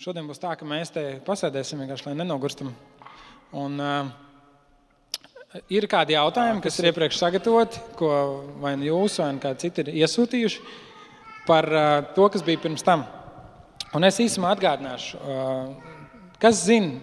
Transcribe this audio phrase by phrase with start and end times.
[0.00, 2.70] Šodien būs tā, ka mēs te pasēdēsim vienkārši, lai nenogurstam.
[3.60, 8.12] Un, uh, ir kādi jautājumi, kas ir iepriekš sagatavoti, ko
[8.62, 10.62] vai nu jūs, vai nu kādi citi ir iesūtījuši
[11.44, 13.02] par uh, to, kas bija pirms tam.
[13.92, 16.96] Un es īsumā atgādināšu, uh, kas zina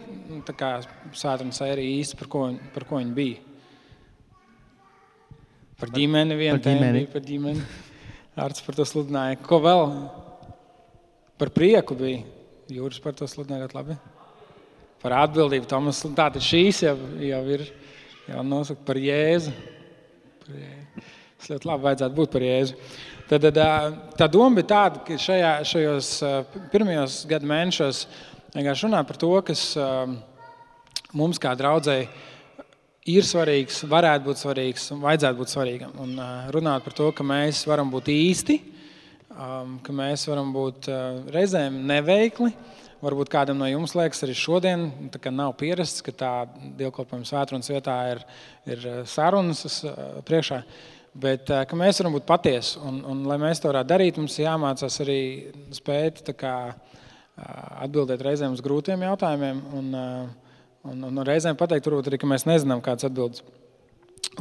[1.13, 2.41] Sātruna sēriju īsti, par ko,
[2.73, 3.43] par ko viņa bija.
[5.77, 7.67] Par ģimeni vienu tēmu, par ģimeni.
[8.41, 9.37] Ārts par to sludināja.
[9.45, 9.85] Ko vēl?
[11.37, 12.25] Par prieku bija.
[12.67, 13.97] Jūras par to sludināja ļoti labi.
[15.03, 15.67] Par atbildību.
[15.69, 17.67] Tomas, tātad šīs jau, jau ir
[18.27, 19.53] jau nosaka par Jēzu.
[20.43, 21.05] Par Jēzu.
[21.37, 22.77] Tas ļoti labi vajadzētu būt par Jēzu.
[23.27, 23.59] Tad, tad,
[24.17, 26.11] tā doma bija tāda, ka šajā, šajos
[26.71, 28.05] pirmajos gadu mēnešos
[28.55, 29.63] vienkārši runāt par to, kas
[31.15, 32.07] mums kā draudzēji
[33.11, 35.93] ir svarīgs, varētu būt svarīgs un vajadzētu būt svarīgam.
[36.03, 36.17] Un
[36.55, 38.57] runāt par to, ka mēs varam būt īsti,
[39.37, 42.51] um, ka mēs varam būt uh, reizēm neveikli.
[42.97, 44.87] Varbūt kādam no jums liekas, arī šodien
[45.29, 46.31] nav pierasts, ka tā
[46.79, 48.23] dievkalpojuma svētdienas vietā ir,
[48.65, 50.63] ir sarunas uh, priekšā.
[51.17, 52.81] Bet uh, mēs varam būt patiesi.
[52.81, 55.21] Un, un, lai mēs to varētu darīt, mums jāmācās arī
[55.77, 59.63] spēt kā, uh, atbildēt reizēm uz grūtiem jautājumiem.
[59.77, 60.43] Un, uh,
[60.87, 63.43] Un, un reizēm pateikt, varbūt arī, ka mēs nezinām, kādas atbildes.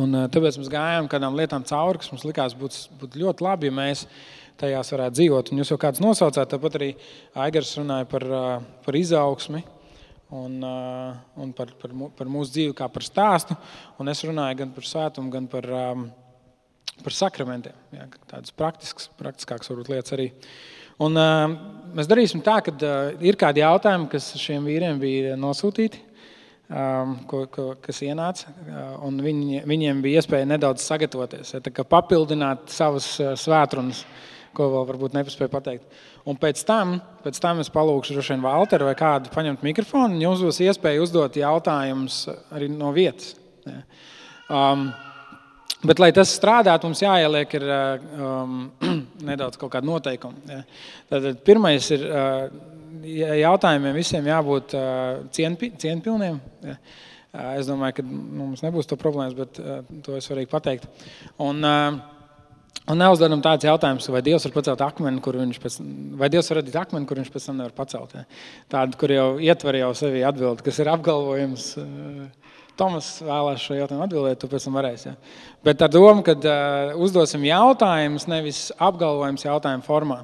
[0.01, 3.75] Un, tāpēc mēs gājām kādām lietām cauri, kas mums likās būt, būt ļoti labi, ja
[3.75, 4.05] mēs
[4.61, 5.53] tajās varētu dzīvot.
[5.53, 6.91] Un jūs jau kāds nosaucāt, tāpat arī
[7.47, 8.27] Aigars runāja par,
[8.85, 9.63] par izaugsmi
[10.37, 13.57] un, un par, par, par mūsu dzīvi kā par stāstu.
[14.01, 15.69] Un es runāju gan par svētumu, gan par,
[17.03, 17.77] par sakramentiem.
[17.97, 20.31] Jā, tādas praktiskas, praktiskākas varbūt lietas arī.
[21.05, 21.19] Un,
[21.93, 22.73] mēs darīsim tā, ka
[23.21, 26.07] ir kādi jautājumi, kas šiem vīriem bija nosūtīti
[26.69, 28.53] um, ko, ko, kas ienāca.
[28.67, 34.05] Uh, viņi, viņiem bija iespēja nedaudz sagatavoties, ja, papildināt savas uh, svētrunas,
[34.57, 35.97] ko vēl varbūt nepaspēju pateikt.
[36.27, 40.23] Un pēc tam, pēc tam es palūgšu droši vien Valteru vai kādu paņemt mikrofonu, un
[40.25, 43.35] jums būs iespēja uzdot jautājumus arī no vietas.
[43.67, 43.83] Ja.
[44.47, 44.89] Um,
[45.87, 48.55] Bet, lai tas strādātu, mums jāieliek ir, uh, um,
[49.29, 50.41] nedaudz kaut kāda noteikuma.
[50.49, 50.63] Ja.
[51.13, 52.47] Tad, pirmais ir uh,
[53.05, 54.75] jautājumiem visiem jābūt
[55.37, 56.41] cienpi, cienpilniem.
[57.37, 59.61] Es domāju, ka nu, mums nebūs to problēmas, bet
[60.03, 60.89] to es varu pateikt.
[61.45, 61.61] Un,
[62.85, 65.79] un neuzdodam tāds jautājums, vai Dievs var pacelt akmeni, kur viņš pēc,
[66.21, 68.13] vai Dievs var radīt akmeni, kur viņš pēc tam nevar pacelt.
[68.17, 68.27] Ja?
[68.77, 71.71] Tādu, kur jau ietver jau sevi atbildi, kas ir apgalvojums.
[72.77, 75.09] Tomas vēlās šo jautājumu atbildēt, tu pēc tam varēsi.
[75.09, 75.17] Ja?
[75.65, 80.21] Bet ar domu, ka uh, uzdosim jautājumus, nevis apgalvojumus jautājumu formā.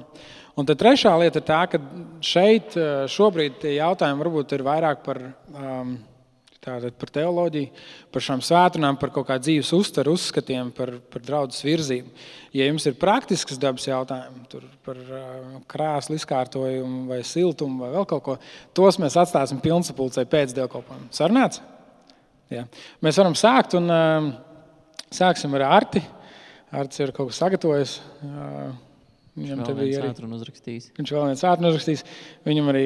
[0.53, 1.79] Un tad trešā lieta ir tā, ka
[2.21, 5.95] šeit eh, šobrīd tie jautājumi varbūt ir vairāk par, um,
[6.63, 11.65] tātad, par teoloģiju, par šām svētdienām, par kaut kādu dzīves uztveru, uzskatiem, par, par draudzes
[11.65, 12.13] virzību.
[12.55, 18.25] Ja jums ir praktisks dabas jautājumi par uh, krēslu izkārtojumu, vai siltumu, vai vēl kaut
[18.25, 18.37] ko,
[18.77, 21.11] tos mēs atstāsim pilnsapulcē pēc dievkalpojuma.
[21.15, 21.61] Sarunāts?
[22.53, 22.65] Jā.
[23.03, 24.31] Mēs varam sākt un uh,
[25.13, 26.03] sāksim ar Arti.
[26.73, 27.99] Arts ir kaut ko sagatavojis.
[28.23, 28.73] Uh,
[29.33, 30.91] Viņam te bija arī uzrakstījis.
[30.93, 32.03] Viņš vēl viens ātrums uzrakstījis.
[32.45, 32.85] Viņam arī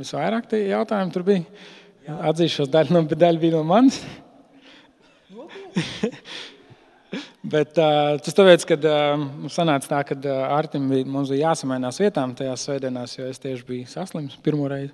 [0.00, 1.44] visvairāk tie jautājumi tur bija.
[2.08, 4.00] Atzīšos, daļa, no, daļa bija no manis.
[7.50, 11.98] Bet uh, tas tāpēc, ka uh, sanāca tā, ka uh, Artim bija, mums bija jāsamainās
[12.02, 14.92] vietām tajās svētdienās, jo es tieši biju saslims pirmo reizi.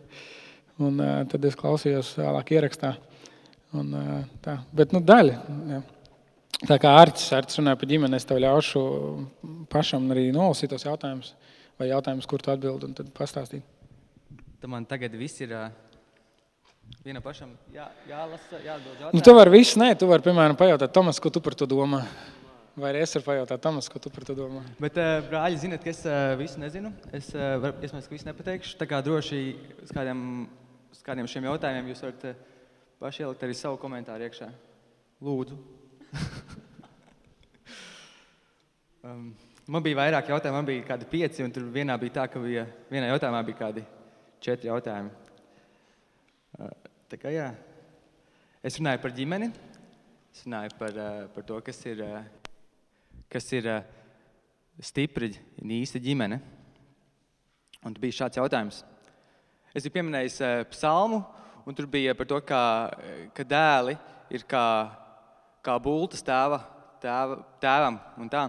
[0.78, 2.94] Un, uh, tad es klausījos vēlāk ierakstā.
[3.76, 4.58] Un, uh, tā.
[4.76, 5.36] Bet nu, daļa.
[5.72, 5.82] Jā.
[6.56, 8.82] Tā kā Arčs, Arčs runāja par ģimeni, es tev ļaušu
[9.72, 11.34] pašam arī nolasīt tos jautājumus,
[11.76, 13.66] vai jautājumus, kur tu atbildi, un tad pastāstīt.
[14.62, 15.52] Tu man tagad viss ir
[17.06, 19.14] viena pašam jā, jālasa, jādod jautājumu.
[19.14, 22.02] Nu, tu vari visu, nē, tu vari, piemēram, pajautāt Tomas, ko tu par to domā.
[22.76, 24.62] Vai arī es varu pajautāt Tomas, ko tu par to domā?
[24.82, 24.98] Bet,
[25.30, 26.02] brāļi, zinat, ka es
[26.40, 26.90] visu nezinu.
[27.14, 28.74] Es, iespējams, ka visu nepateikšu.
[28.80, 29.40] Tā kā droši
[29.86, 30.20] uz kādiem,
[30.92, 32.26] uz kādiem šiem jautājumiem jūs varat
[33.00, 34.50] paši ielikt arī savu komentāru iekšā.
[35.24, 35.56] Lūdzu.
[39.06, 39.30] um,
[39.72, 42.66] man bija vairāk jautājumu, man bija kādi pieci, un tur vienā bija tā, ka bija,
[42.92, 43.86] vienā jautājumā bija kādi
[44.44, 45.25] četri jautājumi.
[47.06, 47.52] Tā kā jā.
[48.66, 49.46] Es runāju par ģimeni,
[50.34, 52.50] es runāju par, uh, par to, kas ir, uh,
[53.30, 53.84] kas ir uh,
[54.82, 55.30] stipri
[55.62, 56.40] un īsta ģimene.
[57.86, 58.82] Un tur bija šāds jautājums.
[59.70, 60.40] Es biju pieminējis
[60.72, 61.22] psalmu,
[61.62, 62.62] un tur bija par to, kā,
[63.36, 63.94] ka dēli
[64.34, 64.66] ir kā
[65.66, 66.60] kā bultas tēva,
[67.02, 67.98] tēva, tēvam.
[68.22, 68.48] Un, tā.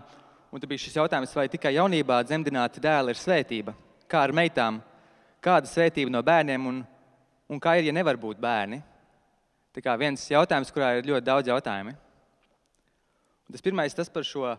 [0.49, 3.73] un tad bija šis jautājums, vai tikai jaunībā dzemdināti dēli ir svētība?
[4.09, 4.81] Kā ar meitām?
[5.43, 6.83] Kāda svētība no bērniem un,
[7.49, 8.81] un kā ir, ja nevar būt bērni?
[9.75, 11.93] Tā kā viens jautājums, kurā ir ļoti daudz jautājumu.
[13.47, 14.55] Un tas pirmais tas par šo,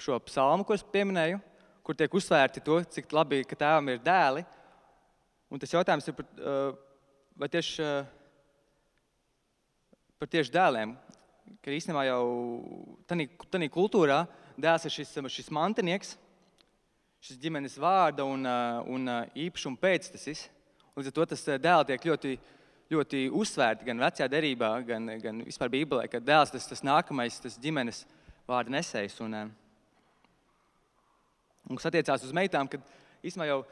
[0.00, 1.38] šo psalmu, ko es pieminēju,
[1.84, 4.42] kur tiek uzsvērti to, cik labi, ka tēvam ir dēli.
[5.52, 6.26] Un tas jautājums ir par,
[7.36, 7.86] vai tieši
[10.22, 10.94] par tieši dēliem.
[11.62, 12.22] Ka īstenībā jau
[13.10, 14.20] tādā kultūrā
[14.54, 16.12] dēls ir šis, šis mantinieks,
[17.22, 18.46] šis ģimenes vārda un,
[18.86, 20.44] un īpašuma pēctecis.
[20.92, 22.30] Līdz ar to tas dēls tiek ļoti,
[22.92, 27.56] ļoti uzsvērti gan vecajā derībā, gan, gan vispār Bībelē, ka dēls tas, tas nākamais tas
[27.62, 28.02] ģimenes
[28.48, 29.16] vārda nesējs.
[29.24, 29.38] Un,
[31.64, 32.84] un kas attiecās uz meitām, kad
[33.24, 33.62] īstenībā jau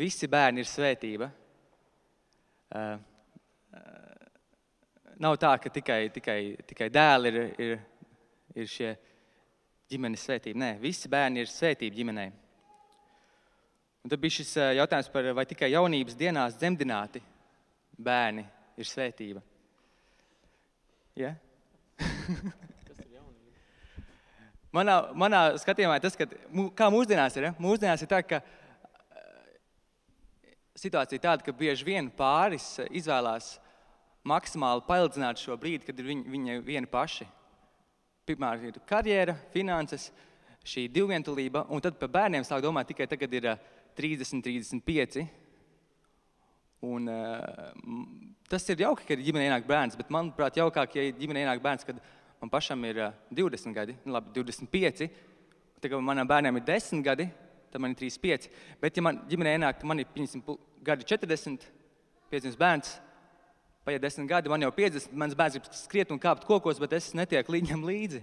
[0.00, 1.28] visi bērni ir svētība.
[2.72, 2.96] Uh,
[3.76, 4.28] uh,
[5.20, 6.38] nav tā, ka tikai, tikai,
[6.72, 7.74] tikai dēli ir, ir,
[8.64, 8.94] ir šie
[9.92, 10.64] ģimenes svētība.
[10.64, 12.32] Nē, visi bērni ir svētība ģimenei.
[14.02, 17.22] Un tad bija šis jautājums par, vai tikai jaunības dienās dzemdināti
[18.02, 18.42] bērni
[18.76, 19.42] ir svētība.
[21.18, 21.34] Ja?
[24.76, 26.26] manā, manā skatījumā tas, ka,
[26.74, 27.54] kā mūsdienās ir, ja?
[27.62, 28.40] mūsdienās ir tā, ka
[30.82, 33.54] situācija tāda, ka bieži vien pāris izvēlās
[34.26, 37.26] maksimāli paildzināt šo brīdi, kad ir viņi, viņi vieni paši.
[38.26, 40.10] Pirmā ir karjera, finanses,
[40.62, 43.48] šī divvientulība, un tad par bērniem sāk domāt tikai tagad, ir
[43.98, 45.26] 30, 35.
[46.82, 48.08] Un, uh,
[48.50, 52.00] tas ir jauki, ka ģimenē ienāk bērns, bet manuprāt, jaukāk, ja ģimenē ienāk bērns, kad
[52.42, 55.06] man pašam ir uh, 20 gadi, nu, labi, 25.
[55.82, 57.28] Tagad manam bērnam ir 10 gadi,
[57.70, 58.50] tad man ir 35.
[58.82, 61.70] Bet, ja man ģimenē ienāk, man ir 50 gadi 40,
[62.32, 62.96] 50 bērns,
[63.82, 67.08] Paiet desmit gadi, man jau 50, mans bērns grib skriet un kāpt kokos, bet es
[67.18, 68.20] netieku viņam līdzi.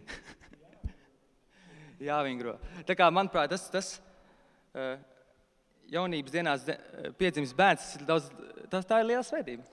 [2.07, 2.53] Jāvingro.
[2.87, 3.89] Tā kā, manuprāt, tas, tas
[4.71, 4.93] uh,
[5.93, 8.31] jaunības dienās uh, piedzimis bērns, daudz,
[8.71, 9.65] tas, tā ir liela svētība.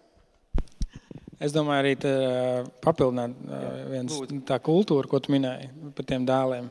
[1.37, 2.11] Es domāju, arī tā,
[2.81, 3.35] papildināt
[3.91, 4.15] viens,
[4.49, 6.71] tā kultūra, ko tu minēji par tiem dēliem.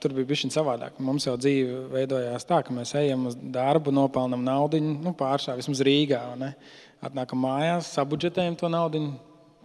[0.00, 0.96] Tur bija bijis savādāk.
[1.00, 5.80] Mums jau dzīve veidojās tā, ka mēs ejam uz darbu, nopelnām naudu, nu, pārsvarā vismaz
[5.84, 6.22] Rīgā.
[7.04, 9.02] Atnākam mājās, sabudžetējam to naudu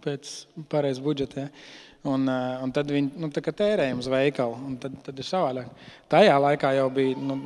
[0.04, 0.32] pēc
[0.72, 1.46] pareizā budžeta.
[1.46, 1.52] Ja?
[2.02, 4.72] Un, eh, un tad viņi nu, tērējam uz veikalu.
[4.82, 5.68] Tad, tad ir savādāk.
[6.10, 7.36] Tajā laikā jau bija, nu,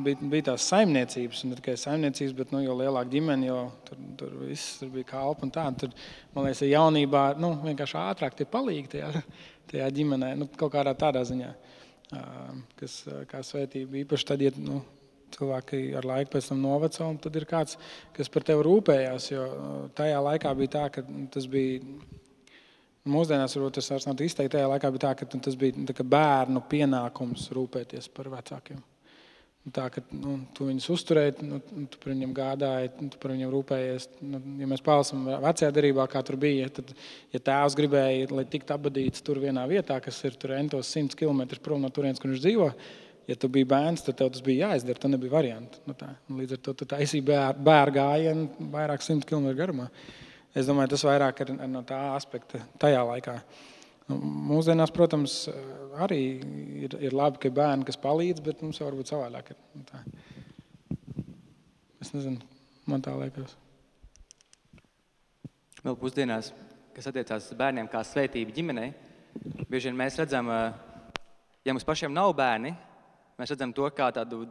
[0.00, 4.30] bija, bija tās saimniecības, ne tikai saimniecības, bet nu, jo lielāka ģimene, jo tur, tur
[4.46, 5.84] viss tur bija kalpa un tāda.
[5.84, 9.10] Tur, man liekas, jaunībā nu, vienkārši ātrāk tie palīgi tajā,
[9.74, 11.50] tajā ģimenē, nu, kaut kādā tādā ziņā,
[12.80, 14.80] kas kā svētība īpaši tad, ja nu,
[15.36, 17.76] cilvēki ar laiku pēc tam noveco, un tad ir kāds,
[18.16, 19.28] kas par tevi rūpējās.
[19.34, 19.44] Jo
[19.98, 21.84] tajā laikā bija tā, ka tas bija.
[23.08, 24.56] Mūsdienās varbūt tas vairs nav izteikti.
[24.56, 28.82] Tajā laikā bija tā, ka tas bija tā, bērnu pienākums rūpēties par vecākiem.
[29.74, 31.58] Tā, ka nu, tu viņus uzturēji, nu,
[31.90, 34.06] tu par viņiem gādāji, tu par viņiem rūpējies.
[34.24, 36.94] Nu, ja mēs palasām vecajā darbā, kā tur bija, tad,
[37.34, 41.42] ja tēvs gribēja, lai tiktu apbadīts tur vienā vietā, kas ir tur entos simts km
[41.64, 42.70] prom no turienes, kur viņš dzīvo,
[43.28, 45.02] ja tu biji bērns, tad tev tas bija jāizdara.
[45.02, 45.82] Tad nebija variantu.
[45.88, 46.14] Nu, tā.
[46.32, 49.90] Līdz ar to tu taisīji bērnu bēr gājienu vairāk simt km garumā.
[50.56, 53.34] Es domāju, tas vairāk ir no tā aspekta tajā laikā.
[54.08, 54.16] Nu,
[54.48, 55.42] mūsdienās, protams,
[56.00, 56.20] arī
[56.86, 59.60] ir, ir labi, ka ir bērni, kas palīdz, bet mums jau varbūt savādāk ir.
[59.76, 60.00] Nu, tā.
[62.00, 62.40] Es nezinu,
[62.88, 63.54] man tā liekas.
[65.84, 66.52] Vēl pusdienās,
[66.96, 68.92] kas attiecās uz bērniem kā svētību ģimenei,
[69.68, 72.72] bieži vien mēs redzam, ja mums pašiem nav bērni,
[73.38, 74.48] Mēs redzam to kā tādu,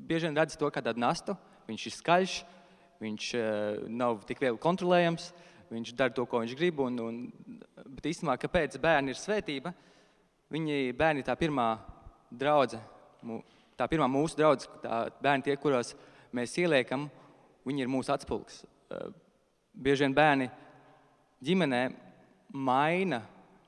[0.00, 1.34] bieži vien redzam to kā tādu nastu.
[1.68, 2.36] Viņš ir skaļš,
[3.02, 5.30] viņš uh, nav tik viegli kontrolējams,
[5.72, 6.82] viņš dara to, ko viņš grib.
[6.84, 7.18] Un, un,
[7.96, 9.72] bet īstenībā, kāpēc bērni ir svētība?
[10.52, 11.66] Viņi bērni ir tā pirmā
[12.28, 13.40] draudzene,
[13.80, 15.94] tā pirmā mūsu draudzene, tā bērni tie, kuros
[16.36, 17.08] mēs ieliekam,
[17.68, 18.62] viņi ir mūsu atspulgs.
[18.92, 19.10] Uh,
[19.72, 20.48] bieži vien bērni
[21.42, 21.82] ģimenē
[22.52, 23.22] maina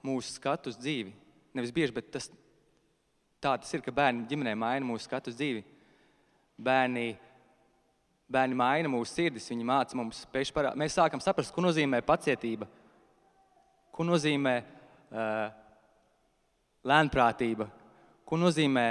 [0.05, 1.13] mūsu skatu uz dzīvi.
[1.57, 2.29] Nevis bieži, bet tas
[3.45, 5.65] tā tas ir, ka bērni ģimenē maina mūsu skatu uz dzīvi.
[6.65, 7.15] Bērni,
[8.31, 10.81] bērni maina mūsu sirdis, viņi māca mums spēju parādīt.
[10.81, 12.69] Mēs sākam saprast, ko nozīmē pacietība,
[13.95, 15.45] ko nozīmē uh,
[16.89, 17.69] lēnprātība,
[18.25, 18.87] ko nozīmē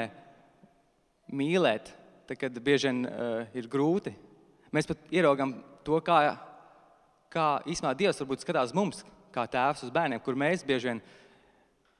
[1.33, 1.91] mīlēt,
[2.27, 4.13] tad, kad bieži vien uh, ir grūti.
[4.73, 6.21] Mēs pat ieraugam to, kā,
[7.33, 11.03] kā īstenībā Dievs varbūt skatās mums, kā tēvs uz bērniem, kur mēs bieži vien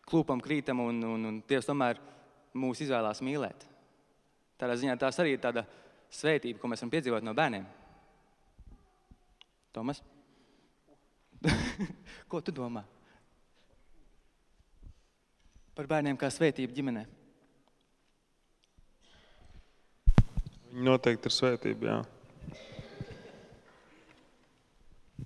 [0.09, 1.99] klūpam, krītam un, un, un Dievs tomēr
[2.53, 3.65] mūs izvēlās mīlēt.
[4.61, 5.65] Tādā ziņā tās arī ir tāda
[6.13, 7.65] svētība, ko mēs varam piedzīvot no bērniem.
[9.73, 10.03] Tomas?
[12.29, 12.83] ko tu domā?
[15.73, 17.05] Par bērniem kā svētību ģimenē.
[20.73, 21.89] Viņi noteikti ir svētība.
[21.89, 21.97] Jā.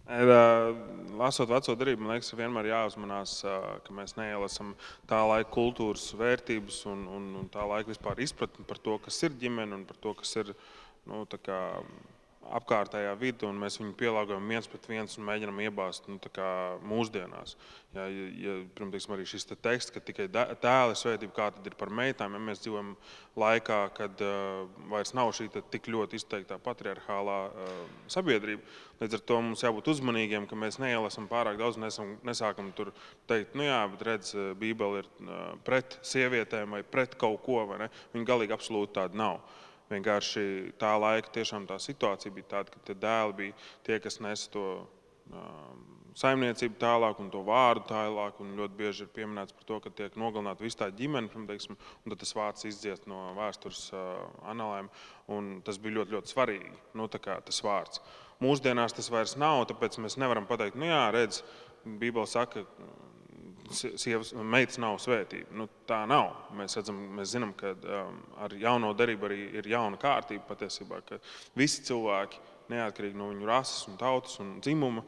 [0.07, 3.41] Lasot veco darību, man liekas, vienmēr jāuzmanās,
[3.83, 4.71] ka mēs neielasām
[5.09, 9.35] tā laika kultūras vērtības un, un, un tā laika vispār izpratni par to, kas ir
[9.41, 10.53] ģimene un par to, kas ir
[11.09, 11.59] nu, kā,
[12.55, 16.19] apkārtējā vidi, un mēs viņu pielāgojam viens pret viens un mēģinām iebāzt nu,
[16.87, 17.55] mūsdienās.
[17.95, 21.89] Ja, ja, pirms arī šis te teksts, ka tikai tēla svētība, kā tad ir par
[21.93, 22.93] meitām, ja mēs dzīvojam
[23.39, 27.77] laikā, kad uh, vairs nav šī tik ļoti izteiktā patriarchālā uh,
[28.11, 28.65] sabiedrība.
[29.01, 32.91] Līdz ar to mums jābūt uzmanīgiem, ka mēs neielasām pārāk daudz, nesam, nesākam tur
[33.29, 37.63] teikt, nu jā, bet redz, Bībele ir uh, pret sievietēm vai pret kaut ko?
[38.13, 39.41] Viņa galīgi absolūti tāda nav.
[39.91, 43.53] Vienkārši tā laika tiešām tā situācija bija tāda, ka dēli bija
[43.87, 44.65] tie, kas nes to
[45.31, 45.85] um,
[46.17, 48.41] saimniecību tālāk un to vārdu tālāk.
[48.59, 52.23] Ļoti bieži ir pieminēts par to, ka tiek nogalināta visa tā ģimene, teiksim, un tad
[52.23, 54.89] tas vārds izdziest no vēstures uh, analēm.
[55.67, 56.73] Tas bija ļoti, ļoti svarīgi.
[56.97, 58.01] Nu, tas vārds.
[58.43, 61.41] Mūsdienās tas vairs nav, tāpēc mēs nevaram pateikt, nu jā, redz,
[61.87, 62.65] Bībele saka,
[63.73, 65.51] sievas, meitas nav svētība.
[65.57, 66.31] Nu, tā nav.
[66.57, 71.19] Mēs, redzam, mēs zinām, ka um, ar jauno derību arī ir jauna kārtība patiesībā, ka
[71.57, 75.03] visi cilvēki, neatkarīgi no viņu rases, un tautas un dzimuma,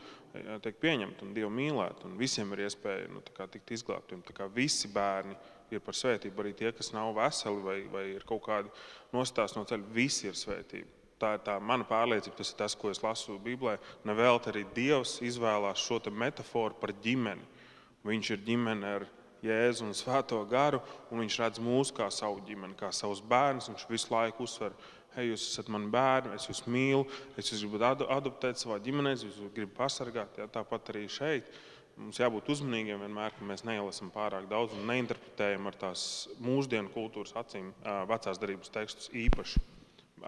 [0.63, 2.05] tiek pieņemti un dievu mīlēti.
[2.07, 4.23] Un visiem ir iespēja nu, tikt izglābtiem.
[4.55, 5.35] Visi bērni
[5.73, 8.71] ir par svētību, arī tie, kas nav veseli vai, vai ir kaut kādi
[9.13, 10.95] nostāsti no ceļa, visi ir svētība.
[11.19, 13.75] Tā ir tā mana pārliecība, tas ir tas, ko es lasu Bībelē.
[14.07, 17.58] Nevelti arī Dievs izvēlās šo metaforu par ģimeni
[18.07, 19.07] Viņš ir ģimene ar
[19.43, 23.69] Jēzu un Svēto garu, un viņš redz mūs kā savu ģimeni, kā savus bērnus.
[23.71, 24.75] Viņš visu laiku uzsver,
[25.15, 27.05] hei, jūs esat mani bērni, es jūs mīlu,
[27.39, 30.39] es jūs gribu adoptēt savā ģimenē, es jūs gribu pasargāt.
[30.39, 31.51] Jā, tāpat arī šeit.
[31.99, 36.01] Mums jābūt uzmanīgiem vienmēr, ka mēs neielasām pārāk daudz un neinterpretējam ar tās
[36.39, 37.73] mūsdienu kultūras acīm
[38.07, 39.59] vecās darbības tekstus īpaši,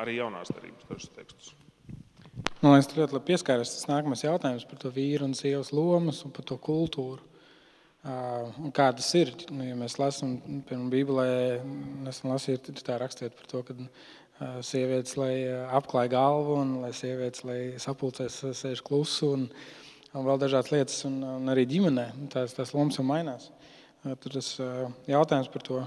[0.03, 1.53] arī jaunās darbības tekstus.
[2.59, 6.19] Man liekas, tur ļoti labi pieskārās tas nākamais jautājums par to vīru un sievas lomas
[6.27, 7.30] un par to kultūru.
[8.01, 9.29] Un kā tas ir?
[9.53, 11.25] Nu, ja mēs lasām, piemēram, Bībelē,
[12.09, 13.75] esam lasījuši, tā rakstīt par to, ka
[14.65, 15.45] sievietes lai
[15.77, 19.43] apklāj galvu un lai sievietes lai sapulcēs sēž klusu un,
[20.17, 23.51] un vēl dažādas lietas, un, un arī ģimenē tās, tās lomas jau mainās.
[24.01, 24.49] Tur tas
[25.05, 25.83] jautājums par to,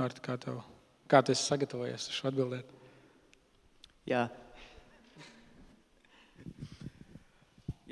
[0.00, 0.62] Arti, kā, tev,
[1.04, 2.70] kā tu esi sagatavojies šo atbildēt?
[4.08, 4.22] Jā.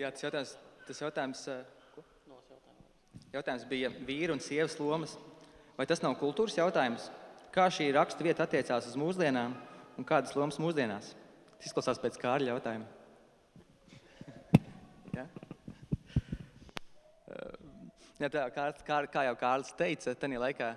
[0.01, 0.55] Jā, tas jautājums,
[0.89, 1.45] tas jautājums
[3.31, 5.13] Jautājums bija vīru un sievas lomas.
[5.79, 7.05] Vai tas nav kultūras jautājums?
[7.55, 9.55] Kā šī raksta vieta attiecās uz mūsdienām
[9.99, 11.13] un kādas lomas mūsdienās?
[11.61, 12.87] Tas izklausās pēc kārļa jautājuma.
[15.19, 15.25] ja?
[18.19, 20.75] Ja, tā, kā, kā, kā jau Kārlis teica, tajā laikā.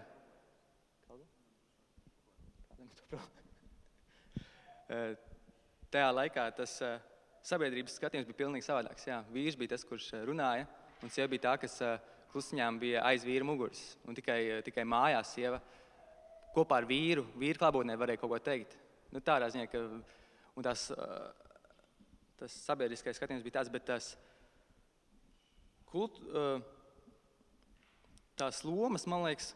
[5.93, 6.77] Tajā laikā tas
[7.49, 9.09] sabiedrības skatījums bija pilnīgi savādāks.
[9.09, 10.69] Jā, vīrs bija tas, kurš runāja,
[11.01, 11.81] un sieva bija tā, kas
[12.33, 13.81] klusiņām bija aiz vīra muguras.
[14.07, 15.61] Un tikai, tikai mājās sieva
[16.53, 18.75] kopā ar vīru, vīru klātbūtnē varēja kaut ko teikt.
[19.13, 19.81] Nu, tādā ziņā, ka
[20.65, 20.87] tas,
[22.39, 24.13] tas sabiedriskais skatījums bija tāds, bet tas
[25.89, 26.17] kult,
[28.39, 29.51] tās lomas, man liekas,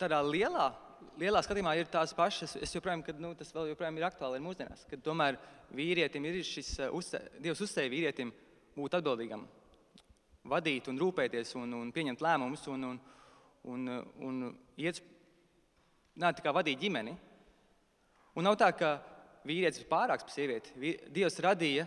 [0.00, 0.70] tādā lielā,
[1.20, 2.56] lielā skatījumā ir tās pašas.
[2.64, 5.40] Es joprojām, kad, nu, tas joprojām ir aktuāli mūsdienās, kad tomēr
[5.76, 8.32] vīrietim ir šis, uzce, Dievs uzsēja vīrietim
[8.76, 9.44] būt atbildīgam
[10.50, 13.00] vadīt un rūpēties un, un pieņemt lēmumus un, un,
[13.72, 13.92] un,
[14.28, 14.40] un
[14.80, 15.02] iet,
[16.16, 17.14] nā, vadīt ģimeni.
[18.36, 18.96] Un nav tā, ka
[19.48, 20.74] vīrietis ir pārāks par sievieti.
[21.12, 21.86] Dievs radīja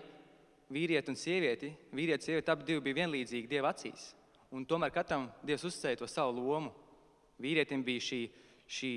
[0.73, 1.71] vīrieti un sievieti.
[1.93, 4.11] Vīrietis un sieviete abi bija vienlīdzīgi Dieva acīs.
[4.55, 6.73] Un tomēr katram Dievs uzcēla to savu lomu.
[7.39, 8.23] Vīrietim bija šī,
[8.67, 8.91] šī,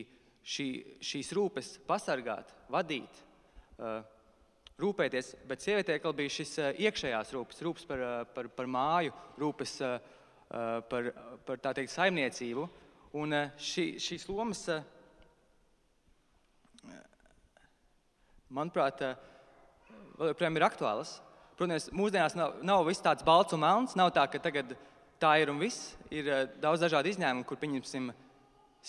[0.54, 0.68] šī,
[1.04, 3.20] šīs rūpes pasargāt, vadīt.
[3.76, 4.00] Uh,
[4.82, 9.74] rūpēties, bet sievietē bija šis eh, iekšējās rūpes, rūpes par, eh, par, par māju, rūpes
[9.86, 9.98] eh,
[10.90, 11.10] par,
[11.46, 12.66] par tā teikt, saimniecību.
[13.16, 14.62] Un šī, šīs lomas,
[18.52, 19.00] manuprāt,
[20.18, 21.14] vēl joprojām ir aktuālas.
[21.56, 23.96] Protams, mūsdienās nav, nav viss tāds balts un melns.
[23.96, 24.72] Nav tā, ka tagad
[25.20, 25.94] tā ir un viss.
[26.12, 26.28] Ir
[26.60, 28.08] daudz dažādu izņēmumu, kur, pieņemsim,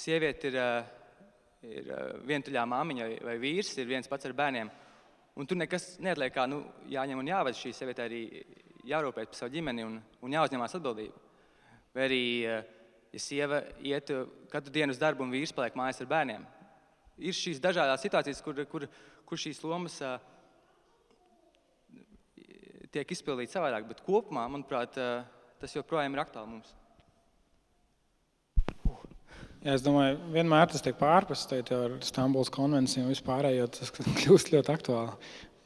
[0.04, 0.60] sieviete ir,
[1.68, 1.92] ir
[2.28, 4.72] vientuļā māmiņa vai vīrs, ir viens pats ar bērniem.
[5.34, 6.60] Un tur nekas neatliek, kā nu,
[6.94, 8.22] jāņem un jāved šī sieviete arī
[8.86, 11.22] jārūpējas par savu ģimeni un, un jāuzņemās atbildību.
[11.94, 12.68] Vai arī, eh,
[13.14, 14.12] ja sieva iet
[14.52, 16.46] katru dienu uz darbu un vīrs paliek mājās ar bērniem,
[17.18, 18.86] ir šīs dažādas situācijas, kur, kur,
[19.26, 20.18] kur šīs lomas uh,
[22.94, 23.88] tiek izpildītas savādāk.
[23.90, 25.26] Bet kopumā, manuprāt, uh,
[25.62, 26.74] tas joprojām ir aktuāli mums.
[29.64, 33.70] Jā, es domāju, vienmēr tas tiek pārprasts ar Stambulas konvenciju un vispārējo.
[33.72, 35.14] Tas kļūst ļoti aktuāli.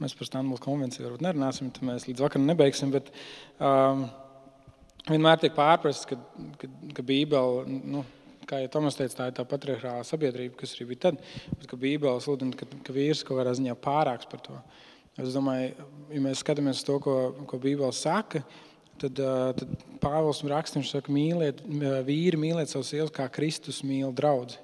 [0.04, 2.92] Mēs par Stambulas konvenciju varbūt nerunāsim, tad mēs līdz vakaram nebeigsim.
[2.94, 3.10] Bet,
[3.58, 4.04] um,
[5.08, 6.20] vienmēr tiek pārprasts, ka,
[6.62, 8.04] ka, ka Bībele nu,
[8.46, 11.26] kā jau Tomas teica, tā ir tā patriarchālā sabiedrība, kas arī bija tad,
[11.56, 14.62] bet ka Bībele sludina, ka, ka vīrs kaut kādā ziņā pārāks par to.
[15.18, 15.74] Es domāju,
[16.14, 17.18] ja mēs skatāmies to, ko,
[17.50, 18.67] ko Bībele saka, tad,
[19.02, 19.66] tad
[20.02, 21.64] Pāvils raksta, viņš saka, mīliet,
[22.08, 24.58] vīri mīliet savus sievas, kā Kristus mīl draugu.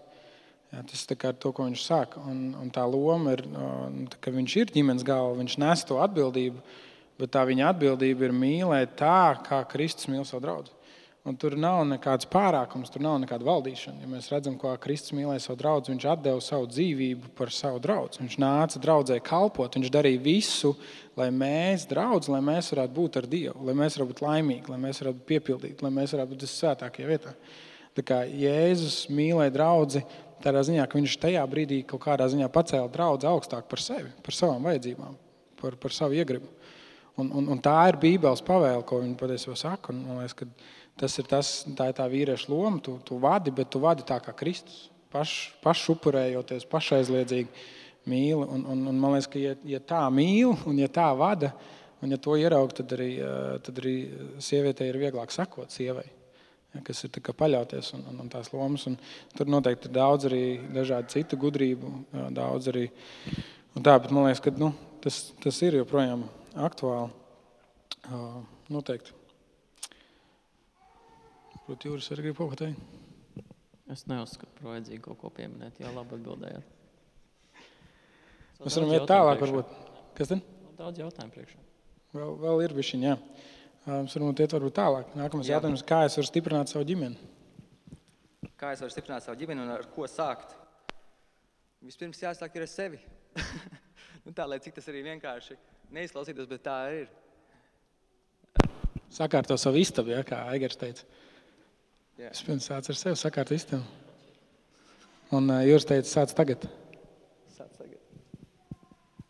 [0.73, 2.21] Jā, tas ir to, ko viņš saka.
[2.29, 6.61] Un, un tā loma ir, nu, ka viņš ir ģimenes galva, viņš nes to atbildību,
[7.21, 10.82] bet tā viņa atbildība ir mīlēt tā, kā Kristus mīl savu draugu.
[11.23, 14.01] Un tur nav nekāds pārākums, tur nav nekāda valdīšana.
[14.03, 18.19] Ja mēs redzam, ko Kristus mīlēja savu draugu, viņš deva savu dzīvību par savu draugu.
[18.19, 20.73] Viņš nāca draudzē kalpot, viņš darīja visu,
[21.15, 24.81] lai mēs, draugs, lai mēs varētu būt ar Dievu, lai mēs varētu būt laimīgi, lai
[24.83, 27.33] mēs varētu būt piepildīti, lai mēs varētu būt vissvētākajā vietā.
[27.95, 30.03] Tā kā Jēzus mīlēja draugu
[30.43, 34.35] tādā ziņā, ka viņš tajā brīdī kaut kādā ziņā pacēla draugu augstāk par sevi, par
[34.35, 35.15] savām vajadzībām,
[35.61, 36.51] par, par savu iegribu.
[37.21, 39.93] Un, un, un tā ir Bībeles pavēle, ko viņi patiesībā saka.
[39.93, 40.47] Un, man liekas, ka
[40.99, 42.81] Tas ir tas, tā ir tā vīrieša loma.
[42.83, 44.89] Tu, tu vadi, bet tu vadi tā kā Kristus.
[45.13, 47.65] Paš, pašupurējoties, pašaizliedzīgi
[48.09, 48.41] mīli.
[48.43, 51.51] Un, un, un man liekas, ka ja, ja tā mīl un ja tā vada,
[52.03, 53.11] un ja to ieraug, tad arī,
[53.65, 53.95] tad arī
[54.43, 56.05] sievietei ir vieglāk sakot sievai.
[56.73, 58.87] Ja, kas ir paļauties un, un, un tās lomas.
[58.89, 58.97] Un
[59.37, 61.91] tur noteikti ir daudz arī dažādu citu gudrību,
[62.33, 62.87] daudz arī.
[63.77, 64.71] Tā, bet man liekas, ka nu,
[65.01, 66.25] tas, tas ir joprojām
[66.65, 67.13] aktuāli.
[68.73, 69.22] Noteikti.
[71.63, 72.79] Varbūt Jūras arī grib kaut ko teikt.
[73.93, 75.77] Es neuzskatu par vajadzīgu kaut ko pieminēt.
[75.79, 76.65] Jā, labi atbildējāt.
[78.59, 79.71] Mēs varam iet tālāk, varbūt.
[80.17, 80.43] Kas tad?
[80.75, 81.61] Daudz jautājumu priekšā.
[82.17, 83.15] Vēl, vēl ir bišķiņ, jā.
[83.87, 85.15] Mēs varam iet varbūt tālāk.
[85.15, 85.55] Nākamais jā.
[85.55, 87.31] jautājums, kā es varu stiprināt savu ģimeni?
[88.59, 90.51] Kā es varu stiprināt savu ģimeni un ar ko sākt?
[91.83, 92.99] Vispirms jāsāk ar sevi.
[94.27, 95.55] nu, tā, lai cik tas arī vienkārši
[95.95, 97.11] neizklausītos, bet tā ir.
[99.13, 101.07] Sakārto savu istabu, ja, kā Aigars teica.
[102.13, 102.29] Jā.
[102.29, 103.81] Es pirms sācu ar sevi sakārt istabu.
[105.33, 106.67] Un uh, Jūras teica, sāc tagad.
[107.49, 107.97] Sāc tagad.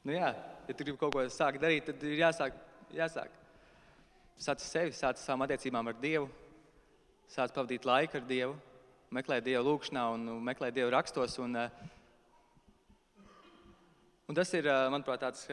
[0.03, 0.33] Nu jā,
[0.67, 2.57] ja tu gribi kaut ko sākt darīt, tad ir jāsāk.
[2.91, 3.31] jāsāk.
[4.35, 6.27] Sāc ar sevi, sāc ar savām attiecībām ar Dievu,
[7.31, 8.59] sāc pavadīt laiku ar Dievu,
[9.15, 11.39] meklē Dievu lūgšanā un meklē Dievu rakstos.
[11.39, 11.55] Un,
[14.27, 15.47] un tas ir, manuprāt, tāds,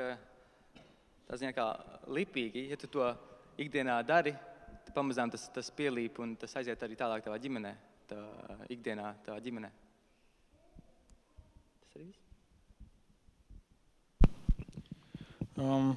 [1.30, 1.72] tāds kā
[2.10, 3.06] lipīgi, ja tu to
[3.54, 4.34] ikdienā dari,
[4.94, 7.72] pamazām tas, tas pielīp un tas aiziet arī tālāk tavā ģimenē,
[8.10, 8.18] tā
[8.72, 9.70] ikdienā tavā ģimenē.
[11.84, 12.26] Tas arī viss.
[15.60, 15.92] Um,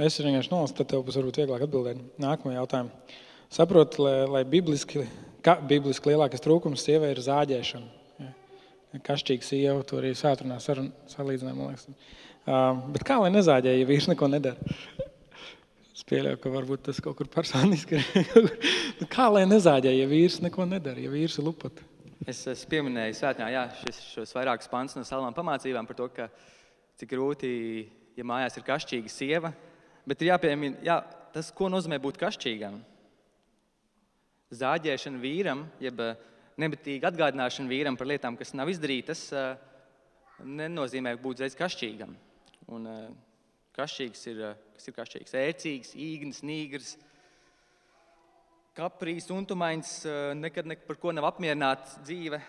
[0.00, 2.00] es vienkārši nolasu, tad tev būs varbūt vieglāk atbildēt.
[2.22, 3.16] Nākamā jautājuma.
[3.52, 5.04] Saprotu, lai, lai bibliski,
[5.44, 7.92] ka, bibliski lielākais trūkums sievai ir zāģēšana.
[8.24, 8.32] Ja.
[9.06, 11.70] Kašķīga sieva, to arī sātrunā salīdzinājumā.
[12.48, 14.74] Uh, bet kā lai nezāģē, ja vīrs neko nedara?
[15.98, 18.50] Es pieļauju, ka varbūt tas kaut kur personiski ir.
[19.00, 21.80] Nu, kā lai nezāģē, ja vīrs neko nedara, ja vīrs ir lupat?
[22.22, 26.28] Es, es pieminēju svētdienā, jā, šis, šos vairākus pants no salām pamācībām par to, ka
[26.98, 27.50] cik grūti,
[28.18, 29.52] ja mājās ir kašķīga sieva.
[30.06, 31.00] Bet ir jāpiemina, jā,
[31.34, 32.78] tas, ko nozīmē būt kašķīgam.
[34.58, 36.26] Zāģēšana vīram, jeb eh,
[36.62, 39.50] nebatīga atgādināšana vīram par lietām, kas nav izdarītas, eh,
[40.46, 42.14] nenozīmē būt reiz kašķīgam.
[42.70, 43.08] Un, eh,
[43.78, 45.34] Kašķīgs ir, eh, kas ir kašķīgs?
[45.38, 46.96] Ērcīgs, īgnis, nīgrs,
[48.74, 52.42] kaprīs, untumains, eh, nekad ne par ko nav apmierināts dzīve.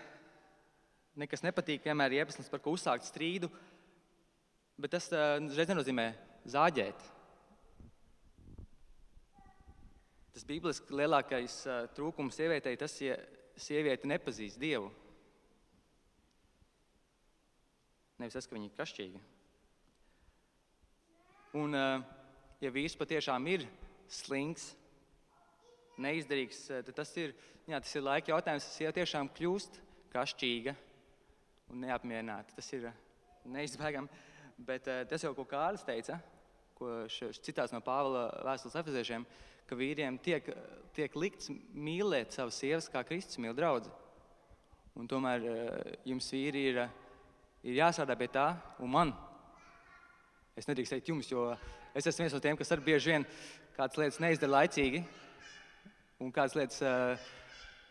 [1.16, 3.48] Nekas nepatīk, vienmēr ir iemesls, par ko uzsākt strīdu.
[4.76, 6.10] Bet tas eh, nenozīmē
[6.50, 6.98] zāģēt.
[10.34, 11.62] Tas bībeliski lielākais
[11.94, 13.16] trūkums sievietei tas, ja
[13.54, 14.90] sieviete nepazīst Dievu.
[18.18, 19.29] Nevis tas, ka viņa ir kašķīga.
[21.50, 22.02] Un, eh,
[22.62, 23.64] ja vīrs patiešām ir
[24.06, 24.68] slings,
[25.98, 27.32] neizdarīgs, eh, tad tas ir,
[27.66, 28.66] jā, tas ir laika jautājums.
[28.68, 29.80] Tas jau tiešām kļūst
[30.12, 30.76] kašķīga
[31.70, 32.54] un neapmierināta.
[32.54, 33.00] Tas ir eh,
[33.50, 34.08] neizbēgami.
[34.60, 36.18] Bet tas jau, ko Kārlis teica,
[36.76, 39.24] ko citās no Pāvila vēstules efeziešiem,
[39.66, 40.50] ka vīriem tiek,
[40.92, 43.88] tiek likts mīlēt savas sievas, kā Kristus mīl draugu.
[44.94, 45.48] Un tomēr
[46.04, 46.82] jums vīri ir,
[47.64, 48.50] ir jāsādā pie tā,
[48.84, 49.14] un man
[50.58, 51.46] Es nedrīkstu teikt jums, jo
[51.94, 53.26] es esmu viens no tiem, kas arī bieži vien
[53.76, 55.04] kādas lietas neizdara laicīgi
[56.20, 57.28] un kādas lietas uh,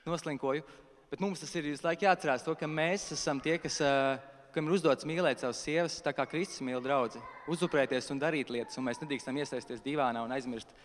[0.06, 0.66] noslinkoju.
[1.10, 4.20] Bet mums tas ir visu laiku jāatcerās, to, ka mēs esam tie, kas, uh,
[4.54, 8.78] kam ir uzdots mīlēt savas sievas, tā kā Kristus mīl draugu, uzupēties un darīt lietas.
[8.78, 10.76] Un mēs nedrīkstam iesaistīties divānā un aizmirst,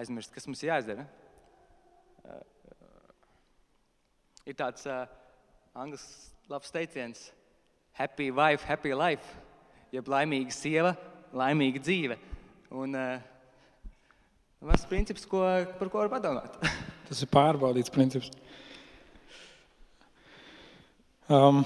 [0.00, 1.06] aizmirst kas mums ir jāizdara.
[2.24, 2.42] Uh,
[4.48, 5.04] ir tāds uh,
[5.78, 6.00] angļu
[6.50, 7.28] labs teiciens:
[8.00, 9.51] Happy wife, happy life
[9.92, 10.94] jeb laimīga sieva,
[11.36, 12.16] laimīga dzīve.
[12.72, 15.42] Un, tas ir princips, ko,
[15.78, 16.56] par ko var padomāt.
[17.10, 18.30] Tas ir pārbaudīts princips.
[21.32, 21.60] Um,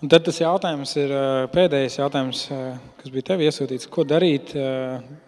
[0.00, 3.88] un tad tas jautājums ir uh, pēdējais jautājums, uh, kas bija tev iesūtīts.
[3.90, 4.54] Ko darīt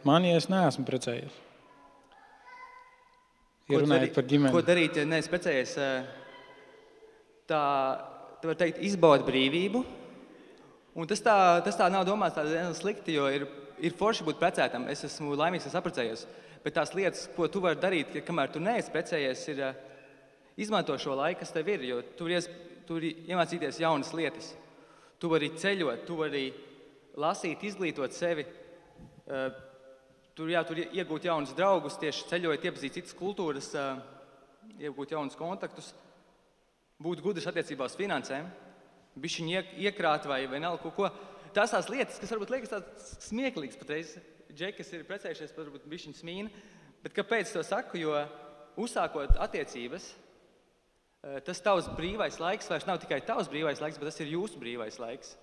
[0.06, 1.34] man, ja es neesmu precējies?
[3.70, 4.54] Ja runājot par ģimeni.
[4.54, 5.74] Ko darīt, ja neesi precējies?
[7.50, 7.62] Tā,
[8.40, 9.84] tā var teikt, izbaud brīvību.
[10.92, 13.46] Un tas tā, tas tā nav domāts tā diezgan slikti, jo ir,
[13.80, 14.84] ir forši būt precētam.
[14.92, 16.26] Es esmu laimīgs, es apprecējos.
[16.62, 19.80] Bet tās lietas, ko tu vari darīt, ka, kamēr tu neesi precējies, ir eh,
[20.60, 21.86] izmanto šo laiku, kas tev ir.
[21.88, 22.42] Jo tu vari,
[22.86, 24.52] tu vari iemācīties jaunas lietas.
[25.18, 26.46] Tu vari ceļot, tu vari
[27.24, 28.46] lasīt, izglītot sevi.
[29.26, 29.68] Eh,
[30.32, 33.98] Tur, jā, tur iegūt jaunus draugus, tieši ceļojot, iepazīt citas kultūras, eh,
[34.88, 35.90] iegūt jaunus kontaktus,
[37.04, 38.48] būt gudrs attiecībā uz finansēm,
[39.18, 41.10] bišķiņi iek- iekrāt vai vienalga kaut ko.
[41.52, 44.14] Tās tās lietas, kas varbūt liekas tādas smieklīgas patreiz,
[44.52, 46.50] džeki, kas ir precējušies, varbūt bišķiņi smīna.
[47.02, 47.98] Bet kāpēc to saku?
[48.00, 48.16] Jo
[48.80, 50.12] uzsākot attiecības,
[51.24, 54.58] eh, tas tavs brīvais laiks vairs nav tikai tavs brīvais laiks, bet tas ir jūsu
[54.58, 55.36] brīvais laiks.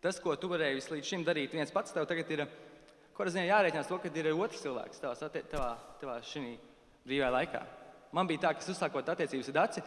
[0.00, 2.46] Tas, ko tu varēji līdz šim darīt viens pats, tev tagad ir
[3.32, 6.58] ziņā jārēķinās to, ka ir otrs cilvēks tavā, tavā, tavā šī
[7.06, 7.62] brīvā laikā.
[8.12, 9.82] Man bija tā, ka es uzsākot attiecības ar Dāci,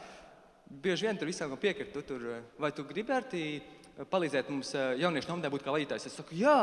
[0.69, 1.93] bieži vien tur visam piekrītu.
[1.93, 3.39] Tu tur, eh, vai tu gribētu
[4.09, 6.05] palīdzēt mums eh, jauniešu nometnē būt kā vadītājs?
[6.07, 6.55] Es saku, jā,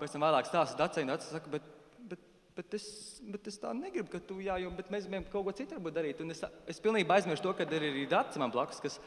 [0.00, 1.66] pēc tam vēlāk stāstu Dāci, un Dāci saka, bet,
[2.08, 2.24] bet,
[2.56, 2.86] bet, es,
[3.22, 5.98] bet es tā negribu, ka tu, jā, jo, bet mēs gribam kaut ko citu varbūt
[5.98, 6.22] darīt.
[6.24, 8.98] Un es, es pilnībā aizmirsu to, ka ir arī Dāci man blakus, kas,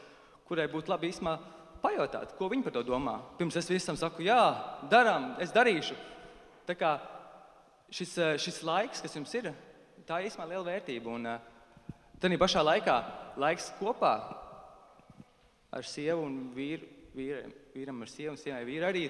[0.48, 1.34] kurai būtu labi īstenībā
[1.84, 3.18] pajautāt, ko viņi par to domā.
[3.36, 4.40] Pirms es visam saku, jā,
[4.88, 5.98] darām, es darīšu.
[6.64, 6.94] Tā kā
[7.92, 9.50] šis, eh, šis laiks, kas jums ir,
[10.08, 11.12] tā ir īstenībā liela vērtība.
[11.12, 11.28] Un
[12.20, 12.96] tā pašā laikā
[13.36, 14.43] laiks kopā
[15.74, 19.04] ar sievu un vīru, vīram, vīram ar sievu un sievai vīru arī.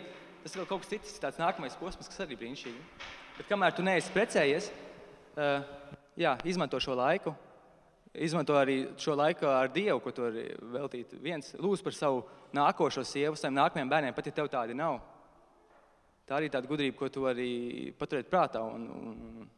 [0.44, 2.82] Tas ir kaut kas cits, tāds nākamais posms, kas arī brīnišķīgi.
[3.38, 4.70] Bet kamēr tu neesi precējies,
[5.36, 5.72] eh,
[6.20, 7.34] jā, izmanto šo laiku.
[8.14, 11.16] Izmanto arī šo laiku ar Dievu, ko tu vari veltīt.
[11.18, 12.22] Viens lūdz par savu
[12.54, 15.00] nākošo sievu, saviem nākamajiem bērniem, pat ja tev tādi nav.
[16.24, 18.62] Tā arī ir tāda gudrība, ko tu vari paturēt prātā.
[18.62, 19.50] Un, un, un.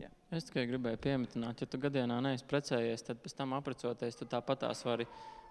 [0.00, 0.10] Jā.
[0.36, 4.64] Es tikai gribēju pieminēt, ja tu gadienā neesi precējies, tad pēc tam aprecoties, tu tāpat
[4.66, 5.06] tās vari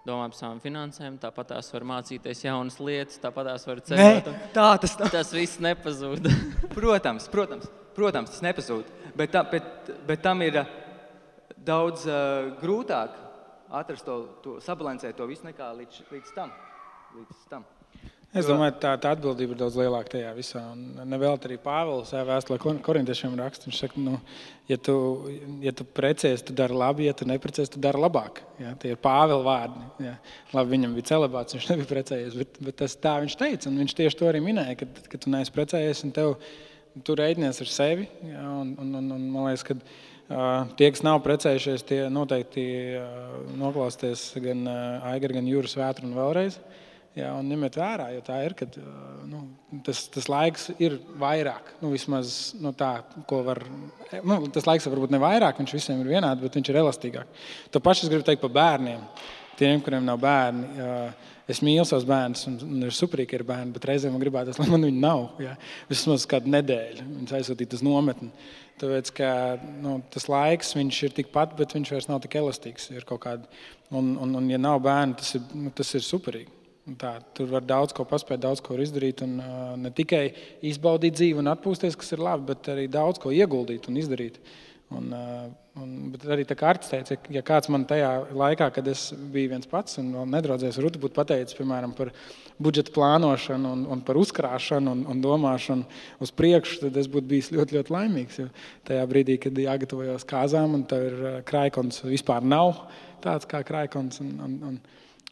[0.06, 4.30] domāt par savām finansēm, tāpat tās var mācīties jaunas lietas, tāpat tās var ceļot.
[4.30, 5.12] un tā tas nav.
[5.14, 6.30] Tas viss nepazūd.
[6.76, 8.90] Protams, protams, protams tas nepazūd.
[9.16, 10.74] Bet, tā, bet, bet tam ir uh,
[11.66, 13.16] daudz uh, grūtāk
[13.80, 16.54] atrast to, to sabalansēt to visu nekā līdz, līdz tam.
[17.16, 17.66] Līdz tam.
[18.36, 20.60] Es domāju, tā, tā atbildība ir daudz lielāka tajā visā.
[21.08, 23.68] Nevēl arī Pāvils savā vēstulē kor- korintiešiem raksta.
[23.70, 24.18] Viņš saka, nu,
[24.68, 24.96] ja tu,
[25.64, 28.42] ja tu precies, tu dari labi, ja tu neprecies, tu dari labāk.
[28.60, 28.74] Ja?
[28.80, 29.84] Tie ir Pāvila vārdi.
[30.04, 30.16] Ja?
[30.52, 33.72] Labi, viņam bija celibāts, viņš nebija precējies, bet, bet tas tā viņš teica.
[33.72, 36.36] Viņš tieši to arī minēja, ka, ka tu neesi precējies un tev,
[37.06, 38.08] tu rēķinies ar sevi.
[38.30, 38.44] Ja?
[38.62, 42.66] Un, un, un, un, man liekas, ka uh, tie, kas nav precējušies, tie noteikti
[43.00, 46.60] uh, noklausties gan uh, Aigara, gan Jūras vētru un vēlreiz.
[47.16, 48.66] Jā, un ņemiet vērā, jo tā ir, ka
[49.24, 49.38] nu,
[49.86, 51.70] tas, tas laiks ir vairāk.
[51.80, 52.90] Nu, vismaz nu, tā,
[53.28, 53.62] ko var.
[54.20, 57.38] Nu, tas laiks varbūt ne vairāk, viņš visiem ir vienāds, bet viņš ir elastīgāk.
[57.72, 59.06] To pašu es gribu teikt par bērniem.
[59.56, 60.98] Tiem, kuriem nav bērni, jā,
[61.48, 64.60] es mīlu savus bērnus, un, un ir superīgi, ka ir bērni, bet reizēm man gribētos,
[64.60, 65.24] lai man viņi nav.
[65.40, 65.54] Jā.
[65.88, 68.28] Vismaz kādu nedēļu viņus aizsūtīt uz nometni.
[68.76, 69.30] Tāpēc, ka
[69.80, 72.90] nu, tas laiks ir tikpat, bet viņš vairs nav tik elastīgs.
[72.92, 76.65] Un, un, un, ja nav bērni, tas ir, nu, tas ir superīgi.
[76.86, 79.24] Tā, tur var daudz ko paspēt, daudz ko izdarīt.
[79.26, 80.28] Un, uh, ne tikai
[80.62, 84.36] izbaudīt dzīvi un atpūsties, kas ir labi, bet arī daudz ko ieguldīt un izdarīt.
[84.94, 85.48] Un, uh,
[85.82, 89.66] un, arī tā kā Arts teica, ja kāds man tajā laikā, kad es biju viens
[89.66, 92.12] pats un vēl nedraudzējos, Ruta būtu pateicis piemēram, par
[92.62, 97.50] budžeta plānošanu un, un par uzkrāšanu un, un domāšanu uz priekšu, tad es būtu bijis
[97.56, 98.38] ļoti, ļoti laimīgs.
[98.44, 98.46] Jo
[98.86, 102.84] tajā brīdī, kad jāgatavojas kāzām un tev ir uh, krājkons, vispār nav
[103.26, 104.22] tāds kā krājkons.
[104.22, 104.78] Un, un, un,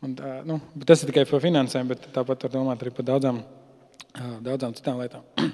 [0.05, 0.15] Un,
[0.45, 3.39] nu, tas ir tikai par finansēm, bet tāpat var domāt arī par daudzām,
[4.45, 5.25] daudzām citām lietām.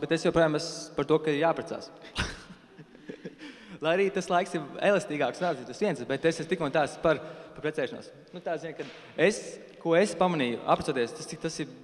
[0.00, 1.90] Bet es joprojām esmu par to, ka ir jāprecās.
[3.82, 6.94] Lai arī tas laiks ir elastīgāks, tāds, tas viens, bet es esmu tik un tās
[7.02, 7.18] par,
[7.56, 8.08] par precēšanos.
[8.32, 8.86] Nu, tā ziņa, ka
[9.26, 9.40] es,
[9.82, 11.74] ko es pamanīju, aprecoties, tas, tas ir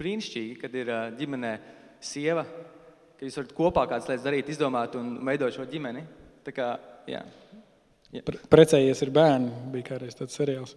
[0.00, 1.52] brīnišķīgi, kad ir ģimenē
[2.04, 2.44] sieva,
[3.16, 6.04] ka jūs varat kopā kādas lietas darīt, izdomāt un veidot šo ģimeni.
[6.44, 6.68] Tā kā,
[7.08, 7.22] jā.
[8.20, 10.76] Pre- Precējies ar bērnu, bija kādreiz tāds seriāls.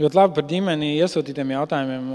[0.00, 2.06] Ļoti labi par ģimeni iesūtītiem jautājumiem.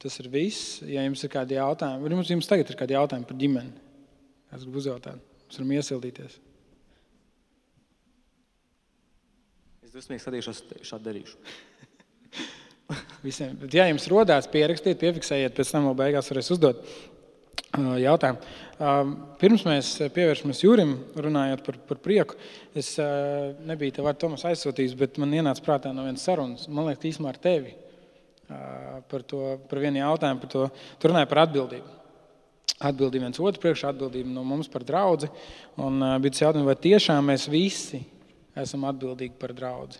[0.00, 0.78] Tas ir viss.
[0.86, 3.72] Ja jums ir kādi jautājumi, vai jums, jums tagad ir kādi jautājumi par ģimeni,
[4.54, 5.18] es gribu uzjautāt.
[5.48, 6.38] Mēs varam iesildīties.
[9.88, 11.38] Es dusmīgi skatīšos, šādi darīšu.
[13.24, 13.56] Visiem.
[13.60, 16.84] Bet, ja jums rodās, pierakstiet, piefiksējiet, pēc tam vēl beigās varēs uzdot.
[17.76, 18.54] Jautājumu.
[19.40, 22.38] Pirms mēs pievēršamies jūrim, runājot par, par prieku,
[22.78, 22.94] es
[23.66, 27.34] nebiju tev ar Tomas aizsūtījis, bet man ienāca prātā no vienas sarunas, man liekas, īsumā
[27.34, 27.74] ar tevi
[29.08, 30.42] par, to, par vienu jautājumu.
[30.42, 30.66] Par to.
[31.00, 31.96] Tur runāja par atbildību.
[32.88, 35.30] Atbildība viens otru priekšā, atbildība no mums par draugu.
[35.82, 38.04] Un bija tas jautājums, vai tiešām mēs visi
[38.58, 39.98] esam atbildīgi par draugu.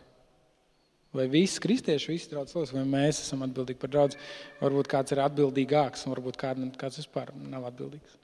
[1.17, 4.19] Vai visi kristieši, visi draugi, vai mēs esam atbildīgi par draugu?
[4.61, 8.19] Varbūt kāds ir atbildīgāks, un varbūt kāds vispār nav atbildīgs.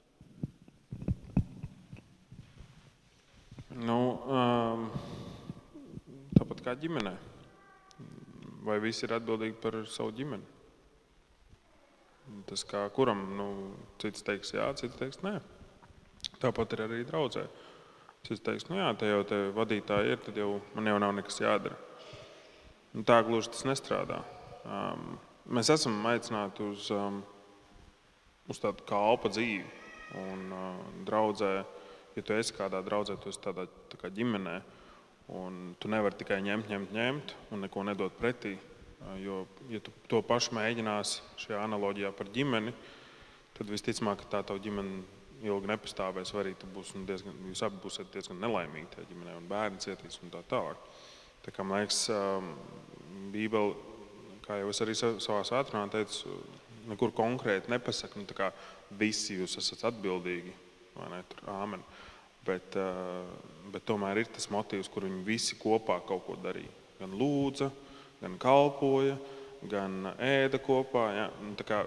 [3.75, 3.97] Nu,
[4.31, 4.85] um,
[6.37, 7.15] tāpat kā ģimenē.
[8.65, 10.53] Vai visi ir atbildīgi par savu ģimeni?
[12.49, 13.47] Tas kā kuram, nu,
[14.01, 15.35] cits teiks jā, cits teiks nē.
[16.41, 17.43] Tāpat ir arī draudzē.
[18.25, 21.41] Cits teiks, nu jā, te jau te vadītāji ir, tad jau man jau nav nekas
[21.41, 21.77] jādara.
[22.95, 24.21] Un tā gluži tas nestrādā.
[24.63, 25.17] Um,
[25.51, 27.19] mēs esam aicināti uz, um,
[28.47, 29.65] uz tādu kalpa dzīvi.
[30.15, 30.77] Un, uh,
[31.07, 31.51] draudzē,
[32.15, 34.55] ja tu esi kādā draudzē, tu esi tādā tā kā ģimenē.
[35.35, 38.53] Un tu nevari tikai ņemt, ņemt, ņemt un neko nedot pretī.
[38.55, 39.41] Uh, jo,
[39.73, 42.71] ja tu to pašu mēģināsi šajā analoģijā par ģimeni,
[43.57, 45.03] tad visticamāk, ka tā tava ģimene
[45.43, 49.51] ilgi nepastāvēs, vai arī būs, nu, diezgan, jūs abi būsiet diezgan nelaimīgi tajā ģimenē, un
[49.51, 50.79] bērni cietīs un tā tālāk.
[51.45, 52.47] Tā kā, man liekas, um,
[53.29, 53.75] Bībele,
[54.47, 56.31] kā jau es arī savā svētdienā teicu,
[56.89, 58.49] nekur konkrēti nepasaka, nu, ka
[58.97, 60.53] visi jūs esat atbildīgi.
[61.11, 61.83] Ne, tur, āmen.
[62.45, 63.27] Bet, uh,
[63.73, 66.71] bet tomēr ir tas motīvs, kur viņi visi kopā kaut ko darīja.
[66.97, 67.69] Gan lūdza,
[68.23, 69.19] gan kalpoja,
[69.69, 71.03] gan ēda kopā.
[71.13, 71.27] Ja?
[71.43, 71.83] Nu, kā,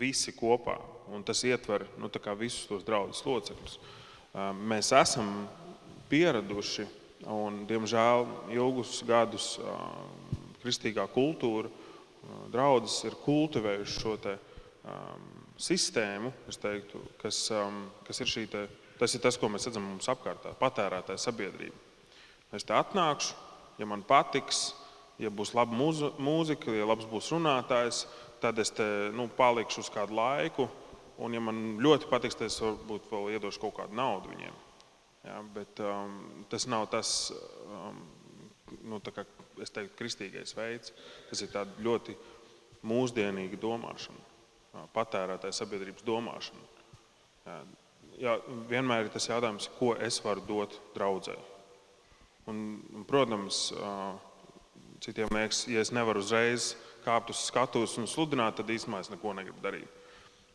[0.00, 0.76] visi kopā.
[1.14, 3.78] Un tas ietver nu, visus tos draugus locekļus.
[4.34, 5.46] Uh, mēs esam
[6.12, 6.86] pieraduši
[7.30, 9.54] Un, diemžēl ilgus gadus
[10.60, 11.70] kristīgā kultūra,
[12.52, 14.34] draudzes ir kultivējuši šo te,
[14.84, 15.24] um,
[15.60, 18.64] sistēmu, teiktu, kas, um, kas ir šī te,
[19.00, 21.76] tas, ir tas, ko mēs redzam mums apkārt, patērētāja sabiedrība.
[22.54, 23.34] Es te atnākšu,
[23.80, 24.72] ja man patiks,
[25.18, 28.04] ja būs laba mūzika, ja labs būs runātājs,
[28.42, 30.68] tad es te nu, palikšu uz kādu laiku.
[31.22, 34.63] Un, ja man ļoti patiks, tad es varbūt vēl iedošu kaut kādu naudu viņiem.
[35.24, 37.32] Ja, bet um, tas nav tas,
[37.64, 38.02] um,
[38.84, 39.24] nu, kā,
[39.56, 40.92] teiktu, kristīgais veids.
[41.30, 42.16] Tas ir ļoti
[42.84, 46.68] mūsdienīga domāšana, patērētāja sabiedrības domāšana.
[47.46, 47.56] Ja,
[48.20, 48.36] ja,
[48.68, 51.36] vienmēr ir tas jautājums, ko es varu dot draudzē.
[52.50, 52.58] Un,
[52.92, 53.70] un, protams,
[55.04, 59.32] citiem liekas, ja es nevaru uzreiz kāpt uz skatuves un sludināt, tad īstenībā es neko
[59.36, 59.88] negribu darīt.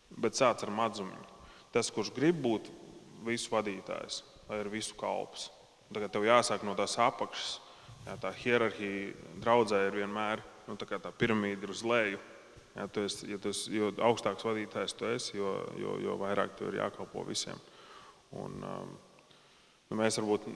[0.09, 1.17] Bet sāc ar mazumu.
[1.73, 2.69] Tas, kurš grib būt
[3.25, 5.49] visu vadītājs, lai ir visu kalps.
[5.93, 7.57] Tagad tev jāsāk no tās apakšas.
[8.05, 12.21] Jā, tā hierarhija draudzē ir vienmēr nu, tā, tā piramīda ir uz leju.
[12.77, 16.53] Jā, tu esi, ja tu esi, jo augstāks vadītājs tu esi, jo, jo, jo vairāk
[16.57, 17.57] tev ir jākalpo visiem.
[18.37, 18.93] Un, um,
[19.89, 20.47] nu, mēs varbūt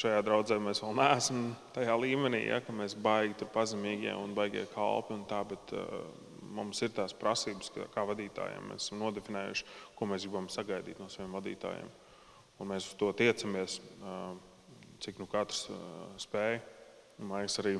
[0.00, 1.44] šajā draudzē mēs vēl neesam
[1.76, 5.14] tajā līmenī, ja, ka mēs baigi pazemīgie un baigie kalpi.
[5.20, 6.00] Un tā, bet, uh,
[6.50, 8.72] mums ir tās prasības, kā vadītājiem.
[8.72, 11.92] Mēs esam nodefinējuši, ko mēs gribam sagaidīt no saviem vadītājiem
[12.60, 13.78] un mēs uz to tiecamies,
[15.00, 15.66] cik nu katrs
[16.20, 16.60] spēj.
[17.20, 17.74] Man liekas, arī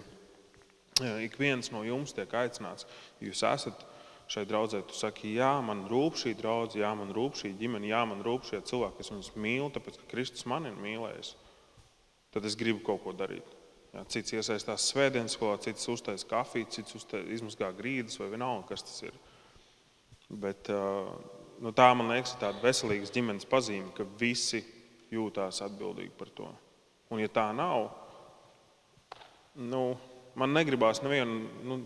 [1.24, 2.88] ik viens no jums tiek aicināts,
[3.24, 3.86] jūs esat
[4.30, 8.02] šai draudzē, tu saki, jā, man rūp šī draudzene, jā, man rūp šī ģimene, jā,
[8.06, 11.32] man rūp šie cilvēki, es viņus mīlu, tāpēc ka Kristus man ir mīlējis.
[12.30, 13.56] Tad es gribu kaut ko darīt.
[13.90, 16.94] Jā, cits iesaistās svētdienas skolā, cits uztaisīs kafiju, cits
[17.34, 19.16] izmazgā grīdas vai vienalga, kas tas ir.
[20.30, 21.10] Bet, uh,
[21.60, 24.62] nu, tā man liekas, ir tāda veselīgas ģimenes pazīme, ka visi
[25.12, 26.48] jūtās atbildīgi par to.
[27.10, 27.88] Un, ja tā nav,
[29.58, 29.82] nu,
[30.38, 31.80] man negribās nevienu nu,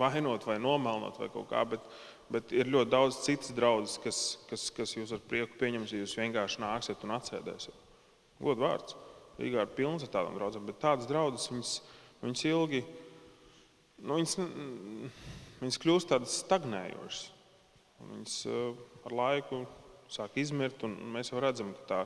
[0.00, 1.84] vainot vai nomelnot vai kaut kā, bet,
[2.32, 6.18] bet ir ļoti daudz citas draudzes, kas, kas, kas jūs ar prieku pieņems, ja jūs
[6.20, 7.88] vienkārši nāksiet un atsēdēsiet.
[8.40, 8.96] Gods vārds.
[9.40, 11.74] Rīgā ir pilns ar tādām draudzēm, bet tādas draudzes viņas,
[12.20, 12.80] viņas ilgi,
[14.04, 14.36] nu, viņas,
[15.62, 17.39] viņas kļūst tādas stagnējošas.
[18.08, 19.64] Viņas eh, ar laiku
[20.10, 22.00] sāk izmirt, un mēs jau redzam, ka tā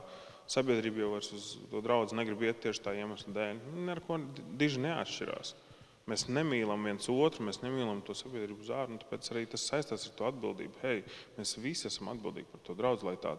[0.51, 3.61] sabiedrība jau vairs uz to draugu negrib iet tieši tā iemesla dēļ.
[3.89, 4.19] Neko
[4.59, 5.55] diži neatšķirās.
[6.05, 10.27] Mēs nemīlam viens otru, mēs nemīlam to sabiedrību zārnu, tāpēc arī tas saistās ar to
[10.27, 10.77] atbildību.
[10.83, 10.99] Hei,
[11.39, 13.33] mēs visi esam atbildīgi par to draugu, lai tā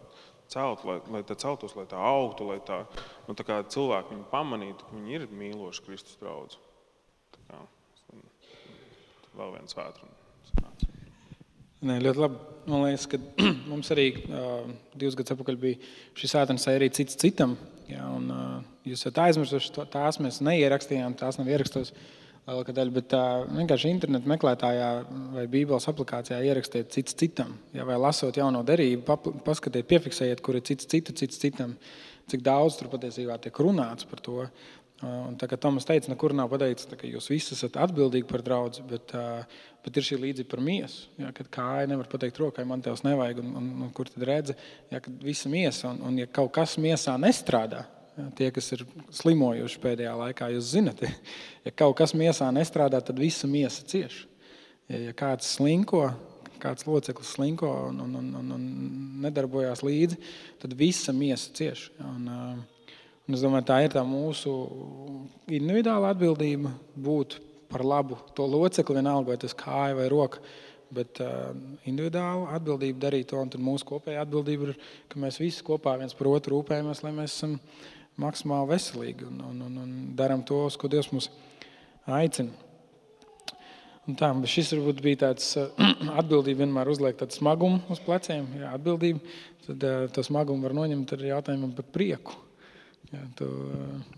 [0.51, 2.81] celtu, lai, lai tā celtos, lai tā augtu, lai tā,
[3.29, 6.59] nu, tā cilvēki viņu pamanītu, ka viņi ir mīloši Kristus draugs.
[9.37, 10.26] Vēl viens vētrums.
[11.85, 12.45] Nē, ļoti labi.
[12.67, 13.19] Man liekas, ka
[13.71, 14.65] mums arī uh,
[14.97, 15.77] divus gadus atpakaļ bija
[16.17, 17.53] šis ētens arī cits citam.
[17.87, 18.55] Jā, un, uh,
[18.87, 21.93] jūs esat aizmirsuši to, tās, mēs neierakstījām, tās nav ierakstos.
[22.47, 24.89] lielākā daļa, bet uh, vienkārši internetā meklētājā
[25.35, 27.53] vai Bībeles aplikācijā ierakstiet cits citam.
[27.77, 31.77] Ja, vai lasot jauno derību, paskatiet, piefiksējiet, kur ir cits citu, cits citam,
[32.27, 34.49] cik daudz tur patiesībā tiek runāts par to.
[35.05, 38.81] Un, tā kā Tomas teica, nekur nav pateikts, ka jūs visi esat atbildīgi par draugu,
[38.89, 39.11] bet,
[39.85, 41.11] bet ir šī līdzība par miesu.
[41.21, 44.57] Ja, kad kāja nevar pateikt rokai, man tevs nevajag, un, un, un kur tad redzi,
[44.89, 47.85] ja, kad visa miesa, un, un ja kaut kas miesā nestrādā,
[48.33, 48.81] Tie, kas ir
[49.13, 51.03] slimojuši pēdējā laikā, jūs zinat,
[51.65, 54.23] ja kaut kas miesā nestrādā, tad visa miesa cieš.
[54.89, 56.07] Ja, ja kāds slinko,
[56.57, 58.63] kāds loceklis slinko un, un, un, un,
[59.21, 60.17] nedarbojās līdzi,
[60.63, 61.91] tad visa miesa cieš.
[62.01, 62.25] Un,
[63.27, 64.53] un es domāju, tā ir tā mūsu
[65.51, 67.37] individuāla atbildība būt
[67.67, 70.41] par labu to locekli, vienalga vai tas kāja vai roka.
[70.93, 71.51] Bet uh,
[71.89, 74.77] individuāli atbildība darīt to, un mūsu kopējā atbildība ir,
[75.11, 77.57] ka mēs visi kopā viens par otru rūpējamies, lai mēs esam
[78.17, 81.27] maksimāli veselīgi un, un, un, un darām to, uz ko Dievs mūs
[82.07, 82.55] aicina.
[84.07, 85.51] Un tā, šis varbūt bija tāds
[86.21, 88.47] atbildība, vienmēr uzliek tādu smagumu uz pleciem.
[88.55, 89.19] Jā, atbildība,
[89.67, 92.46] tad to smagumu var noņemt ar jautājumiem par prieku.
[93.07, 93.47] Jā, tu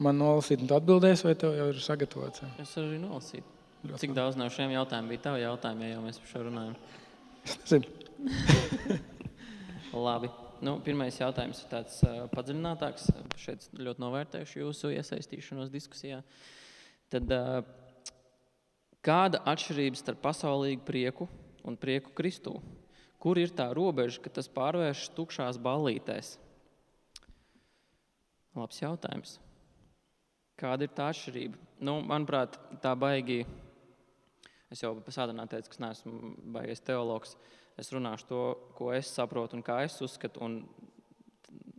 [0.02, 2.42] man nolasīt, un tu atbildēsi, vai tev jau ir sagatavots?
[2.42, 2.50] Jā?
[2.64, 3.46] Es arī nolasīju.
[4.02, 6.74] Cik daudz no šiem jautājumiem bija tavi jautājumi, ja jau mēs par šo runājam?
[7.46, 9.00] Es nezinu.
[10.08, 10.32] Labi.
[10.66, 13.06] Nu, pirmais jautājums ir tāds uh, padziļinātāks.
[13.40, 16.20] Šeit ļoti novērtējuši jūsu iesaistīšanos diskusijā.
[17.14, 17.62] Tad, uh,
[19.06, 21.30] kāda atšķirība starp pasaulīgu prieku
[21.64, 22.58] un prieku Kristū?
[23.20, 26.36] Kur ir tā robeža, ka tas pārvēršas tukšās ballītēs?
[28.58, 29.38] Labs jautājums.
[30.60, 31.60] Kāda ir tā atšķirība?
[31.86, 33.44] Nu, manuprāt, tā baigi.
[34.74, 37.36] Es jau pasādinā teicu, ka neesmu baigais teologs.
[37.80, 38.42] Es runāšu to,
[38.76, 40.42] ko es saprotu un kā es uzskatu.
[40.44, 40.64] Un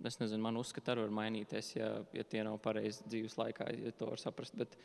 [0.06, 3.92] es nezinu, man uzskati arī var mainīties, ja, ja tie nav pareizi dzīves laikā, ja
[3.98, 4.56] to var saprast.
[4.56, 4.78] Bet,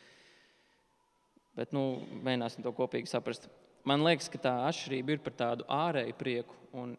[1.56, 3.48] bet nu, mēģināsim to kopīgi saprast.
[3.86, 6.58] Man liekas, ka tā atšķirība ir par tādu ārēju prieku.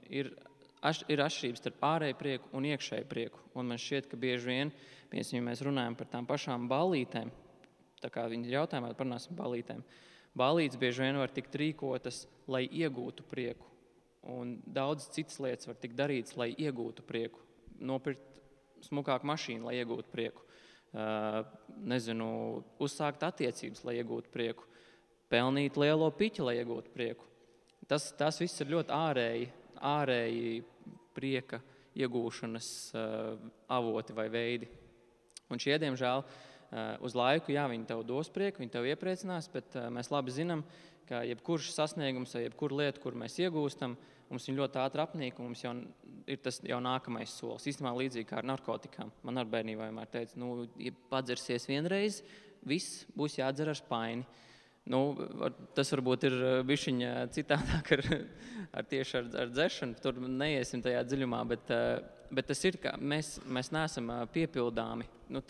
[0.09, 0.31] Ir,
[0.85, 3.41] aš, ir atšķirības starp ārēju prieku un iekšēju prieku.
[3.57, 4.73] Un man šķiet, ka bieži vien,
[5.11, 7.31] piemēram, ja mēs runājam par tām pašām balītēm,
[8.03, 9.83] tā kā viņi jautājumā parunāsim balītēm,
[10.37, 13.65] balītes bieži vien var tikt rīkotas, lai iegūtu prieku.
[14.27, 17.39] Un daudz citas lietas var tikt darītas, lai iegūtu prieku.
[17.79, 18.41] Nopirkt
[18.83, 20.43] smukāku mašīnu, lai iegūtu prieku.
[20.97, 21.43] Uh,
[21.87, 22.27] nezinu,
[22.83, 24.67] uzsākt attiecības, lai iegūtu prieku.
[25.31, 27.25] Pelnīt lielo piķi, lai iegūtu prieku.
[27.87, 29.49] Tas, tas viss ir ļoti ārēji,
[29.83, 30.61] ārēji
[31.17, 31.61] prieka
[31.97, 34.69] iegūšanas uh, avoti vai veidi.
[35.51, 39.77] Un šie, diemžēl, uh, uz laiku, jā, viņi tev dos prieku, viņi tev iepriecinās, bet
[39.93, 40.65] mēs labi zinām,
[41.07, 43.95] ka jebkurš sasniegums vai jebkura lieta, kur mēs iegūstam,
[44.27, 45.71] mums viņa ļoti ātri apnīk, un mums jau
[46.27, 47.67] ir tas jau nākamais solis.
[47.71, 49.13] Īstenībā līdzīgi kā ar narkotikām.
[49.27, 52.19] Man ar bērnībā vienmēr teica, nu, ja padzersies vienreiz,
[52.67, 54.27] viss būs jādzer ar spaini.
[54.87, 55.01] Nu,
[55.75, 56.35] tas varbūt ir
[56.67, 56.87] bijis
[57.35, 58.03] citādāk ar,
[58.79, 59.99] ar tieši ar, ar dzēšanu.
[60.03, 61.71] Tur neiesim tajā dziļumā, bet,
[62.31, 65.09] bet tas ir, ka mēs, mēs neesam piepildāmi.
[65.33, 65.43] Nu,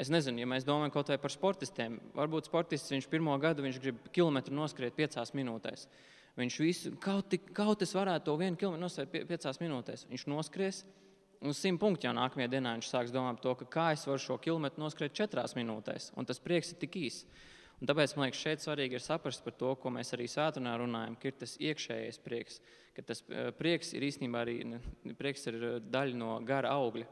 [0.00, 1.98] Es nezinu, ja mēs domājam kaut vai par sportistiem.
[2.16, 5.82] Varbūt sportists viņš pirmo gadu viņš grib kilometru noskriet piecās minūtēs.
[6.40, 10.06] Viņš visu, kaut, kaut es varētu to vienu kilometru noskriet pie, piecās minūtēs.
[10.08, 10.78] Viņš noskries,
[11.44, 14.38] un simt punktu jau nākamajā dienā viņš sāks domāt par to, kā es varu šo
[14.40, 16.14] kilometru noskriet četrās minūtēs.
[16.16, 17.26] Un tas prieks ir tik īss.
[17.80, 21.14] Un tāpēc man liekas, šeit svarīgi ir saprast par to, ko mēs arī svētdienā runājam,
[21.16, 22.58] ka ir tas iekšējais prieks,
[22.96, 24.56] ka tas eh, prieks ir īstenībā arī
[25.16, 27.08] prieks ir eh, daļa no gara augļa.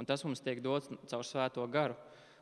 [0.00, 1.94] Un tas mums tiek dots caur svēto garu.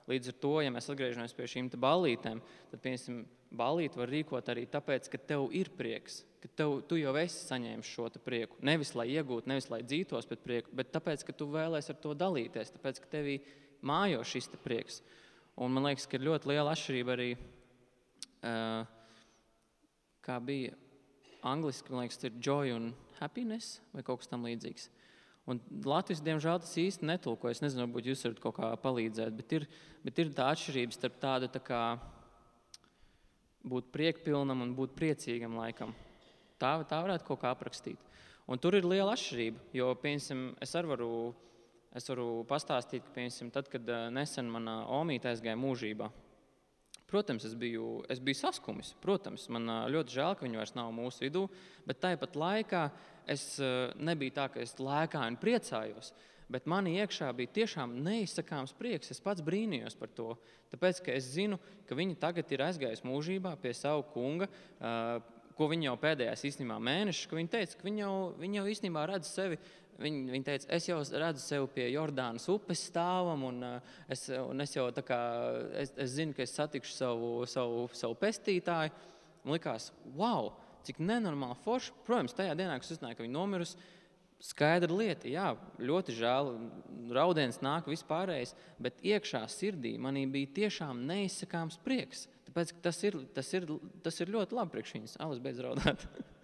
[0.08, 3.18] Līdz ar to, ja mēs atgriežamies pie šīm ballītēm, tad, piemēram,
[3.60, 7.90] ballīti var rīkot arī tāpēc, ka tev ir prieks, ka tev, tu jau esi saņēmis
[7.92, 8.56] šo prieku.
[8.64, 12.16] Nevis lai iegūtu, nevis lai dzītos pēc prieku, bet tāpēc, ka tu vēlēsies ar to
[12.16, 13.36] dalīties, tāpēc, ka tevī
[13.84, 15.02] mājo šis prieks.
[15.60, 17.30] Un man liekas, ka ir ļoti liela atšķirība arī,
[20.28, 20.76] kā bija
[21.46, 24.88] angliski, man liekas, ir joy un happiness vai kaut kas tam līdzīgs.
[25.48, 27.48] Un Latvijas, diemžēl, tas īsti netulko.
[27.48, 29.64] Es nezinu, varbūt jūs varat kaut kā palīdzēt, bet ir,
[30.04, 31.80] bet ir tā atšķirība starp tādu tā kā
[33.68, 35.94] būt priekpilnam un būt priecīgam laikam.
[36.60, 38.02] Tā, tā varētu kaut kā aprakstīt.
[38.48, 41.10] Un tur ir liela atšķirība, jo, piemēram, es arī varu,
[41.96, 46.08] es varu pastāstīt, ka, piemēram, tad, kad eh, nesen mana omīte aizgāja mūžībā,
[47.08, 48.92] Protams, es biju, es biju saskumis.
[49.00, 51.46] Protams, man ļoti žēl, ka viņi vairs nav mūsu vidū,
[51.88, 52.82] bet tāpat laikā
[53.32, 53.54] es
[53.96, 56.12] nebiju tā, ka es lēkāju un priecājos.
[56.52, 59.12] Bet manī iekšā bija tiešām neizsakāms prieks.
[59.12, 60.30] Es pats brīnījos par to.
[60.72, 64.48] Tāpēc, ka es zinu, ka viņi tagad ir aizgājuši mūžībā pie sava kunga,
[65.58, 69.04] ko viņi jau pēdējās īstenībā mēnešus, ka viņi teica, ka viņi jau, viņi jau īstenībā
[69.10, 69.58] redz sevi.
[69.98, 73.64] Viņi, viņi teica, es jau redzu sevi pie Jordānas upes stāvam, un
[74.06, 75.18] es, un es jau tā kā
[75.80, 78.94] es, es zinu, ka es satikšu savu, savu, savu pestītāju.
[79.42, 80.52] Man likās, wow,
[80.86, 81.96] cik nenormāli forši.
[82.06, 83.90] Protams, tajā dienā, kad es uzzināju, ka viņa nomirusi,
[84.38, 85.26] skaidra lieta.
[85.30, 85.50] Jā,
[85.82, 86.54] ļoti žēl,
[87.18, 92.28] raudens nāk vispārējais, bet iekšā sirdī manī bija tiešām neizsakāms prieks.
[92.46, 93.66] Tāpēc tas ir, tas ir,
[94.06, 95.20] tas ir ļoti labi priekš viņas.
[95.26, 96.06] Alas beidz raudāt.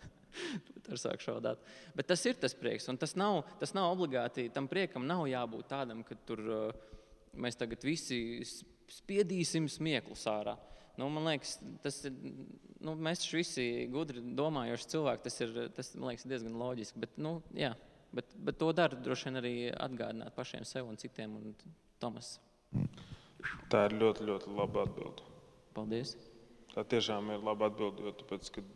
[0.84, 1.62] Tur sāk šaudāt.
[1.96, 2.88] Bet tas ir tas prieks.
[2.92, 4.50] Un tas nav, tas nav obligāti.
[4.54, 6.84] Tam priekam nav jābūt tādam, ka tur uh,
[7.40, 8.18] mēs tagad visi
[8.92, 10.56] spiedīsim smieklus ārā.
[11.00, 12.14] Nu, man liekas, tas ir.
[12.84, 15.24] Nu, mēs visi gudri domājoši cilvēki.
[15.24, 17.00] Tas ir tas, liekas, diezgan loģiski.
[17.02, 17.72] Bet, nu, jā,
[18.14, 21.38] bet, bet to dara droši vien arī atgādināt pašiem sev un citiem.
[21.40, 21.56] Un
[22.02, 22.36] Tomas.
[23.72, 25.26] Tā ir ļoti, ļoti laba atbilde.
[25.74, 26.14] Paldies.
[26.74, 28.04] Tā tiešām ir laba atbilde.
[28.06, 28.70] Jo tāpēc, kad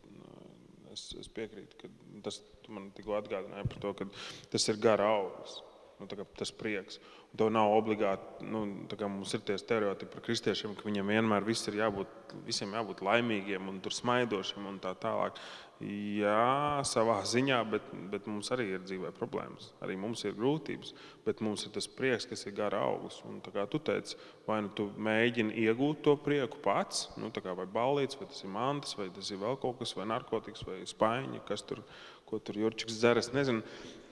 [0.99, 1.91] es, es piekrītu, ka
[2.27, 2.43] tas
[2.75, 4.09] man tikko atgādināja par to, ka
[4.53, 5.63] tas ir gara augsts.
[5.99, 6.07] Nu,
[6.39, 7.01] tas prieks.
[7.37, 8.47] To nav obligāti.
[8.49, 8.65] Nu,
[9.13, 12.15] mums ir tie stereotipi par kristiešiem, ka viņiem vienmēr ir jābūt,
[12.47, 15.37] visiem jābūt laimīgiem un smaidošiem un tā tālāk.
[15.79, 19.69] Jā, savā ziņā, bet, bet mums arī ir dzīvē problēmas.
[19.85, 20.91] Arī mums ir grūtības,
[21.23, 23.23] bet mums ir tas prieks, kas ir gara augsts.
[23.55, 24.17] Kā tu teici,
[24.49, 28.97] vai nu tu mēģini iegūt to prieku pats, nu, vai balīts, vai tas ir mantas,
[28.99, 31.85] vai tas ir vēl kaut kas, vai narkotikas, vai spaiņa, kas tur,
[32.27, 33.23] ko tur Jurčiks dzer.
[33.23, 33.63] Es nezinu.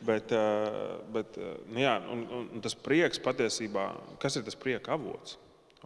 [0.07, 3.91] Bet, eh, bet eh, nu jā, un, un tas prieks patiesībā,
[4.23, 5.37] kas ir tas prieka avots?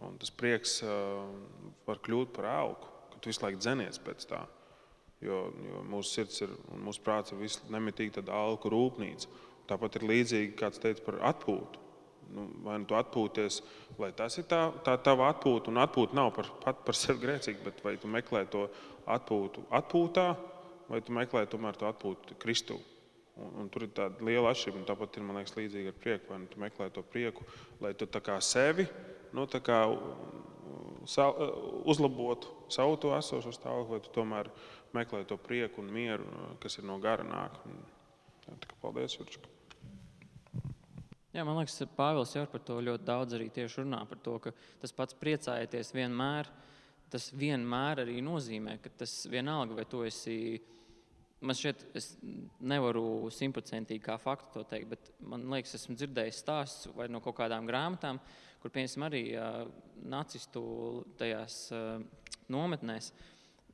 [0.01, 0.89] Un tas prieks eh,
[1.85, 4.41] var kļūt par augu, ka tu visu laiku dzenies pēc tā.
[5.21, 9.29] Jo, jo mūsu sirds ir un mūsu prāts ir nemitīgi tāda alku rūpnīca.
[9.69, 11.81] Tāpat ir līdzīgi, kāds teica par atpūtu.
[12.31, 13.59] Nu, vai nu tu atpūties,
[13.99, 17.59] lai tas ir tā, tā tava atpūta, un atpūta nav par, pat par sevi grēcīga,
[17.65, 18.65] bet vai tu meklē to
[19.11, 20.27] atpūtu atpūtā,
[20.87, 22.79] vai tu meklē tomēr to atpūtu Kristū.
[23.39, 24.83] Un, un tur ir tāda liela atšķirība.
[24.89, 26.31] Tāpat ir liekas, līdzīga ar prieku.
[26.33, 27.47] Vai nu tu meklē to prieku,
[27.83, 28.07] lai tu
[28.43, 28.87] sevi
[29.31, 29.79] nu, kā,
[31.07, 31.29] sa,
[31.87, 34.51] uzlabotu savu to esošo stāvokli, vai tu tomēr
[34.95, 36.27] meklē to prieku un mieru,
[36.59, 37.57] kas ir no gara nāk.
[38.45, 39.47] Tā, paldies, Jurčika.
[41.31, 44.01] Jā, man liekas, Pāvils jau par to ļoti daudz arī tieši runā.
[44.09, 44.51] Par to, ka
[44.81, 46.49] tas pats priecājieties vienmēr,
[47.11, 50.59] tas vienmēr arī nozīmē, ka tas vienalga, vai tu esi
[51.41, 52.11] Man šķiet, es
[52.61, 57.39] nevaru simtprocentīgi kā faktu to teikt, bet man liekas, esmu dzirdējis stāstus vai no kaut
[57.39, 58.19] kādām grāmatām,
[58.61, 59.63] kur piemēram arī uh,
[60.05, 60.61] nacistu
[61.17, 61.97] tajās uh,
[62.53, 63.09] nometnēs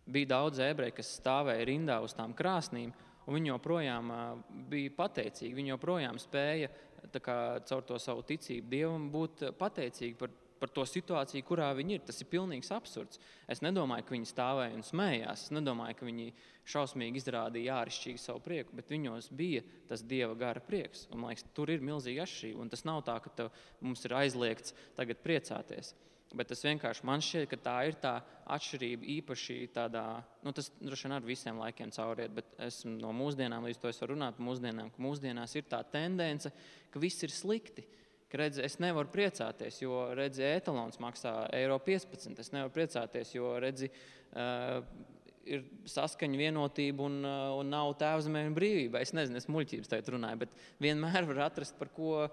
[0.07, 2.95] bija daudz ebreju, kas stāvēja rindā uz tām krāsnīm,
[3.27, 4.25] viņi joprojām uh,
[4.71, 5.55] bija pateicīgi.
[5.59, 6.71] Viņi joprojām spēja
[7.19, 7.37] kā,
[7.67, 12.03] caur to savu ticību Dievam būt pateicīgi par par to situāciju, kurā viņi ir.
[12.07, 13.21] Tas ir pilnīgs absurds.
[13.49, 15.47] Es nedomāju, ka viņi stāvēja un smējās.
[15.47, 16.31] Es nedomāju, ka viņi
[16.67, 21.05] šausmīgi izrādīja āršķirīgi savu prieku, bet viņos bija tas dieva gara prieks.
[21.11, 22.63] Un, man liekas, tur ir milzīga atšķirība.
[22.63, 23.51] Un tas nav tā, ka tev,
[23.83, 25.93] mums ir aizliegts tagad priecāties.
[26.35, 28.17] Bet tas vienkārši man šķiet, ka tā ir tā
[28.51, 30.03] atšķirība īpaši tādā,
[30.43, 34.01] nu, tas droši vien ar visiem laikiem cauriet, bet esmu no mūsdienām, līdz to es
[34.03, 36.51] varu runāt mūsdienām, ka mūsdienās ir tā tendence,
[36.91, 37.87] ka viss ir slikti
[38.27, 42.35] ka redzi, es nevaru priecāties, jo redzi, etalons maksā eiro 15.
[42.43, 43.87] Es nevaru priecāties, jo redzi,
[44.35, 44.81] uh,
[45.47, 49.01] ir saskaņa, vienotība un, uh, un nav tēvzemē un brīvība.
[49.01, 52.27] Es nezinu, es muļķības tagad runāju, bet vienmēr var atrast par ko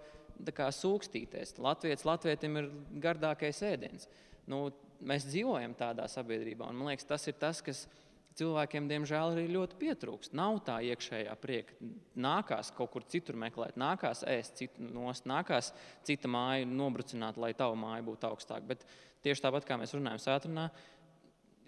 [0.55, 1.57] kā, sūkstīties.
[1.62, 2.71] Latvijas latvietim ir
[3.03, 4.09] gardākais ēdiens.
[4.51, 4.67] Nu,
[5.05, 7.87] mēs dzīvojam tādā sabiedrībā, un man liekas, tas ir tas, kas
[8.39, 10.35] cilvēkiem, diemžēl, arī ļoti pietrūkst.
[10.37, 11.77] Nav tā iekšējā prieka.
[12.19, 15.71] Nākās kaut kur citur meklēt, nākās ēst citu nost, nākās
[16.07, 18.67] cita māja nobrucināt, lai tava māja būtu augstāka.
[18.75, 18.83] Bet
[19.25, 20.69] tieši tāpat kā mēs runājam sētrunā,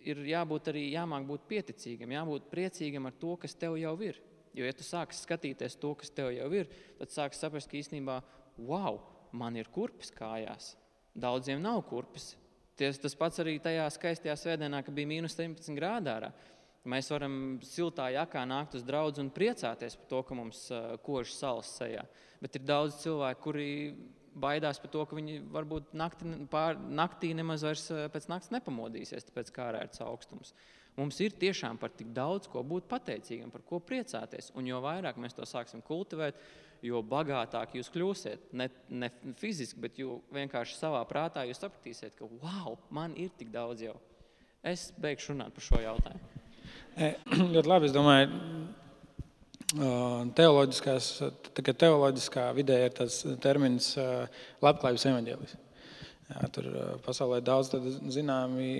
[0.06, 4.20] ir jābūt arī jāmāk būt pieticīgam, jābūt priecīgam ar to, kas tev jau ir.
[4.56, 8.20] Jo, ja tu sāksi skatīties to, kas tev jau ir, tad sāksi saprast, ka īstenībā,
[8.64, 9.00] wow,
[9.36, 10.74] man ir kurpes kājās.
[11.16, 12.34] Daudziem nav kurpes.
[12.76, 16.30] Ties, tas pats arī tajā skaistajā svētdienā, kad bija mīnus 17 grādā.
[16.86, 20.60] Mēs varam siltā jakā nākt uz draugu un priecāties par to, ka mums
[21.04, 22.04] kož salas sejā.
[22.40, 23.70] Bet ir daudz cilvēku, kuri
[24.40, 29.52] baidās par to, ka viņi varbūt nakti, pār, naktī nemaz vairs pēc naktas nepamodīsies, tāpēc
[29.54, 30.54] kā ārēts augstums.
[30.96, 34.48] Mums ir tiešām par tik daudz ko būt pateicīgam, par ko priecāties.
[34.56, 36.38] Un jo vairāk mēs to sāksim kultivēt,
[36.84, 38.48] jo bagātāk jūs kļūsiet.
[38.56, 39.10] Ne, ne
[39.40, 40.00] fiziski, bet
[40.32, 43.96] vienkārši savā prātā jūs sapratīsiet, ka wow, man ir tik daudz jau.
[44.66, 46.32] Es beigšu runāt par šo jautājumu.
[46.96, 47.12] E,
[47.54, 47.90] ļoti labi.
[47.90, 48.40] Es domāju,
[51.78, 53.94] teoloģiskā vidē ir tas termins
[54.62, 55.56] labklājības evaņģēlis.
[56.26, 56.64] Jā, tur
[57.04, 57.70] pasaulē ir daudz
[58.10, 58.70] zināmi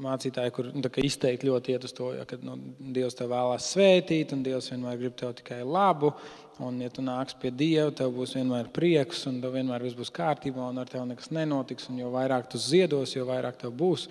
[0.00, 2.54] mācītāji, kur nu, izteikti ļoti iet uz to, ja, ka nu,
[2.96, 6.14] Dievs tev vēlās svētīt, un Dievs vienmēr grib tev tikai labu.
[6.60, 10.12] Un, ja tu nāks pie Dieva, tev būs vienmēr prieks, un tev vienmēr viss būs
[10.16, 11.90] kārtībā, un ar tevi nekas nenotiks.
[12.00, 14.08] Jo vairāk tu ziedos, jo vairāk tev būs.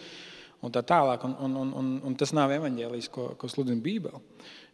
[0.62, 1.26] Un tā tālāk.
[1.26, 4.22] Un, un, un, un tas nav evaņģēlijs, ko, ko sludina Bībele.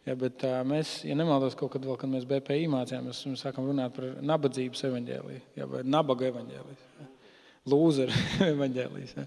[0.06, 3.66] Ja, bet, uh, mēs, ja nemaldos, kaut kad vēl, kad mēs BPI mācījāmies, mēs sākām
[3.66, 6.82] runāt par nabadzības evaņģēliju, ja, vai nabaga evaņģēliju.
[7.00, 7.12] Ja
[7.70, 8.14] lūzeru
[8.52, 9.14] evaņģēlijas.
[9.16, 9.26] Ja?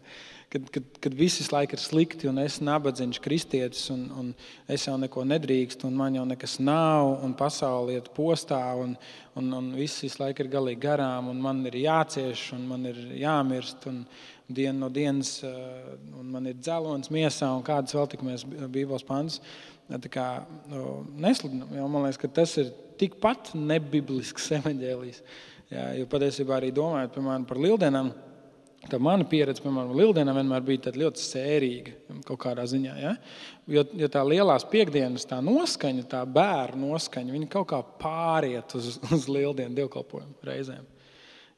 [0.50, 4.32] Kad, kad, kad viss laiks ir slikti, un es nabadzīgs kristietis, un, un
[4.72, 8.96] es jau neko nedrīkstu, un man jau nekas nav, un pasaule iet postā, un,
[9.38, 13.86] un, un viss laiku ir galīgi garām, un man ir jācieš, un man ir jāmirst,
[13.92, 14.04] un
[14.50, 19.06] dienu no dienas, eh, un man ir dzelons miesā, un kādas vēl tik mēs Bībeles
[19.08, 19.42] pantus.
[19.90, 25.24] Kā, nu, nesludinam, jo man liekas, ka tas ir tikpat nebiblisks evaņģēlijs.
[25.70, 28.12] Jo patiesībā arī domājot piemēram, par lieldienām,
[28.88, 32.94] Tā mana pieredze, piemēram, Lieldienā vienmēr bija ļoti sērīga kaut kādā ziņā.
[33.02, 33.12] Ja?
[33.68, 38.96] Jo, jo tā lielās piekdienas tā noskaņa, tā bērnu noskaņa, viņi kaut kā pāriet uz,
[39.16, 40.88] uz Lieldienu dievkalpojumu reizēm.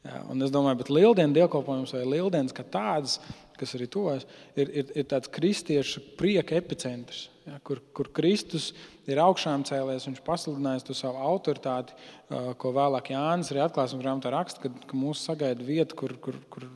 [0.05, 0.23] Ja?
[0.31, 3.19] Un es domāju, ka Lieldienu dievkalpojums vai Lieldienas kā tādas,
[3.59, 4.25] kas arī tos,
[4.57, 8.71] ir, ir, ir tāds kristiešu prieka epicentrs ja, kur, kur Kristus
[9.09, 11.95] ir augšām cēlies, viņš pasludinājis to savu autoritāti,
[12.61, 16.67] ko vēlāk Jānis arī atklāsmes grāmatā raksta, ka, ka mūs sagaida vieta, kur, kur, kur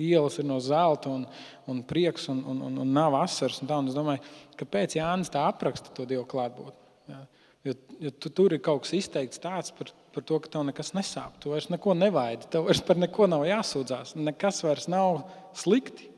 [0.00, 1.26] ielas ir no zelta un,
[1.70, 3.60] un prieks un, un, un, un nav asars.
[3.62, 4.24] Un tā, un es domāju,
[4.60, 6.83] kāpēc Jānis tā apraksta to Dievu klātbūtni.
[7.64, 10.92] Jo, jo tu, tur ir kaut kas izteikts tāds par, par to, ka tev nekas
[10.96, 11.38] nesāp.
[11.40, 14.12] Tu vairs neko nevaidi, tev vairs par neko nav jāsūdzās.
[14.20, 15.22] Nekas vairs nav
[15.56, 16.10] slikti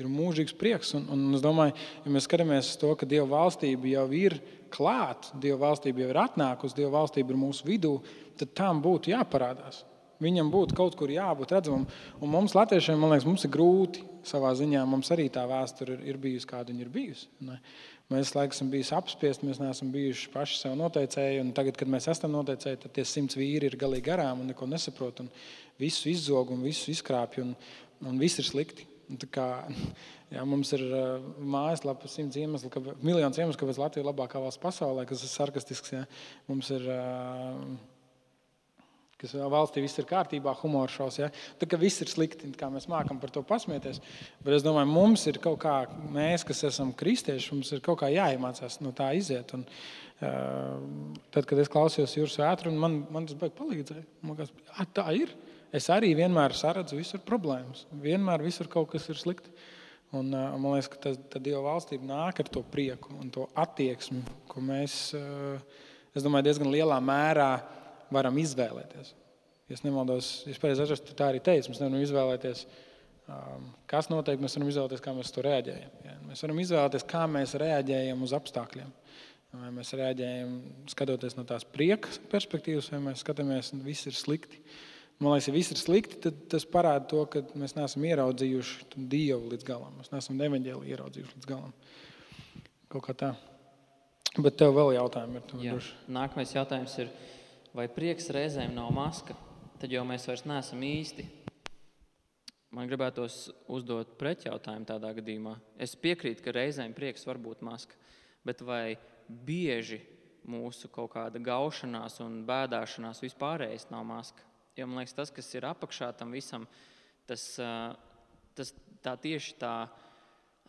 [0.00, 0.94] ir mūžīgs prieks.
[0.98, 4.38] Un, un es domāju, ja mēs skatāmies uz to, ka Dieva valstība jau ir
[4.72, 7.96] klāta, Dieva valstība jau ir atnākusi, Dieva valstība ir mūsu vidū,
[8.38, 9.82] tad tam būtu jāparādās.
[10.22, 11.86] Viņam būtu kaut kur jābūt redzamam.
[12.22, 14.84] Un mums, Latviešiem, man liekas, mums ir grūti savā ziņā.
[14.88, 17.28] Mums arī tā vēsture ir, bijusi, kāda viņa ir bijusi.
[17.48, 17.58] Ne?
[18.12, 21.44] Mēs laikam esam bijuši apspiesti, mēs neesam bijuši paši sev noteicēji.
[21.56, 25.24] Tagad, kad mēs esam noteicēji, tad tie simts vīri ir galīgi garām un neko nesaprot.
[25.24, 25.30] Un
[25.80, 27.54] visu izzog un visu izkrāpj, un,
[28.08, 28.88] un viss ir slikti.
[29.32, 29.46] Kā,
[30.34, 34.62] jā, mums ir uh, mājaslapa, simts iemeslu, ka, miljonus iemeslu, kāpēc Latvija ir labākā valsts
[34.62, 35.94] pasaulē, kas ir sarkastisks.
[35.96, 36.04] Jā.
[36.50, 37.58] Mums ir, uh,
[39.22, 41.20] kas valstī viss ir kārtībā, humors šaus.
[41.20, 41.28] Ja?
[41.60, 44.00] Tā kā viss ir slikti, kā mēs mākam par to pasmieties.
[44.42, 45.76] Bet es domāju, mums ir kaut kā,
[46.12, 49.54] mēs, kas esam kristieši, mums ir kaut kā jāiemācās no tā iziet.
[49.54, 54.06] Un, uh, tad, kad es klausījos jūras vētru, man, man tas beigas palīdzēja.
[54.26, 54.54] Man liekas,
[54.96, 55.30] tā ir
[55.72, 57.86] es arī vienmēr saredzu visur problēmas.
[58.02, 59.54] Vienmēr visur kaut kas ir slikti.
[60.12, 64.20] Un, man liekas, ka tas, Dieva valstība nāk ar to prieku un to attieksmi,
[64.50, 65.14] ko mēs,
[66.12, 67.52] es domāju, diezgan lielā mērā
[68.14, 69.12] varam izvēlēties.
[69.72, 71.72] Es nemaldos, es pareizi atceros, tā arī teicu.
[71.72, 72.64] Mēs nevaram izvēlēties,
[73.88, 75.92] kas notiek, mēs varam izvēlēties, kā mēs to reaģējam.
[76.04, 76.16] Ja?
[76.28, 78.90] Mēs varam izvēlēties, kā mēs reaģējam uz apstākļiem.
[79.52, 80.52] Vai mēs reaģējam
[80.88, 84.62] skatoties no tās prieka perspektīvas, vai mēs skatāmies, ka viss ir slikti.
[85.20, 89.52] Man liekas, ja viss ir slikti, tad tas parāda to, ka mēs neesam ieraudzījuši Dievu
[89.52, 89.92] līdz galam.
[90.00, 91.74] Mēs neesam evaņģēliju ieraudzījuši līdz galam.
[92.92, 93.30] Kaut kā tā.
[94.40, 95.54] Bet tev vēl jautājumi ir.
[95.66, 95.76] Jā.
[96.16, 97.12] Nākamais jautājums ir,
[97.76, 99.36] vai prieks reizēm nav maska?
[99.80, 101.26] Tad jau mēs vairs neesam īsti.
[102.72, 105.58] Man gribētos uzdot pretjautājumu tādā gadījumā.
[105.76, 107.98] Es piekrītu, ka reizēm prieks var būt maska,
[108.46, 108.94] bet vai
[109.28, 110.00] bieži
[110.48, 114.46] mūsu kaut kāda gaušanās un bēdāšanās vispārējais nav maska?
[114.76, 116.64] Jo man liekas, tas, kas ir apakšā tam visam,
[117.28, 117.44] tas,
[118.56, 118.72] tas
[119.04, 119.74] tā tieši tā,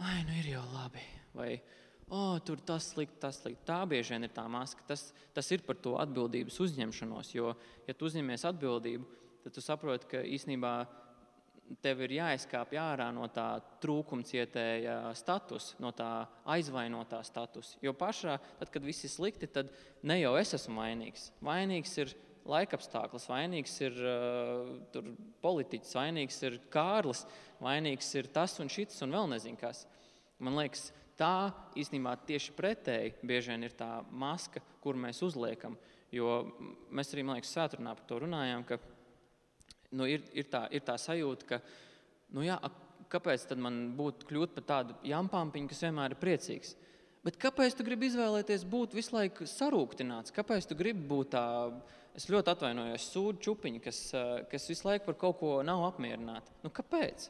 [0.01, 1.05] ah, nu ir jau labi.
[1.33, 1.53] Vai,
[2.09, 3.65] oh, tur tas slikti, tas slikti.
[3.67, 4.83] Tā bieži vien ir tā maska.
[4.87, 7.31] Tas, tas ir par to atbildības uzņemšanos.
[7.35, 7.53] Jo,
[7.87, 9.07] ja tu uzņemies atbildību,
[9.45, 10.73] tad tu saproti, ka īstenībā
[11.83, 13.47] tev ir jāizkāpj ārā no tā
[13.83, 17.79] trūkumcietēja statusa, no tā aizvainotā statusa.
[17.83, 19.71] Jo pašā, tad, kad viss ir slikti, tad
[20.03, 21.31] ne jau es esmu vainīgs.
[21.43, 22.13] Vainīgs ir
[22.49, 23.29] laikapstākļus.
[23.31, 25.09] Vainīgs ir uh,
[25.43, 27.23] politiķis, vainīgs ir Kārlis,
[27.63, 29.85] vainīgs ir tas un šis un vēl nezinu kas.
[30.41, 30.87] Man liekas,
[31.19, 35.77] tā īstenībā tieši pretēji bieži vien ir tā maska, kur mēs uzliekam.
[36.13, 36.43] Jo
[36.93, 38.79] mēs arī, man liekas, sētrunā par to runājām, ka
[39.93, 41.61] nu, ir, ir, tā, ir tā sajūta, ka,
[42.33, 42.57] nu, jā,
[43.13, 46.75] kāpēc man būtu kļūt par tādu jampāmpiņu, kas vienmēr ir priecīgs?
[47.23, 50.33] Bet kāpēc tu gribi izvēlēties būt visu laiku sarūktināts?
[50.35, 51.83] Kāpēc tu gribi būt tādā?
[52.13, 56.51] Es ļoti atvainojos, sūdu čūpiņi, kas, eh, kas visu laiku par kaut ko nav apmierināti.
[56.61, 57.29] Nu, kāpēc?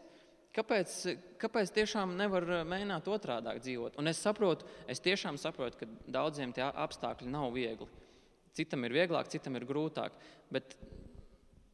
[0.54, 0.96] Kāpēc,
[1.42, 3.98] kāpēc tiešām nevar eh, mēģināt otrādi dzīvot?
[4.02, 7.90] Un es saprotu, es tiešām saprotu, ka daudziem tie apstākļi nav viegli.
[8.54, 10.14] Citam ir vieglāk, citam ir grūtāk.
[10.54, 10.78] Bet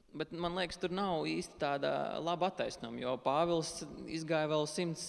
[0.10, 1.92] Bet man liekas, tur nav īsti tāda
[2.26, 5.04] laba attaisnojuma, jo Pāvils izgāja vēl simts,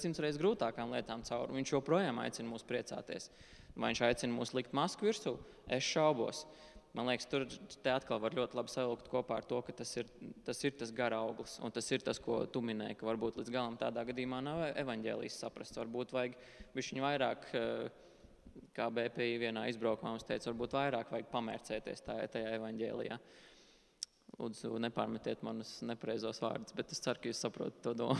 [0.00, 1.58] simts reizes grūtākām lietām cauri.
[1.58, 3.28] Viņš joprojām aicina mūs priecāties.
[3.76, 5.34] Vai viņš aicina mūs likt masku virsū?
[5.68, 6.46] Es šaubos.
[6.96, 7.44] Man liekas, tur
[7.92, 10.08] atkal var ļoti labi savilkt kopā ar to, ka tas ir
[10.46, 11.58] tas, ir tas gara auglis.
[11.60, 15.36] Un tas ir tas, ko tu minēji, ka varbūt līdz galam tādā gadījumā nav evaņģēlijas
[15.42, 15.76] saprasts.
[15.76, 16.38] Varbūt vajag
[16.78, 17.44] viņu vairāk,
[18.76, 23.18] kā BPI vienā izbraukumā mums teica, varbūt vairāk vajag pamērcēties tajā, tajā evaņģēlijā.
[24.36, 28.16] Lūdzu, nepārmetiet manus nepareizos vārdus, bet es ceru, ka jūs saprotat to domu.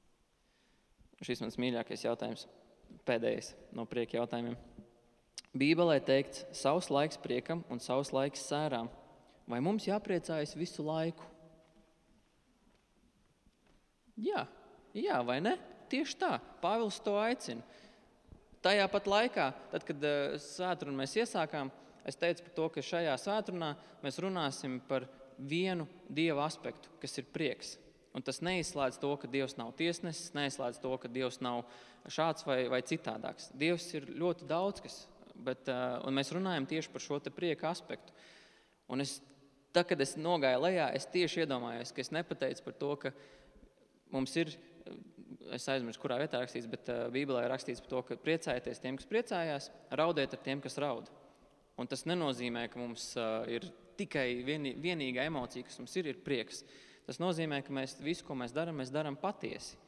[1.26, 2.46] Šis mans mīļākais jautājums,
[3.06, 4.58] pēdējais no prieka jautājumiem.
[5.56, 8.90] Bībelē teikts, savs laiks priekam un savs laiks sērām.
[9.50, 11.26] Vai mums jāpriecājas visu laiku?
[14.20, 14.44] Jā,
[14.94, 15.56] jā vai ne?
[15.90, 17.64] Tieši tā, Pāvils to aicina.
[18.62, 21.72] Tajā pat laikā, tad, kad uh, svētdienu mēs iesākām,
[22.04, 23.74] Es teicu par to, ka šajā svētdienā
[24.04, 25.06] mēs runāsim par
[25.38, 27.76] vienu dieva aspektu, kas ir prieks.
[28.16, 31.60] Un tas neizslēdz to, ka Dievs nav tiesnesis, neizslēdz to, ka Dievs nav
[32.10, 33.52] šāds vai, vai citādāks.
[33.54, 34.96] Dievs ir ļoti daudz kas,
[35.44, 35.68] bet,
[36.06, 38.14] un mēs runājam tieši par šo prieka aspektu.
[38.90, 39.18] Un es,
[39.74, 43.14] tā, kad es nogāju lejā, es tieši iedomājos, ka es nepateicu par to, ka
[44.10, 44.52] mums ir,
[45.54, 49.70] es aizmirsu, kurā vietā rakstīts, bet Bībelē rakstīts par to, ka priecājieties tiem, kas priecājās,
[50.00, 51.10] raudiet ar tiem, kas raud.
[51.80, 53.12] Un tas nenozīmē, ka mums
[53.48, 53.70] ir
[54.00, 56.64] tikai vieni, vienīgā emocija, kas mums ir, ir prieks.
[57.06, 59.78] Tas nozīmē, ka mēs visu, ko mēs darām, mēs darām patiesi.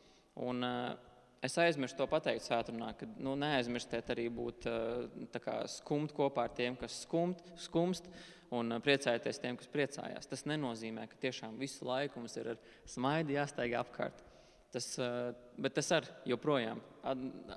[0.40, 1.11] Un, uh,
[1.43, 6.78] es aizmirsu to pateikt svētdienā, ka nu, neaizmirstiet arī būt uh, skumt kopā ar tiem,
[6.78, 8.09] kas skumt, skumst,
[8.53, 10.28] un priecājieties tiem, kas priecājās.
[10.28, 14.20] Tas nenozīmē, ka tiešām visu laiku mums ir ar smaidu jāsteigā apkārt.
[14.72, 14.86] Tas,
[15.61, 16.78] bet tas ar, joprojām,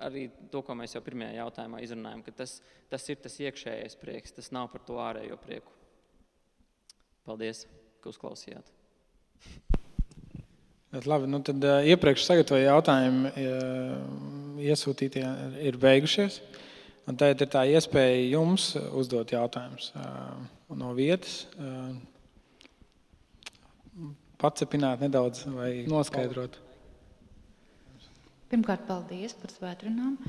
[0.03, 2.57] arī to, ko mēs jau pirmajā jautājumā izrunājām, ka tas,
[2.91, 5.71] tas ir tas iekšējais prieks, tas nav par to ārējo prieku.
[7.25, 7.63] Paldies,
[8.03, 8.75] ka uzklausījāt.
[10.95, 13.95] Bet labi, nu tad uh, iepriekš sagatavotie jautājumi uh,
[14.63, 15.25] iesūtītie
[15.67, 16.39] ir beigušies.
[17.05, 20.31] Un tagad ir tā iespēja jums uzdot jautājumus uh,
[20.73, 21.43] no vietas,
[24.41, 26.57] pacepināt nedaudz vai noskaidrot.
[28.51, 30.19] Pirmkārt, paldies par svētdienām.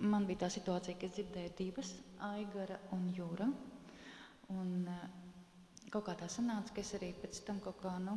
[0.00, 1.92] Man bija tā situācija, ka es dzirdēju divas,
[2.32, 3.46] Aigara un Jūra.
[4.54, 8.16] Un, eh, kaut kā tā sanāca, ka es arī pēc tam kaut kā nu,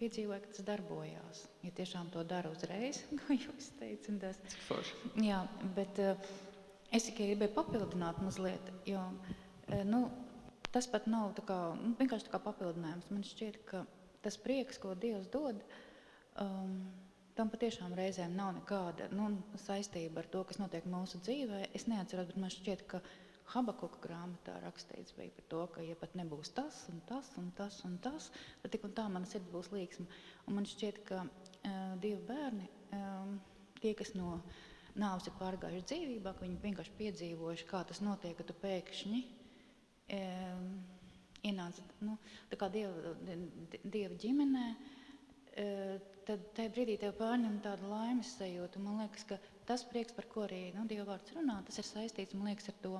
[0.00, 1.44] piedzīvoju, ka tas darbojās.
[1.64, 4.92] Ja tiešām to dara uzreiz, kā jūs teicat, tas ir.
[5.26, 5.42] Jā,
[5.76, 6.30] bet uh,
[6.94, 10.04] es tikai gribēju papildināt mazliet, jo uh, nu,
[10.74, 13.10] tas pat nav tā kā, nu, vienkārši tā kā papildinājums.
[13.10, 13.84] Man šķiet, ka
[14.24, 15.62] tas prieks, ko Dievs dod,
[16.42, 16.76] um,
[17.38, 19.32] tam patiešām reizēm nav nekāda nu,
[19.64, 21.70] saistība ar to, kas notiek mūsu dzīvē.
[21.76, 23.02] Es neatceros, bet man šķiet, ka
[23.50, 27.78] Habakuka grāmatā rakstīts bija par to, ka, ja pat nebūs tas un tas un tas
[27.88, 28.28] un tas,
[28.62, 30.06] tad tik un tā mana sirds būs līksma.
[30.46, 33.34] Un man šķiet, ka uh, divi bērni, um,
[33.82, 34.36] tie, kas no
[35.00, 39.20] nāves ir pārgājuši dzīvībā, ka viņi vienkārši piedzīvojuši, kā tas notiek, ka tu pēkšņi
[40.20, 40.70] um,
[41.50, 42.18] ienāc nu,
[42.76, 43.14] dieva,
[43.84, 44.66] dieva ģimenē.
[45.60, 45.98] Uh,
[46.28, 48.80] tad tajā brīdī tev pārņem tāda laimes sajūta.
[48.84, 49.38] Man liekas, ka
[49.68, 52.92] tas prieks, par ko arī nu, Dieva vārds runā, tas ir saistīts liekas, ar to,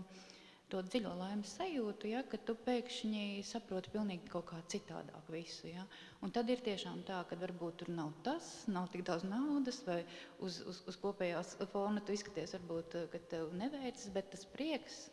[0.71, 5.69] to dziļo laimes sajūtu, ja, ka tu pēkšņi saproti pilnīgi kaut kā citādāk visu.
[5.71, 5.85] Ja.
[6.25, 10.03] Un tad ir tiešām tā, ka varbūt tur nav tas, nav tik daudz naudas, vai
[10.39, 15.09] uz, uz, uz kopējās fona tu izskaties, varbūt, ka tev neveicis, bet tas prieks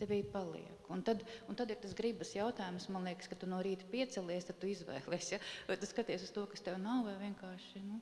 [0.00, 0.88] tevī paliek.
[0.90, 4.48] Un tad, un tad ir tas gribas jautājums, man liekas, ka tu no rīta piecelies,
[4.48, 5.30] tad tu izvēlies.
[5.36, 5.40] Ja?
[5.70, 7.84] Vai tu skaties uz to, kas tev nav, vai vienkārši.
[7.86, 8.00] Nu?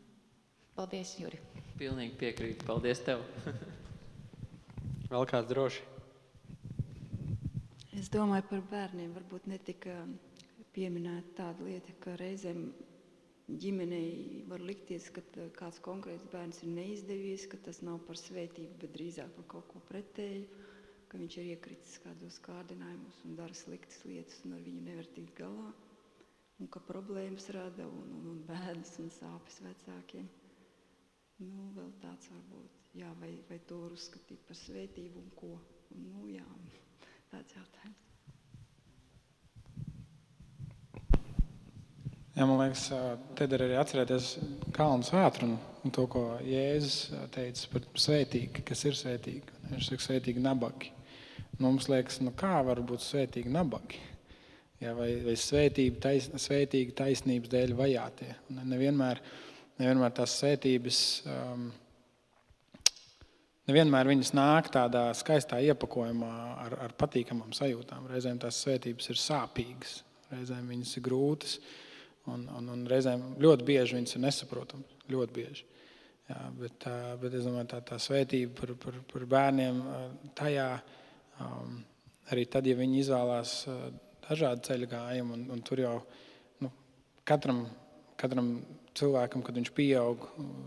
[0.77, 1.41] Paldies, Juri.
[1.77, 2.65] Pilnīgi piekrītu.
[2.69, 3.25] Paldies tev.
[5.13, 5.92] Vēl kāds droši?
[8.01, 9.13] Es domāju par bērniem.
[9.19, 9.99] Varbūt netika
[10.77, 12.67] pieminēta tāda lieta, ka reizēm
[13.63, 15.25] ģimenei var likties, ka
[15.59, 19.83] kāds konkrēts bērns ir neizdevies, ka tas nav par svētību, bet drīzāk par kaut ko
[19.93, 20.47] pretēju
[21.13, 25.35] ka viņš ir iekritis kādos kārdinājumos un dara sliktas lietas, un ar viņu nevar tikt
[25.43, 25.67] galā.
[26.63, 30.31] Un ka problēmas rada un, un, un bēdas un sāpes vecākiem.
[31.43, 35.53] Nu, vēl tāds varbūt, jā, vai, vai to var uzskatīt par svētību un ko.
[35.93, 36.47] Un, nu, jā,
[37.33, 37.99] tāds jautājums.
[42.33, 42.87] Jā, man liekas,
[43.37, 44.31] tad ir arī atcerēties
[44.77, 49.59] kalnu svētru un to, ko Jēzus teica par svētīgu, kas ir svētīgi.
[49.73, 50.93] Viņš saka, svētīgi nabagi.
[51.61, 54.01] Mums liekas, nu kā var būt svētīgi nabagi?
[54.83, 58.33] Ja, vai vai svētība, tais, svētīga taisnības dēļ vajātie.
[58.51, 59.21] Un nevienmēr,
[59.79, 61.69] nevienmēr tās svētības, um,
[63.69, 66.33] nevienmēr viņas nāk tādā skaistā iepakojumā
[66.65, 68.09] ar, ar patīkamām sajūtām.
[68.11, 70.03] Reizēm tās svētības ir sāpīgas.
[70.33, 71.59] reizēm viņas ir grūtas,
[72.33, 74.99] un, un, un reizēm ļoti bieži viņas ir nesaprotamas.
[75.13, 75.67] Ļoti bieži.
[76.31, 76.85] Jā, bet,
[77.21, 79.81] bet es domāju, tā, tā svētība par, par, par bērniem
[80.39, 80.69] tajā,
[81.43, 81.81] um,
[82.33, 83.57] arī tad, ja viņi izvēlās
[84.29, 85.97] dažādu ceļu gājumu, un, un tur jau
[86.63, 86.71] nu,
[87.29, 87.67] katram,
[88.21, 88.55] katram
[88.97, 90.25] cilvēkam, kad viņš pieaug,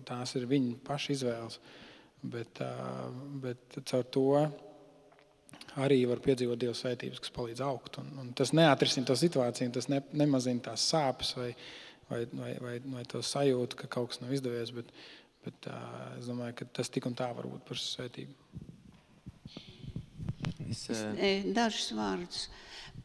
[0.07, 1.59] tās ir viņa paša izvēles.
[2.31, 2.61] Bet,
[3.43, 4.29] bet caur to
[5.83, 7.99] arī var piedzīvot Dieva svētības, kas palīdz augt.
[8.01, 11.49] Un, un tas neatrisina to situāciju, tas ne, nemazina tās sāpes vai,
[12.09, 14.71] vai, vai, vai, vai to sajūtu, ka kaut kas nav izdevies.
[14.75, 14.93] Bet,
[15.45, 15.69] bet
[16.19, 18.63] es domāju, ka tas tik un tā var būt par svētību.
[20.69, 21.51] Es, uh...
[21.55, 22.47] Dažus vārdus.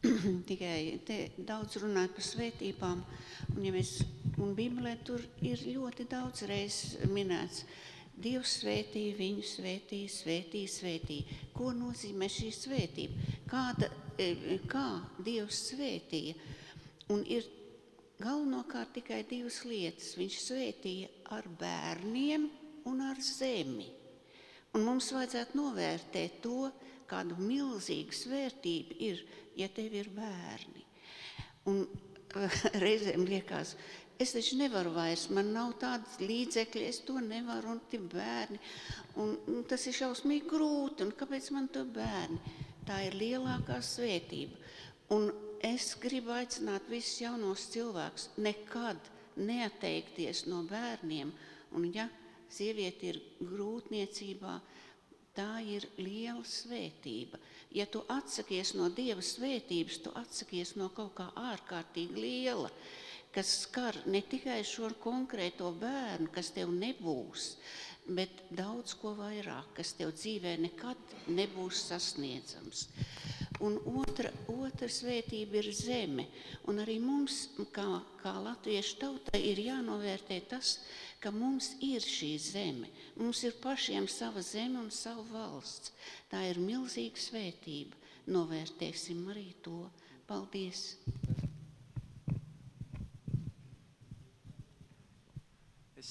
[0.49, 3.03] Tikai te daudz runāt par svētībām,
[3.51, 3.99] un, ja mēs,
[4.41, 7.90] un Bībelē tur ir ļoti daudz reizes minēts, uh,
[8.21, 11.21] Dievs svētī viņu, svētī, svētī, svētī.
[11.55, 13.31] Ko nozīmē šī svētība?
[13.49, 14.87] Kāda, e, kā
[15.25, 16.35] Dievs svētīja?
[17.11, 17.47] Un ir
[18.21, 20.13] galvenokārt tikai divas lietas.
[20.19, 22.47] Viņš svētīja ar bērniem
[22.89, 23.89] un ar zemi.
[24.75, 26.69] Un mums vajadzētu novērtēt to,
[27.11, 29.25] kādu milzīgu svērtību ir,
[29.59, 30.85] ja tev ir bērni.
[31.67, 31.83] Un
[32.83, 33.79] reizēm liekas, ka
[34.21, 38.59] Es taču nevaru vairs, man nav tādas līdzekļi, es to nevaru, un tie bērni.
[39.21, 42.37] Un, un tas ir šausmīgi grūti, un kāpēc man to bērni?
[42.85, 44.59] Tā ir lielākā svētība.
[45.15, 45.31] Un
[45.65, 49.09] es gribu aicināt visus jaunos cilvēkus nekad
[49.41, 51.33] neatteikties no bērniem.
[51.73, 52.05] Un, ja
[52.51, 54.57] sieviete ir grūtniecībā,
[55.33, 57.41] tā ir liela svētība.
[57.73, 62.69] Ja tu atsakies no Dieva svētības, tu atsakies no kaut kā ārkārtīgi liela
[63.35, 67.53] kas skar ne tikai šo konkrēto bērnu, kas tev nebūs,
[68.11, 72.87] bet daudz ko vairāk, kas tev dzīvē nekad nebūs sasniedzams.
[73.61, 76.25] Un otra, otra svētība ir zeme.
[76.71, 77.43] Un arī mums,
[77.75, 77.85] kā,
[78.23, 80.79] kā latviešu tautai, ir jānovērtē tas,
[81.21, 82.89] ka mums ir šī zeme.
[83.19, 85.93] Mums ir pašiem sava zeme un sava valsts.
[86.33, 88.01] Tā ir milzīga svētība.
[88.33, 89.85] Novērtēsim arī to.
[90.25, 90.95] Paldies!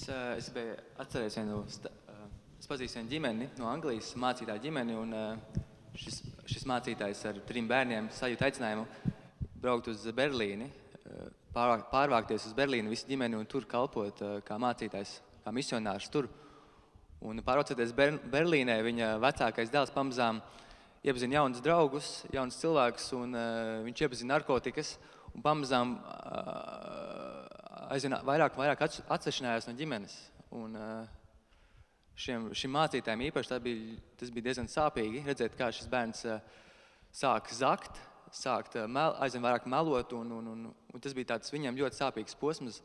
[0.01, 2.21] Es, eh, es biju atceries vienu, eh,
[2.57, 5.59] es pazīstu vienu ģimeni no Anglijas, mācītāju ģimeni, un eh,
[5.93, 6.15] šis,
[6.49, 8.87] šis mācītājs ar trim bērniem sajūta aicinājumu
[9.61, 10.71] braukt uz Berlīni,
[11.53, 16.31] pārvākties uz Berlīnu, visu ģimeni un tur kalpot kā mācītājs, kā misionārs tur.
[17.21, 20.41] Un pārvācoties Ber Berlīnē, viņa vecākais dēls pamazām
[21.05, 24.95] iepazina jaunus draugus, jaunus cilvēkus, un uh, viņš iepazina narkotikas.
[25.35, 27.20] Un pamazām uh,
[27.91, 30.15] aizvien vairāk vairāk atsevišķinājās no ģimenes.
[30.55, 30.77] Un,
[32.19, 36.25] šiem, šim mācītājiem īpaši bija, tas bija diezgan sāpīgi redzēt, kā šis bērns
[37.15, 37.99] sāk zakt,
[38.35, 40.15] sākt mel, aizvien vairāk melot.
[40.17, 42.81] Un, un, un, un tas bija viņam ļoti sāpīgs posms.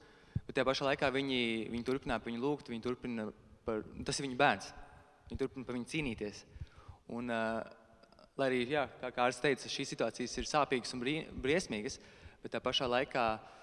[0.47, 1.41] Bet tajā pašā laikā viņi,
[1.73, 3.31] viņi turpināja viņu lūgt, viņi turpina
[3.67, 4.71] par, tas ir viņa bērns.
[5.31, 6.45] Viņi turpina par viņu cīnīties.
[7.17, 7.33] Un,
[8.37, 11.03] lai arī, jā, kā Kārlis teica, šīs situācijas ir sāpīgas un
[11.43, 11.99] briesmīgas,
[12.43, 13.56] bet tā pašā laikā uh,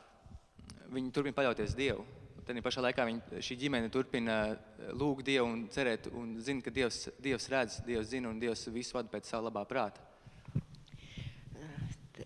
[0.93, 2.05] viņi turpina paļauties Dievu.
[2.43, 6.73] Tad pašā laikā viņi, šī ģimene turpina eh, lūgt Dievu un cerēt, un zina, ka
[6.75, 10.03] Dievs, Dievs redz, Dievs zina un Dievs visu vada pēc savu labā prāta.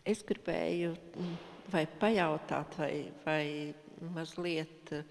[0.08, 1.36] Es gribēju mm,
[1.72, 2.92] vai pajautāt, vai,
[3.26, 3.44] vai
[4.16, 5.06] mazliet eh,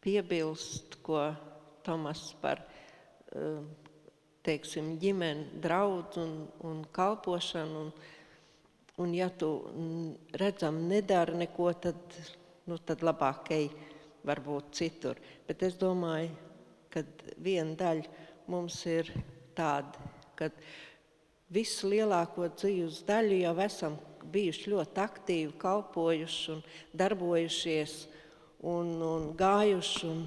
[0.00, 1.28] piebilst, ko
[1.84, 3.60] Tomas par eh,
[4.46, 7.84] teiksim, ģimeni, draugu un, un kalpošanu.
[7.84, 8.14] Un,
[8.96, 12.16] un ja tu mm, redzam nedara neko, tad
[12.66, 13.68] nu, tad labāk ej
[14.26, 15.18] varbūt citur.
[15.46, 16.32] Bet es domāju,
[16.90, 17.04] ka
[17.42, 19.10] viena daļa mums ir
[19.56, 20.48] tāda, ka
[21.52, 23.98] visu lielāko dzīves daļu jau esam
[24.32, 26.64] bijuši ļoti aktīvi, kalpojuši un
[26.96, 27.98] darbojušies
[28.66, 30.10] un, un gājuši.
[30.10, 30.24] Un,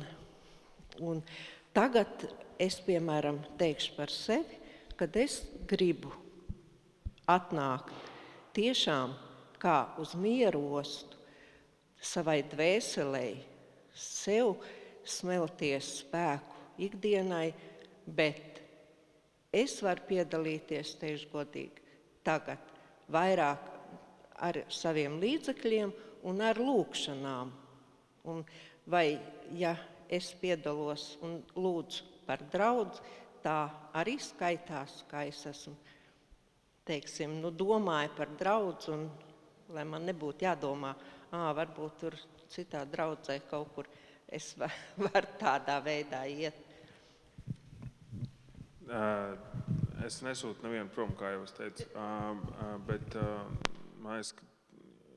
[1.10, 1.24] un
[1.76, 2.30] tagad
[2.62, 4.62] es, piemēram, teikšu par sevi,
[5.00, 6.14] kad es gribu
[7.30, 8.09] atnākt
[8.56, 9.16] tiešām
[9.60, 11.18] kā uz mieru ostu,
[12.00, 13.26] savai dvēselē,
[13.92, 14.56] sev
[15.04, 17.52] smelties spēku ikdienai,
[18.06, 18.62] bet
[19.52, 21.84] es varu piedalīties, teikšu godīgi,
[22.24, 22.72] tagad
[23.12, 23.68] vairāk
[24.40, 25.92] ar saviem līdzekļiem
[26.30, 27.52] un ar lūkšanām.
[28.30, 28.44] Un
[28.88, 29.20] vai
[29.58, 29.76] ja
[30.10, 33.00] es piedalos un lūdzu par draugu,
[33.44, 35.76] tā arī skaitās, kā es esmu
[36.90, 39.08] teiksim, nu, domāju par draugu, un
[39.76, 40.96] lai man nebūtu jādomā,
[41.32, 42.18] ah, varbūt tur
[42.50, 43.90] citā draudzē kaut kur
[44.30, 44.54] es
[45.06, 46.66] varu tādā veidā iet.
[50.06, 51.86] Es nesūtu nevienu prom, kā jau es teicu,
[52.88, 53.18] bet
[54.02, 54.34] man liekas,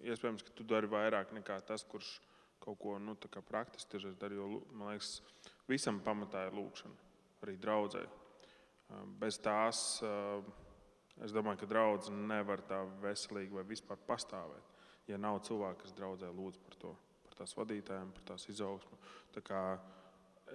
[0.02, 2.18] iespējams, ka tu dari vairāk nekā tas, kurš
[2.62, 3.14] kaut ko nu,
[3.48, 4.34] praktiski dara.
[4.36, 5.22] Jo, man liekas,
[5.70, 7.08] visam pamatā ir lūkšana,
[7.46, 8.04] arī draudzē.
[9.22, 10.02] Bez tās
[11.20, 14.76] es domāju, ka draudzene nevar tā veselīgi vai vispār pastāvēt,
[15.10, 16.92] ja nav cilvēki, kas draudzē lūdz par to,
[17.26, 18.98] par tās vadītājiem, par tās izaugsmu.
[19.34, 19.62] Tā kā,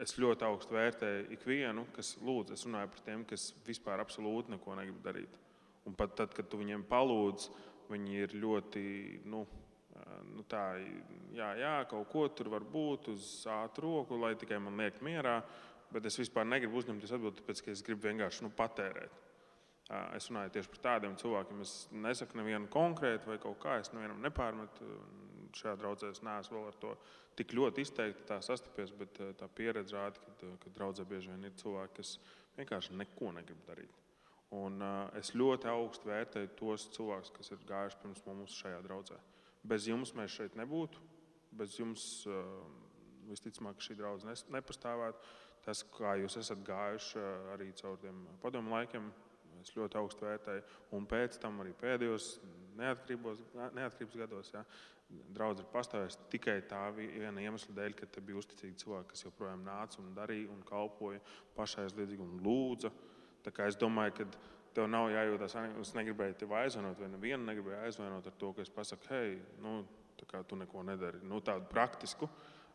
[0.02, 2.56] es ļoti augstu vērtēju ikvienu, kas lūdz.
[2.56, 5.40] Es runāju par tiem, kas vispār absolūti neko negrib darīt.
[5.88, 7.48] Un pat tad, kad tu viņiem palūdz,
[7.92, 8.84] viņi ir ļoti.
[9.32, 9.46] Nu,
[10.34, 10.64] nu tā,
[11.36, 15.40] jā, jā, kaut ko tur var būt uz ātru roku, lai tikai man liek mierā.
[15.94, 19.27] Bet es vispār negribu uzņemties atbildību, tāpēc ka es gribu vienkārši nu, patērēt.
[19.88, 21.62] Es runāju tieši par tādiem cilvēkiem.
[21.64, 24.88] Es nesaku nevienu konkrētu vai kaut kā, es nevienam nepārmetu.
[25.56, 26.90] Šajā draudzē es neesmu vēl ar to
[27.40, 31.96] tik ļoti izteikti sastapies, bet tā pieredze rāda, ka, ka draudzē bieži vien ir cilvēki,
[32.02, 32.18] kas
[32.58, 34.04] vienkārši neko negrib darīt.
[34.56, 39.18] Un, uh, es ļoti augstu vērtēju tos cilvēkus, kas ir gājuši pirms mums šajā draudzē.
[39.68, 41.02] Bez jums mēs šeit nebūtu.
[41.58, 42.46] Bez jums uh,
[43.28, 45.36] visticamāk šī draudzene nepastāvētu.
[45.66, 49.10] Tas, kā jūs esat gājuši uh, arī caur tiem padomu laikiem,
[49.64, 50.64] es ļoti augstu vērtēju.
[50.98, 52.30] Un pēc tam arī pēdējos
[52.78, 54.54] neatkarības gados.
[54.54, 54.64] Ja,
[55.08, 59.62] Draudz ir pastāvējusi tikai tā viena iemesla dēļ, ka te bija uzticīgi cilvēki, kas joprojām
[59.64, 61.22] nāca un darīja un kalpoja
[61.56, 62.92] pašaizliedzīgi un lūdza.
[63.64, 64.26] Es domāju, ka
[64.76, 68.74] tev nav jājūtas, es negribēju tevi aizvainot, vai nevienu negribēju aizvainot ar to, ka es
[68.74, 69.80] pasaku, hei, nu,
[70.20, 71.24] tu neko nedari.
[71.24, 72.28] Nu, tādu praktisku.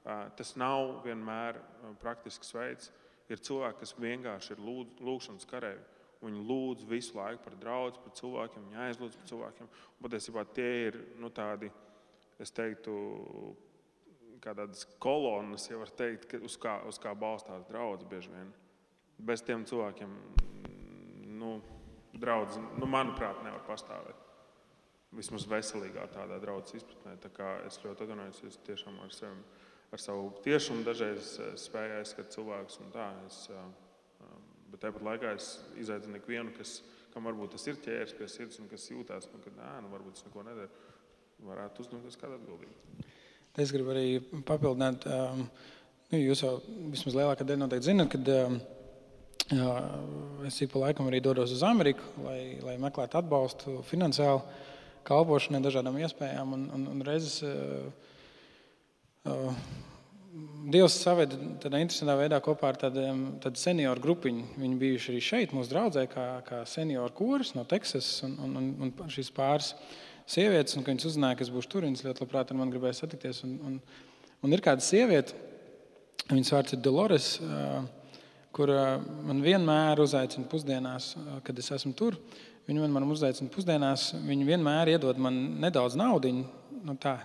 [0.02, 1.60] Tas nav vienmēr
[2.00, 2.90] praktisks veids.
[3.30, 4.64] Ir cilvēki, kas vienkārši ir
[5.04, 5.84] lūgšanas karēji.
[6.22, 9.70] Viņi lūdz visu laiku par draugu, par cilvēkiem, viņi aizlūdz par cilvēkiem.
[9.96, 11.70] Un patiesībā tie ir nu, tādi,
[12.42, 12.94] es teiktu,
[14.42, 18.50] kā tādas kolonas, ja var teikt, uz kā, uz kā balstās draugs bieži vien.
[19.22, 20.14] Bez tiem cilvēkiem
[21.42, 21.56] nu,
[22.14, 24.18] draudz, nu, manuprāt, nevar pastāvēt.
[25.12, 27.18] Vismaz veselīgā tādā draudzes izpratnē.
[27.20, 29.42] Tā kā es ļoti atvainojos, es tiešām ar, sevi,
[29.92, 32.78] ar savu tiešumu dažreiz eh, spēju aizskatīt cilvēkus.
[32.94, 33.66] Tā, es, eh,
[34.72, 36.80] bet tāpat laikā es izaicinu ikvienu, kas,
[37.12, 40.18] kam varbūt tas ir ķēries pie sirds un kas jūtas, nu, ka nē, nu, varbūt
[40.18, 40.82] es neko nedaru,
[41.46, 43.08] varētu uzņemties kādu atbildību.
[43.62, 44.06] Es gribu arī
[44.48, 45.44] papildināt, um,
[46.12, 46.54] nu, jūs jau
[46.92, 48.62] vismaz lielākā daļa noteikti zinat, ka um,
[50.46, 54.40] Es ik pa laikam arī dodos uz Ameriku, lai, lai meklētu atbalstu finansiāli,
[55.04, 56.54] kalpošanai, dažādām iespējām.
[56.56, 57.90] Un, un, un reizes uh,
[59.28, 59.58] uh,
[60.72, 64.46] Dievs saveda tādā interesantā veidā kopā ar tādiem tādu senioru grupiņu.
[64.62, 68.92] Viņi bijuši arī šeit, mūsu draudzē, kā, kā senioru koris no Teksasas un, un, un,
[69.04, 69.74] un šīs pāris
[70.24, 70.78] sievietes.
[70.78, 73.42] Un, viņas uzzināja, ka es būšu tur, viņas ļoti labprāt ar mani gribēja satikties.
[73.44, 73.76] Un, un,
[74.40, 75.36] un ir kāda sieviete,
[76.30, 77.34] viņas vārds ir Dolores.
[77.42, 77.82] Uh,
[78.52, 78.72] kur
[79.24, 81.12] man vienmēr uzaicina pusdienās,
[81.44, 82.18] kad es esmu tur.
[82.68, 86.44] Vienmēr man uzaicina pusdienās, viņi vienmēr iedod man nedaudz naudas.
[86.82, 87.16] Nu, tā.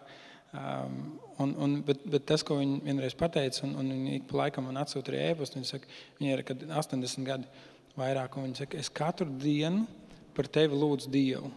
[1.43, 4.68] Un, un, bet, bet tas, ko viņi vienreiz pateica, un, un viņi ik pa laikam
[4.70, 6.43] man atsūta arī ēpastu, viņi saka, viņi ir
[6.74, 7.66] 80 gadi
[7.97, 9.86] vairāk, un viņi saka, es katru dienu
[10.38, 11.51] par tevi lūdzu Dievu.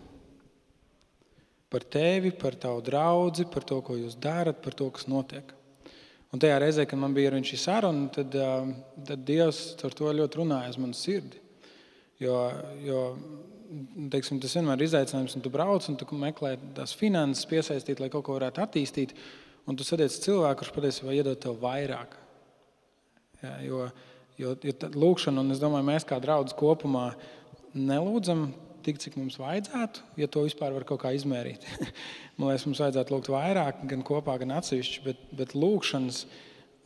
[1.70, 5.54] Par tevi, par tavu draugu, par to, ko jūs darat, par to, kas notiek.
[6.30, 8.34] Un tajā reizē, kad man bija šī saruna, tad,
[9.06, 11.40] tad Dievs ar to ļoti runāja uz manu sirdi.
[12.20, 12.36] Jo,
[12.84, 13.00] jo
[14.12, 18.10] teiksim, tas vienmēr ir izaicinājums, un tu brauc un tu meklē tās finanses, piesaistīt, lai
[18.12, 19.14] kaut ko varētu attīstīt.
[19.68, 22.16] Un tu sadies cilvēku, kurš patiesībā iedod tev vairāk.
[23.40, 23.84] Jā, jo,
[24.40, 27.10] jo, jo lūkšana, un es domāju, mēs kā draugi kopumā
[27.76, 28.48] nelūdzam
[28.84, 31.66] tik, cik mums vajadzētu, ja to vispār var kaut kā izmērīt.
[32.38, 36.24] Man liekas, mums vajadzētu lūgt vairāk, gan kopā, gan atsevišķi, bet, bet lūkšanas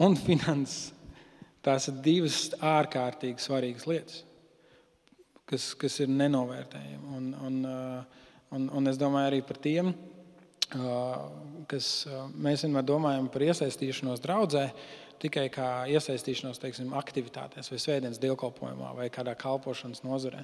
[0.05, 0.91] un finanses
[1.64, 4.24] tās ir divas ārkārtīgi svarīgas lietas,
[5.51, 7.07] kas, kas ir nenovērtējami.
[7.16, 11.16] Un, un, uh, un, un es domāju arī par tiem, uh,
[11.70, 14.68] kas uh, mēs vienmēr domājam par iesaistīšanos draudzē.
[15.24, 20.42] Tikai kā iesaistīšanos teiksim, aktivitātēs, vai svētdienas dievkalpojumā, vai kādā kalpošanas nozarē.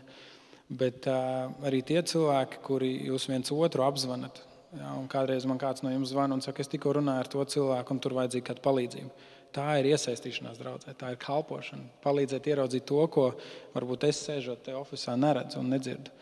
[0.70, 4.44] Bet uh, arī tie cilvēki, kuri jūs viens otru apzvanat.
[4.78, 7.90] Ja, kādreiz man kāds no jums zvana un saka, es tikko runāju ar to cilvēku,
[7.90, 9.29] un tur vajadzīga kāda palīdzība.
[9.54, 11.88] Tā ir iesaistīšanās draudzē, tā ir kalpošana.
[12.04, 13.26] Palīdzēt ieraudzīt to, ko
[13.74, 16.14] varbūt es sēžot te oficiālā neredzu un nedzirdu.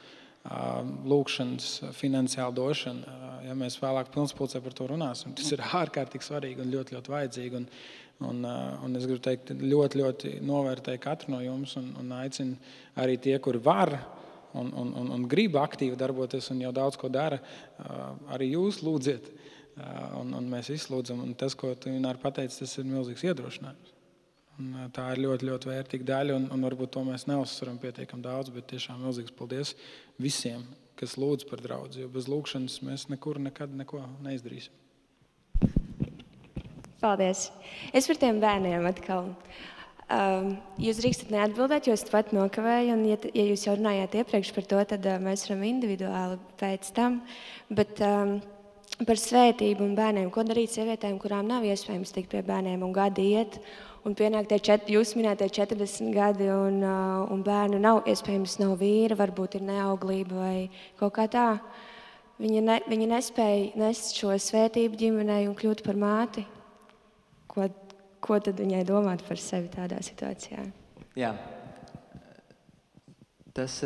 [1.08, 6.70] Lūkšanas, finansiāla došana, ja mēs vēlāk pilnspulcē par to runāsim, tas ir ārkārtīgi svarīgi un
[6.72, 7.60] ļoti, ļoti vajadzīgi.
[7.60, 7.66] Un,
[8.30, 8.46] un,
[8.86, 12.56] un es gribu teikt, ļoti, ļoti novērtēju katru no jums un, un aicinu
[12.98, 13.92] arī tie, kuri var
[14.54, 17.38] un, un, un, un grib aktīvi darboties un jau daudz ko dara,
[18.32, 19.28] arī jūs lūdziet.
[20.18, 23.94] Un, un mēs izlūdzam, un tas, ko tu vienmēr pateici, tas ir milzīgs iedrošinājums.
[24.58, 28.50] Un tā ir ļoti, ļoti vērtīga daļa, un, un varbūt to mēs neuzsveram pietiekami daudz,
[28.50, 29.76] bet tiešām milzīgs paldies
[30.18, 30.64] visiem,
[30.98, 31.94] kas lūdz par draugu.
[32.02, 34.74] Jo bez lūgšanas mēs nekur nekad neko neizdarīsim.
[36.98, 37.52] Paldies.
[37.94, 39.30] Es par tiem bērniem atkal.
[40.08, 42.94] Um, jūs drīkstat neatbildēt, jo es pat nokavēju.
[42.96, 46.90] Un, ja, ja jūs jau runājāt iepriekš par to, tad uh, mēs varam individuāli pēc
[46.96, 47.20] tam.
[47.70, 48.40] Bet, um,
[49.06, 50.30] par svētību un bērniem.
[50.34, 53.60] Ko darīt sievietēm, kurām nav iespējams tikt pie bērniem un gadi iet?
[54.06, 58.76] Un pienāk tie čet, jūs minētie 40 gadi, un, uh, un bērnu nav iespējams, nav
[58.80, 60.56] vīra, varbūt ir neauglība vai
[60.98, 61.48] kaut kā tā.
[62.38, 66.46] Viņa, ne, viņa nespēja nest šo svētību ģimenei un kļūt par māti.
[67.50, 67.66] Ko,
[68.22, 70.62] ko tad viņai domāt par sevi tādā situācijā?
[71.18, 71.32] Jā.
[73.58, 73.80] Tas,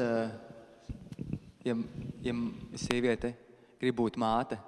[1.64, 1.76] ja,
[2.20, 2.34] ja
[2.76, 3.32] sieviete
[3.80, 4.60] grib būt māte,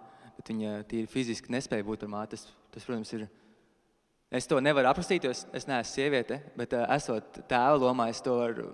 [0.44, 3.28] bet viņa tīri fiziski nespēja būt par māti, tas, tas, protams, ir.
[4.34, 8.20] Es to nevaru aprakstīt, jo es, es neesmu sieviete, bet uh, esot tēva lomā, es
[8.20, 8.66] to varu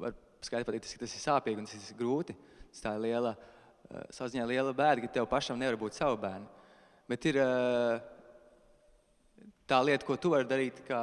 [0.00, 2.36] var skaidri pateikt, tas, tas ir sāpīgi un tas ir grūti.
[2.70, 6.46] Tas tā ir liela, uh, saziņā liela bēda, ka tev pašam nevar būt savu bērnu.
[7.10, 7.98] Bet ir uh,
[9.68, 11.00] tā lieta, ko tu vari darīt, kā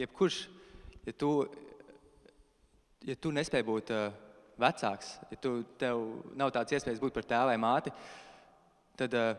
[0.00, 0.40] jebkurš,
[1.06, 1.34] ja tu,
[3.06, 4.08] ja tu nespēj būt uh,
[4.58, 6.02] vecāks, ja tu, tev
[6.40, 7.94] nav tāds iespējas būt par tēvu vai māti,
[9.00, 9.30] tad uh,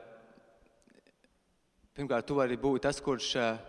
[1.93, 3.59] pirmkārt, tu vari būt tas, kurš uh,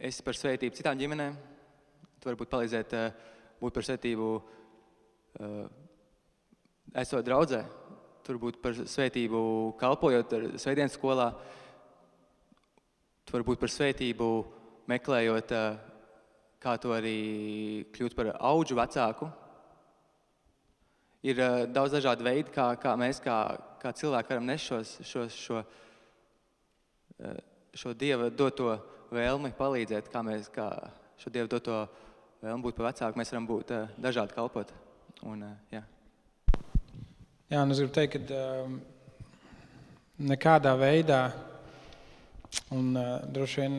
[0.00, 1.36] esi par svētību citām ģimenēm.
[2.20, 3.28] Tu vari palīdzēt, uh,
[3.60, 4.30] būt par svētību,
[6.96, 7.60] esot draudzē.
[8.24, 9.40] Tur būt par svētību,
[9.80, 11.28] kalpojot svētdienas skolā.
[13.24, 14.30] Tu vari būt par svētību,
[14.90, 15.54] meklējot,
[16.60, 17.16] kā to arī
[17.92, 19.28] kļūt par augu vecāku.
[21.28, 23.36] Ir daudz dažādu veidu, kā, kā mēs, kā,
[23.80, 25.62] kā cilvēki, varam nest šos, šos, šo,
[27.82, 28.76] šo dieva doto
[29.10, 30.70] vēlmi palīdzēt, kā mēs kā
[31.20, 31.82] šo dievu doto
[32.44, 33.20] vēlmi būt par vecāku.
[33.20, 34.72] Mēs varam būt dažādi kalpot.
[35.28, 35.82] Un, jā.
[37.50, 38.80] jā, un es gribu teikt, ka um,
[40.30, 41.24] nekādā veidā
[42.74, 43.76] Un, uh, droši vien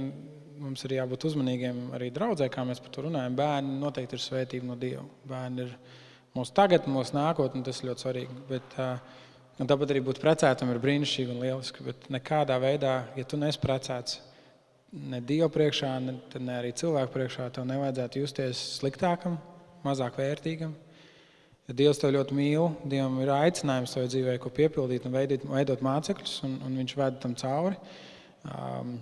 [0.62, 3.36] mums ir jābūt uzmanīgiem arī draudzē, kā mēs par to runājam.
[3.36, 5.04] Bērni noteikti ir svētība no Dieva.
[5.28, 5.74] Bērni ir
[6.36, 8.38] mūsu tagad, mūsu nākotnē, tas ir ļoti svarīgi.
[8.50, 9.20] Bet, uh,
[9.60, 11.84] tāpat arī būt precētam ir brīnišķīgi un lieliski.
[11.86, 14.20] Bet nekādā veidā, ja tu neesi precēts,
[14.92, 19.38] ne Dieva priekšā, ne, ne arī cilvēku priekšā, tev nevajadzētu justies sliktākam,
[19.86, 20.74] mazāk vērtīgam.
[21.70, 25.84] Ja Dievs tev ļoti mīl, Dievam ir aicinājums savai dzīvē, ko piepildīt un veidot, veidot
[25.86, 27.78] mācekļus, un, un Viņš ved tam cauri.
[28.44, 28.96] Um,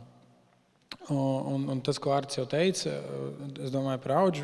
[1.09, 2.93] un, un tas, ko Arts jau teica,
[3.63, 4.43] es domāju par augu,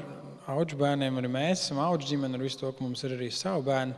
[0.49, 1.19] augu bērniem.
[1.21, 3.97] Arī mēs esam augu ģimene ar visu to, ka mums ir arī savi bērni.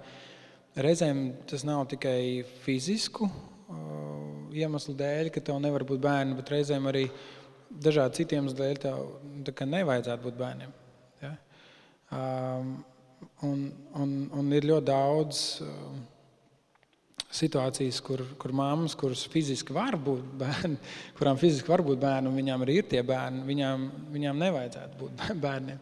[0.78, 6.86] Reizēm tas nav tikai fizisku uh, iemeslu dēļ, ka tev nevar būt bērni, bet reizēm
[6.92, 7.08] arī
[7.68, 10.76] dažādu citu iemeslu dēļ tev nevajadzētu būt bērniem.
[11.24, 11.34] Ja?
[12.14, 12.76] Um,
[13.48, 13.66] un,
[13.98, 15.42] un, un ir ļoti daudz.
[15.66, 15.98] Uh,
[17.38, 20.78] situācijas, kur, kur mammas, kuras fiziski var būt bērni,
[21.18, 25.26] kurām fiziski var būt bērni, un viņām arī ir tie bērni, viņām, viņām nevajadzētu būt
[25.46, 25.82] bērniem.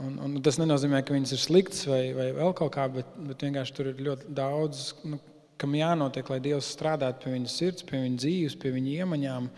[0.00, 3.42] Un, un tas nenozīmē, ka viņas ir sliktas vai, vai vēl kaut kā, bet, bet
[3.46, 5.18] vienkārši tur ir ļoti daudz, nu,
[5.60, 9.50] kam jānotiek, lai Dievs strādātu pie viņas sirds, pie viņas dzīves, pie viņas iemaņām,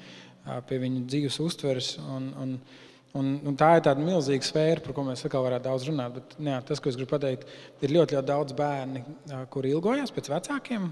[0.68, 1.92] pie viņas dzīves uztveres.
[2.03, 2.57] Un, un,
[3.12, 6.14] Un, un tā ir tāda milzīga sfēra, par ko mēs atkal varētu daudz runāt.
[6.16, 7.42] Bet, jā, tas, ko es gribu pateikt,
[7.84, 9.03] ir ļoti, ļoti daudz bērni,
[9.53, 10.86] kuri ilgojas pēc vecākiem,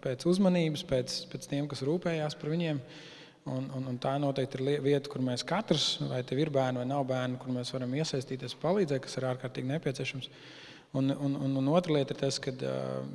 [0.00, 2.80] pēc uzmanības, pēc, pēc tiem, kas rūpējās par viņiem.
[3.50, 6.86] Un, un, un tā noteikti ir vieta, kur mēs katrs, vai tev ir bērni vai
[6.86, 10.28] nav bērni, kur mēs varam iesaistīties, palīdzēt, kas ir ārkārtīgi nepieciešams.
[10.94, 12.52] Un, un, un, un otra lieta ir tas, ka,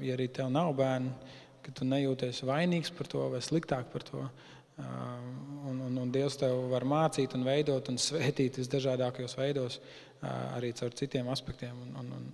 [0.03, 1.13] ja arī tev nav bērni,
[1.63, 4.25] ka tu nejūties vainīgs par to vai sliktāk par to.
[4.78, 9.80] Un, un, un Dievs tev var mācīt, un veidot un svētīt visdažādākajos veidos,
[10.57, 11.80] arī caur citiem aspektiem.
[11.88, 12.28] Un, un, un,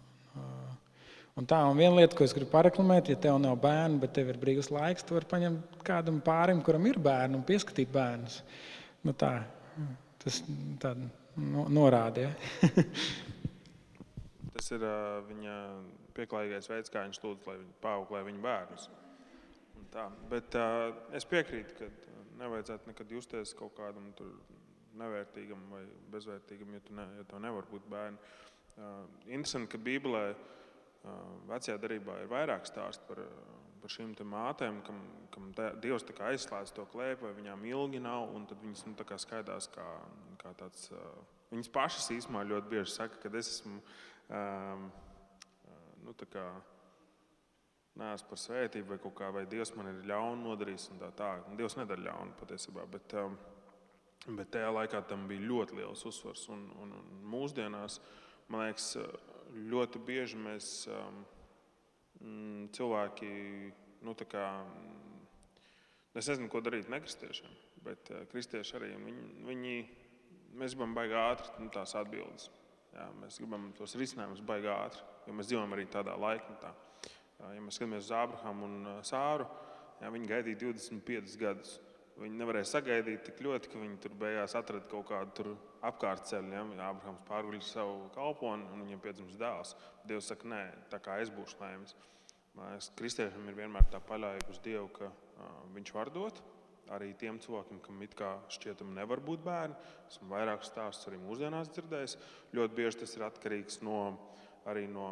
[1.39, 4.29] un tā, un viena lieta, ko es gribu pareklamēt, ja tev nav bērnu, bet tev
[4.33, 8.41] ir brīvs laiks, tu vari paņemt kādam pārim, kuram ir bērni, un pieskatīt bērnus.
[9.03, 9.33] Nu, tā,
[10.23, 10.39] tas
[10.83, 12.27] tāda no, norāda.
[12.27, 12.85] Ja?
[14.53, 15.57] tas ir uh, viņa
[16.17, 18.87] pieklājīgais veids, kā viņš lūdz, lai viņi paauglē viņa bērnus.
[19.93, 21.89] Tā, bet uh, es piekrītu, ka
[22.39, 24.09] nevajadzētu nekad justies kaut kādam
[24.97, 28.33] nevērtīgam vai bezvērtīgam, ja ne, ja tu nevar būt bērni.
[28.73, 30.62] Uh, interesanti, ka Bībelē uh,
[31.49, 33.21] vecajā darbā ir vairāk stāstu par,
[33.83, 34.99] par šīm mātēm, kam,
[35.33, 35.51] kam
[35.83, 38.31] Dievs aizslēdz to klēpu, vai viņām ilgi nav.
[38.49, 38.95] Tad viņas nu,
[39.25, 39.87] skaidās kā,
[40.41, 40.91] kā tāds.
[41.53, 43.81] Viņas pašas īstenībā ļoti bieži saka, ka es esmu.
[44.33, 44.87] Um,
[46.03, 46.15] nu,
[47.99, 50.89] neesmu par svētību vai kaut kā, vai Dievs man ir ļaunu nodarījis.
[51.01, 51.29] Tā, tā.
[51.59, 52.85] Dievs nedara ļaunu patiesībā.
[52.89, 53.37] Bet, um,
[54.39, 56.47] bet tajā laikā tam bija ļoti liels uzsvars.
[56.53, 57.99] Un, un, un mūsdienās,
[58.49, 58.93] man liekas,
[59.53, 61.19] ļoti bieži mēs um,
[62.21, 63.29] mm, cilvēki,
[64.05, 65.27] nu, kā, mm,
[66.19, 67.53] es nezinu, ko darīt nekristiešiem,
[67.85, 69.75] bet uh, kristieši arī viņi, viņi
[70.59, 72.49] mēs gribam baigāt ātri nu, tās atbildes.
[72.93, 76.73] Jā, mēs gribam tos risinājumus baigāt ātri, jo mēs dzīvojam arī tādā laikmetā.
[77.43, 79.47] Ja mēs skatāmies uz Ābrahāmu un Sāru,
[79.99, 81.79] jā, viņi gaidīja 25 gadus.
[82.21, 85.55] Viņi nevarēja sagaidīt tik ļoti, ka viņi tur beigās atrada kaut kādu
[85.87, 86.51] apkārtceļu.
[86.53, 86.63] Ja?
[86.91, 89.73] Abrahams pārguļ savu kalponu un viņam piedzimst dēls.
[90.05, 91.95] Dievs saka, nē, tā kā es būšu laimīgs.
[92.99, 96.43] Kristiešiem ir vienmēr tā paļāvība uz Dievu, ka uh, viņš var dot.
[96.93, 99.77] Arī tiem cilvēkiem, kam it kā šķietami nevar būt bērni,
[100.11, 102.17] esmu vairākus stāstus arī mūsdienās dzirdējis.
[102.53, 104.01] Ļoti bieži tas ir atkarīgs no,
[104.67, 105.07] no,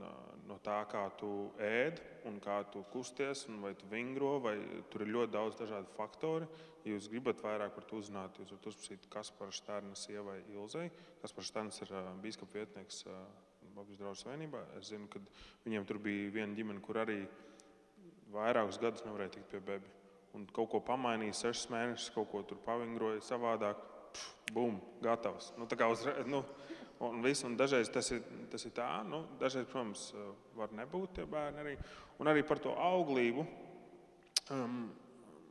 [0.00, 0.10] no,
[0.48, 1.30] no tā, kā tu
[1.62, 4.54] ēd un kā tu kusties, vai tu vingro, vai
[4.92, 6.48] tur ir ļoti daudz dažādu faktoru.
[6.84, 10.90] Ja jūs gribat vairāk par to uzzināt, jūs varat uzprasīt Kasparu Stērnu sievai Ilzai.
[11.22, 13.04] Kaspars Stērns ir biskupa vietnieks
[13.74, 14.60] Latvijas draugu savienībā.
[14.78, 15.22] Es zinu, ka
[15.64, 17.22] viņiem tur bija viena ģimene, kur arī
[18.34, 19.90] vairākus gadus nevarēja tikt pie bebi.
[20.34, 23.82] Un kaut ko pamainīja, sešas mēnešus, kaut ko tur pavingroja savādāk.
[24.54, 25.52] Bum, gatavs.
[25.58, 26.44] Nu, tā kā uzreiz, nu,
[27.02, 28.22] Un, visu, un dažreiz tas ir,
[28.52, 30.06] tas ir tā, nu, dažreiz, protams,
[30.54, 31.74] var nebūt tie bērni arī.
[32.22, 33.44] Un arī par to auglību.
[34.54, 34.86] Um,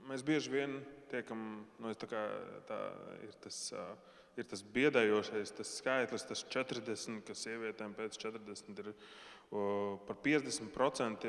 [0.08, 0.78] mēs bieži vien
[1.12, 2.24] tiekam, nu, tā,
[2.70, 2.80] tā
[3.28, 3.68] ir tas.
[3.76, 10.18] Uh, ir tas biedējošais, tas skaitlis, tas 40, kas sievietēm pēc 40 ir uh, par
[10.26, 11.28] 50%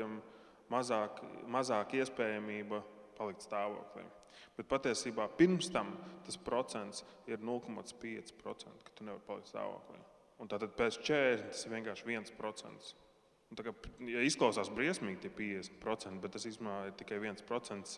[0.73, 2.81] mazāk, mazāk iespējamība
[3.17, 4.05] palikt stāvoklī.
[4.55, 5.93] Bet patiesībā pirms tam
[6.25, 9.99] tas procents ir 0,5%, ka tu nevari palikt stāvoklī.
[10.39, 12.93] Un tātad pēc 40 tas ir vienkārši 1%.
[13.45, 13.71] Un tā kā,
[14.09, 17.95] ja izklausās briesmīgi, tie 50%, bet tas īstenībā ir tikai 1%,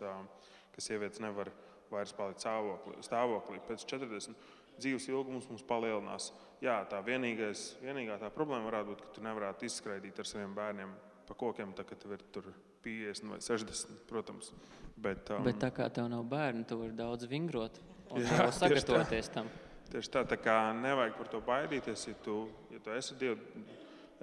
[0.76, 1.50] ka sievietes nevar
[1.92, 3.00] vairs palikt stāvoklī.
[3.06, 3.62] stāvoklī.
[3.66, 4.36] Pēc 40
[4.78, 6.32] dzīves ilgums mums palielinās.
[6.62, 10.94] Jā, tā vienīgais, vienīgā tā problēma varētu būt, ka tu nevarētu izskraidīt ar saviem bērniem
[11.28, 12.52] pa kokiem, tā, kad tev ir tur
[12.84, 14.52] 50 vai 60, protams.
[14.98, 17.78] Bet, um, Bet tā kā tev nav bērni, tu vari daudz vingrot
[18.10, 19.50] un jā, sagatavoties tam.
[19.92, 22.08] Tieši tā, tā kā nevajag par to baidīties.
[22.10, 22.38] Ja tu,
[22.74, 23.44] ja tu esi Dievs,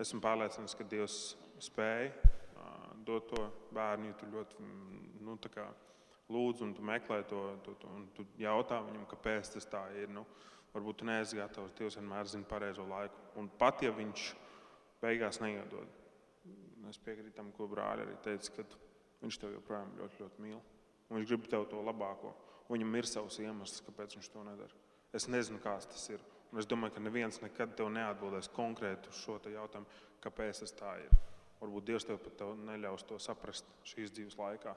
[0.02, 1.18] esmu pārliecināts, ka Dievs
[1.62, 3.46] spēj uh, dot to
[3.76, 4.66] bērnu, ja tu ļoti
[5.24, 5.38] nu,
[6.34, 10.10] lūdz un tu meklē to, to, to un tu jautā viņam, kāpēc tas tā ir.
[10.12, 10.26] Nu,
[10.74, 13.28] varbūt tu neesi gatavs, Dievs vienmēr zina pareizo laiku.
[13.40, 14.32] Un pat ja viņš
[15.04, 16.03] beigās neiedod,
[16.92, 18.64] es piekrītu tam, ko brāļi arī teica, ka
[19.22, 20.62] viņš tev joprojām ļoti, ļoti mīl.
[21.12, 22.32] Viņš grib tev to labāko.
[22.70, 24.82] Viņam ir savs iemesls, kāpēc viņš to nedara.
[25.14, 26.24] Es nezinu, kāds tas ir.
[26.52, 30.96] Un es domāju, ka neviens nekad tev neatbildēs konkrēti uz šo jautājumu, kāpēc tas tā
[31.02, 31.14] ir.
[31.60, 34.74] Varbūt Dievs tev pat tev neļaus to saprast šīs dzīves laikā.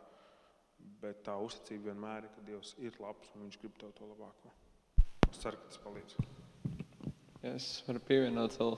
[1.01, 4.53] Bet tā uzticība vienmēr ir, ka Dievs ir labs un Viņš grib tev to labāko.
[5.31, 6.36] Es ceru, ka tas palīdz.
[7.55, 8.75] Es varu pievienot vēl.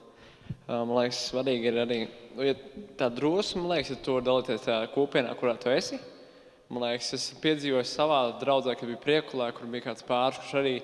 [0.68, 2.00] Man liekas, svarīgi ir arī
[2.36, 2.54] nu, ja
[3.00, 5.98] tā drosme, man liekas, ja vari dalīties tajā kopienā, kurā tu esi.
[6.70, 10.76] Man liekas, es piedzīvoju savā draudzē, kad bija priekulē, kur bija kāds pāris, kurš arī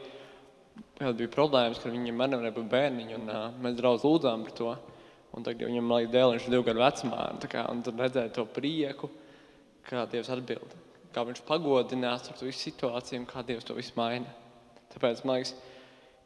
[1.20, 3.20] bija problēmas, ka viņam nevarēja būt bērniņi.
[3.20, 4.72] Un, uh, mēs draudz lūdzām par to.
[5.36, 7.22] Un tagad viņam liekas, dēliņš ir divu gadu vecumā.
[7.36, 9.12] Un, kā, un tur redzēja to prieku,
[9.86, 10.74] kā Dievs atbild.
[11.14, 14.32] Kā viņš pagodinās ar to visu situāciju un kā Dievs to visu maina.
[14.96, 15.54] Tāpēc man liekas,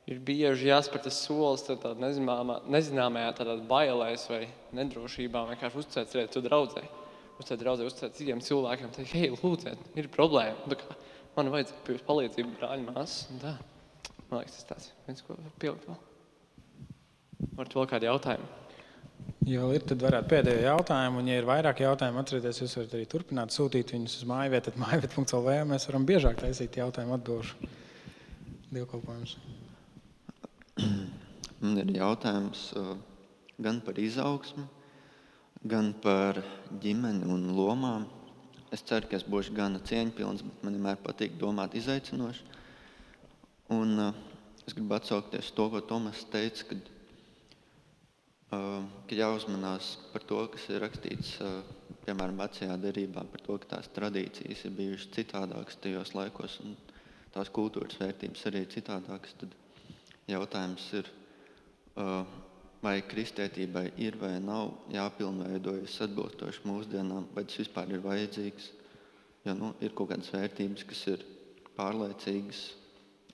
[0.10, 4.42] ir bieži jāspēr tas solis tādā nezināmajā tādā bailēs vai
[4.78, 5.46] nedrošībā.
[5.54, 6.84] Vienkārši uzticēt tu draudzē.
[7.40, 8.94] Uzticēt draudzē, uzticēt citiem cilvēkiem.
[8.96, 10.80] Teikt, hei, lūdziet, ir problēma.
[10.80, 10.98] Kā,
[11.38, 13.28] man vajadzīga pie palīdzība, brāļi, māsas.
[14.30, 16.02] Man liekas, tas ir viens, ko pielikt vēl.
[17.56, 18.50] Varbūt vēl kādi jautājumi?
[19.48, 23.08] Ja ir, tad varētu pēdējo jautājumu, un, ja ir vairāk jautājumu, atcerieties, jūs varat arī
[23.10, 27.72] turpināt sūtīt viņus uz mājvietu, tad mājvietu.lv mēs varam biežāk taisīt jautājumu atbilžu
[28.76, 29.38] dievkalpojumus.
[31.62, 32.94] Man ir jautājums uh,
[33.60, 34.64] gan par izaugsmu,
[35.68, 36.40] gan par
[36.84, 38.06] ģimeni un lomām.
[38.72, 42.46] Es ceru, ka es būšu gana cieņpilns, bet man vienmēr patīk domāt izaicinoši.
[43.76, 44.22] Un, uh,
[44.66, 46.92] es gribu atsaukties to, ko Tomas teica, kad,
[48.56, 51.60] uh, ka jāuzmanās par to, kas ir rakstīts uh,
[52.06, 56.78] piemēram vecajā derībā, par to, ka tās tradīcijas ir bijušas citādākas tajos laikos un
[57.34, 59.36] tās kultūras vērtības arī citādākas.
[59.42, 59.58] Tad
[60.30, 61.10] jautājums ir,
[62.84, 68.70] vai kristētībai ir vai nav jāpilnveidojas atbilstoši mūsdienām, vai tas vispār ir vajadzīgs.
[69.48, 71.26] Jo nu, ir kaut kādas vērtības, kas ir
[71.78, 72.64] pārliecīgas,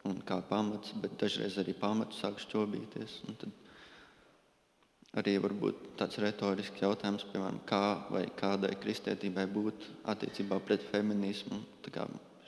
[0.06, 3.20] un kā pamats, bet dažreiz arī pamatu sāk šķobīties.
[5.16, 11.62] Arī varbūt tāds retorisks jautājums, piemēram, kā vai kādai kristietībai būt attiecībā pret feminismu,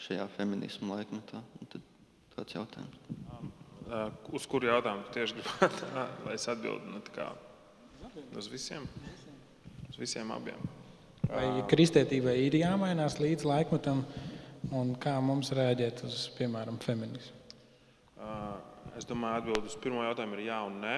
[0.07, 1.41] šajā feminismu laikmetā.
[2.35, 2.99] Tāds jautājums.
[3.09, 3.66] Uh,
[4.35, 5.91] uz kuru jautājumu tieši gribētu,
[6.25, 7.27] lai es atbildētu?
[8.01, 8.87] Nu, uz visiem?
[9.89, 10.59] Uz visiem abiem.
[11.27, 14.03] Vai kristietībai ir jāmainās līdz laikmetam,
[14.75, 17.35] un kā mums rēģēt uz, piemēram, feminismu?
[18.97, 20.95] Es domāju, atbildi uz pirmo jautājumu ir jā un nē.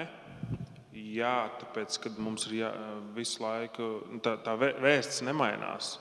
[0.99, 2.69] Jā, tāpēc, ka mums ir jā,
[3.15, 3.89] visu laiku
[4.23, 5.97] tā, tā vēsts nemainās.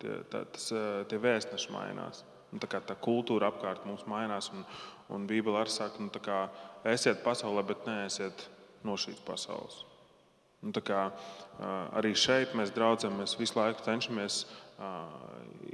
[0.00, 0.66] Tie, tā, tas,
[1.08, 2.24] tie vēstneši mainās.
[2.50, 4.64] Un tā kā tā kultūra apkārt mums mainās, un,
[5.10, 6.44] un Bībele arī saka, nu, kā,
[6.88, 8.46] esiet pasaulē, bet neesiet
[8.86, 9.84] no šīs pasaules.
[10.60, 11.06] Un tā kā,
[11.96, 14.42] arī šeit mēs draudzam, mēs visu laiku cenšamies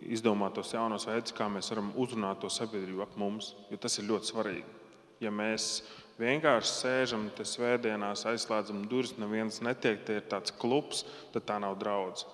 [0.07, 4.07] izdomāt tos jaunos veidus, kā mēs varam uzrunāt to sabiedrību ap mums, jo tas ir
[4.11, 4.75] ļoti svarīgi.
[5.23, 5.81] Ja mēs
[6.21, 11.05] vienkārši sēžam te svētdienās, aizslēdzam durvis, neviens netiek, tie ir tāds klubs,
[11.35, 12.27] tad tā nav draudz.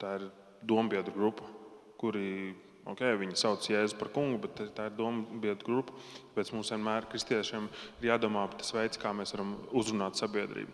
[0.00, 0.28] Tā ir
[0.66, 1.46] dombiedru grupa,
[2.00, 2.54] kuri
[2.90, 5.94] Okay, viņi sauc Jēzu par kungu, bet tā ir doma biedra grupa.
[6.30, 7.68] Tāpēc mums vienmēr kristiešiem
[8.00, 10.72] ir jādomā par tas veids, kā mēs varam uzrunāt sabiedrību.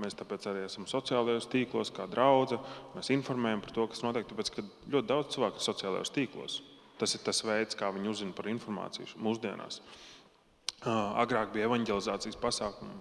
[0.00, 2.58] Mēs tāpēc arī esam sociālajos tīklos, kā draugi.
[2.96, 4.28] Mēs informējam par to, kas notiek.
[4.28, 6.58] Tāpēc, ka ļoti daudz cilvēku ir sociālajos tīklos.
[7.00, 9.80] Tas ir tas veids, kā viņi uzzina par informāciju mūsdienās.
[10.84, 12.92] Agrāk bija evanģelizācijas pasākumi,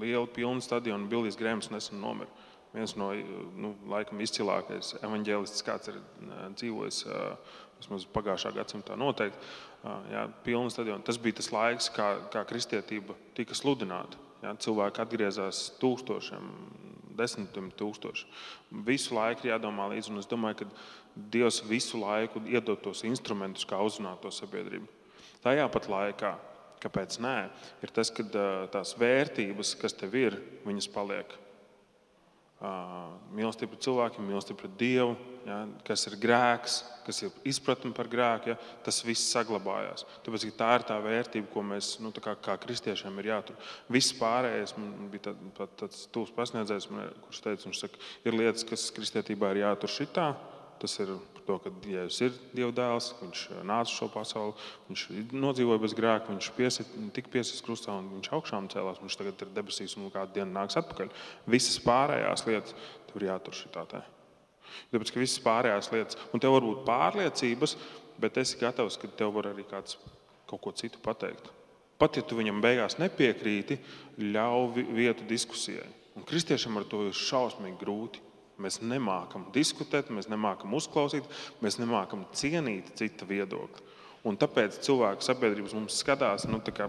[0.00, 2.28] liela pilna stadiona, Billijs Grēms nesen nomira.
[2.74, 3.08] Viens no
[3.56, 6.00] nu, laikam izcilākais evanģēlists, kāds ir
[6.58, 7.00] dzīvojis
[7.78, 9.38] vismaz pagājušā gadsimtā noteikti.
[10.12, 10.26] Jā.
[11.06, 14.20] Tas bija tas laiks, kā, kā kristietība tika sludināta.
[14.42, 16.50] Ja, cilvēki atgriezās tūkstošiem,
[17.18, 18.28] desmitiem tūkstoši.
[18.86, 20.68] Visu laiku ir jādomā līdzi, un es domāju, ka
[21.18, 24.86] Dievs visu laiku iedod tos instrumentus, kā uzrunāt to sabiedrību.
[25.42, 26.30] Tajā pat laikā,
[26.84, 27.36] kāpēc nē,
[27.82, 28.22] ir tas, ka
[28.70, 30.38] tās vērtības, kas tev ir,
[30.68, 31.34] viņas paliek
[32.58, 35.12] mīlestība pret cilvēkiem, mīlestība pret Dievu,
[35.46, 40.02] ja, kas ir grēks, kas ir izpratne par grēku, ja, tas viss saglabājās.
[40.26, 43.70] Tāpēc tā ir tā vērtība, ko mēs nu, kā, kā kristiešiem ir jātur.
[43.94, 46.90] Viss pārējais, man bija tā, tā, tāds tūs pasniedzējs,
[47.28, 50.32] kurš teica, saka, ir lietas, kas kristietībā ir jātur šitā.
[50.82, 51.14] Tas ir
[51.48, 56.30] to, ka Jēzus ir Dieva dēls, viņš nāca uz šo pasauli, viņš nodzīvoja bez grēka,
[56.32, 59.00] viņš piesit, tika piesprāstīts krustā un viņš augšām cēlās.
[59.02, 61.10] Viņš tagad ir debesīs un kādu dienu nāks atpakaļ.
[61.48, 62.76] Visas pārējās lietas
[63.10, 64.04] tur jātur šitā tā.
[64.92, 67.76] Tāpēc, ka visas pārējās lietas, un tev var būt pārliecības,
[68.20, 69.96] bet esi gatavs, ka tev var arī kāds
[70.48, 71.48] kaut ko citu pateikt.
[71.98, 73.80] Pat ja tu viņam beigās nepiekrīti,
[74.22, 75.88] ļauj vietu diskusijai.
[76.18, 78.22] Un kristiešiem ar to ir šausmīgi grūti.
[78.58, 81.26] Mēs nemākam diskutēt, mēs nemākam uzklausīt,
[81.62, 83.84] mēs nemākam cienīt citu viedokli.
[84.26, 86.88] Un tāpēc cilvēku sabiedrības mums skatās nu, kā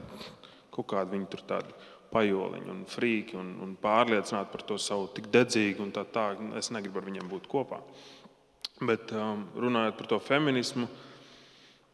[0.73, 1.75] kaut kādi viņi tur tādi
[2.09, 6.31] pajoliņi un frīki un, un pārliecināti par to savu tik dedzīgu un tā tā.
[6.57, 7.83] Es negribu ar viņiem būt kopā.
[8.79, 10.87] Bet um, runājot par to feminismu,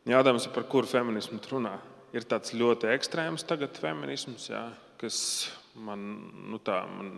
[0.08, 1.76] jādomā, par kuru feminismu runā.
[2.16, 4.62] Ir tāds ļoti ekstrēms tagad feminisms, jā,
[5.02, 5.18] kas
[5.76, 6.06] man,
[6.48, 7.10] nu tā, man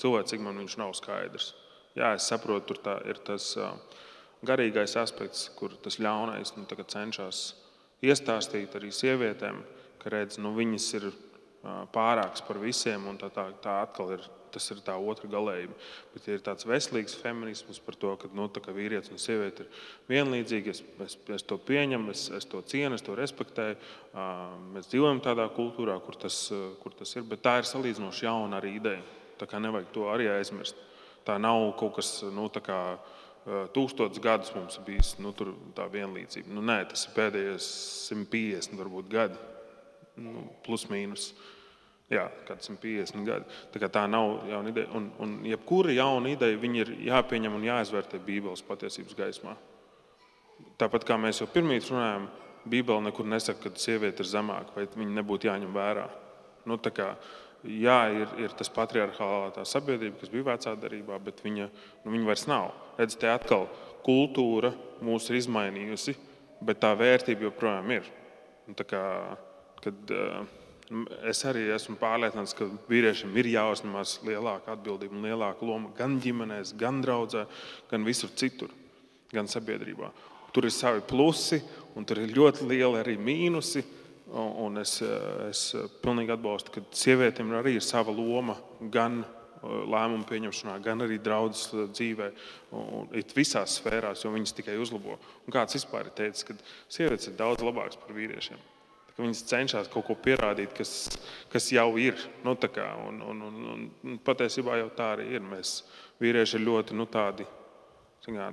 [0.00, 1.50] cilvēcīgi man viņš nav skaidrs.
[1.94, 3.52] Jā, es saprotu, tur tā, ir tas
[4.44, 7.44] garīgais aspekts, kur tas ļaunais nu, cenšas
[8.04, 9.60] iestāstīt arī sievietēm,
[10.02, 11.12] ka redz, nu, viņas ir
[11.94, 14.32] pārāks par visiem, un tā, tā, tā atkal ir.
[14.54, 15.74] Tas ir tā otra galējība.
[16.14, 18.44] Bet ir tāds veselīgs feminisms par to, ka, nu,
[18.76, 19.80] vīrietis un sieviete ir
[20.12, 20.70] vienlīdzīgi.
[20.70, 23.74] Es, es, es to pieņemu, es, es to cienu, es to respektēju.
[24.76, 26.38] Mēs dzīvojam tādā kultūrā, kur tas,
[26.84, 27.26] kur tas ir.
[27.26, 29.02] Bet tā ir salīdzinoši jauna arī ideja.
[29.42, 30.78] Tā kā nevajag to arī aizmirst.
[31.24, 32.78] Tā nav kaut kas nu, tāds.
[33.44, 35.34] Tūkstotis gadus mums bijis nu,
[35.76, 36.48] tā vienlīdzība.
[36.56, 37.66] Nu, nē, tas ir pēdējos
[38.06, 39.36] 150 varbūt, gadi,
[40.16, 41.26] nu, plus mīnus.
[42.08, 43.58] Jā, kāds 150 gadi.
[43.74, 44.88] Tā, tā nav jauna ideja.
[44.96, 49.54] Un, un jebkura jauna ideja ir jāpieņem un jāizvērtē Bībeles patiesības gaismā.
[50.80, 52.28] Tāpat kā mēs jau pirmie runājām,
[52.64, 56.06] Bībele nekur nesaka, ka sieviete ir zemāka vai viņa nebūtu jāņem vērā.
[56.64, 57.10] Nu, kā,
[57.64, 61.68] jā, ir, ir tas patriarchālā sabiedrība, kas bija vecā darbā, bet viņa,
[62.04, 62.72] nu, viņa vairs nav.
[62.98, 63.68] Redz, te atkal
[64.04, 64.74] kultūra
[65.04, 66.16] mūs ir izmainījusi,
[66.64, 68.10] bet tā vērtība joprojām ir.
[68.68, 69.02] Un tā kā,
[69.84, 70.14] kad,
[71.28, 76.74] es arī esmu pārliecināts, ka vīriešiem ir jāuzņemas lielāka atbildība un lielāka loma gan ģimenēs,
[76.80, 77.46] gan draudzē,
[77.90, 78.72] gan visur citur,
[79.32, 80.12] gan sabiedrībā.
[80.54, 81.58] Tur ir savi plusi,
[81.98, 83.82] un tur ir ļoti lieli arī mīnusi.
[84.32, 84.96] Un es,
[85.50, 85.62] es
[86.00, 88.56] pilnīgi atbalstu, ka sievietēm arī ir sava loma
[88.92, 89.20] gan
[89.64, 92.30] lēmumu pieņemšanā, gan arī draudzes dzīvē,
[92.76, 95.18] un visās sfērās, jo viņas tikai uzlabo.
[95.44, 96.56] Un kāds vispār ir teicis, ka
[96.88, 98.60] sievietes ir daudz labākas par vīriešiem.
[99.14, 101.06] Viņas cenšas kaut ko pierādīt, kas,
[101.52, 102.18] kas jau ir.
[102.42, 105.44] Nu, kā, un, un, un, un patiesībā jau tā arī ir.
[105.46, 105.84] Mēs
[106.22, 107.46] vīrieši ir ļoti nu, tādi
[108.26, 108.48] kā,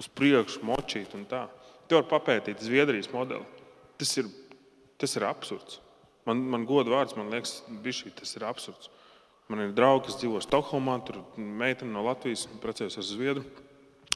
[0.00, 1.44] uz priekšu, močīti un tā.
[1.86, 3.46] Te var papētīt Zviedrijas modeli.
[4.00, 4.26] Tas ir
[5.00, 5.80] Tas ir absurds.
[6.28, 8.90] Man, man goda vārds, man liekas, bišķi, tas ir absurds.
[9.50, 13.44] Man ir draugi, kas dzīvo Stokholmā, tur meitene no Latvijas, precējusies ar Zviedru.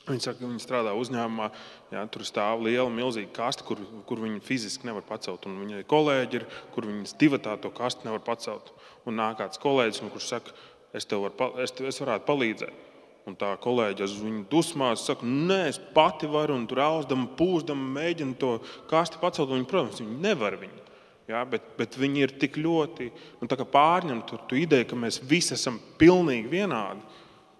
[0.04, 1.46] Viņi saka, ka viņi strādā uzņēmumā,
[1.94, 5.48] jā, tur stāv liela, milzīga kaste, kur, kur viņi fiziski nevar pacelt.
[5.48, 6.44] Un viņai kolēģi ir,
[6.74, 8.74] kur viņas divi to kastu nevar pacelt.
[9.08, 10.52] Un nāk kāds kolēģis, kurš saka,
[10.92, 11.32] es var,
[11.64, 12.93] es, es varētu palīdzēt.
[13.24, 17.86] Un tā kolēģe uz viņu dusmās saka, nē, es pati varu, un tur auzdama, pūzdama,
[17.96, 18.58] mēģina to
[18.90, 19.48] kasti pacelt.
[19.48, 20.82] Viņi, protams, viņi nevar viņu.
[21.30, 23.08] Ja, bet, bet viņi ir tik ļoti
[23.40, 27.00] nu, pārņemti ar to ideju, ka mēs visi esam pilnīgi vienādi.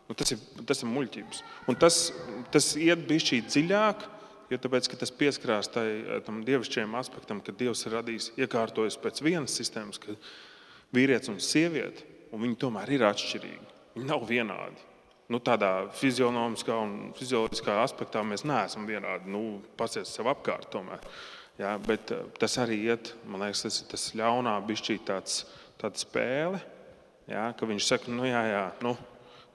[0.05, 1.41] Nu, tas, ir, tas ir muļķības.
[1.73, 2.01] Un tas,
[2.53, 4.05] tas iet bišķī dziļāk,
[4.53, 9.97] jo tāpēc, tas pieskarās tam dievišķajam aspektam, ka Dievs ir radījis, iekārtojis pēc vienas sistēmas,
[10.03, 10.13] ka
[10.93, 12.05] vīrietis un sieviete,
[12.37, 13.71] un viņi tomēr ir atšķirīgi.
[13.95, 14.93] Viņi nav vienādi
[15.33, 19.31] nu, tādā fizionomiskā un fizioloģiskā aspektā mēs neesam vienādi.
[19.33, 21.03] Nu, Pasies sev apkārt tomēr.
[21.61, 25.45] Jā, bet eh, tas arī iet, man liekas, tas ir tas ļaunā bišķīt tāds,
[25.81, 26.61] tāda spēle.
[27.31, 28.97] Jā, ka viņš saka, nu jā, jā, nu,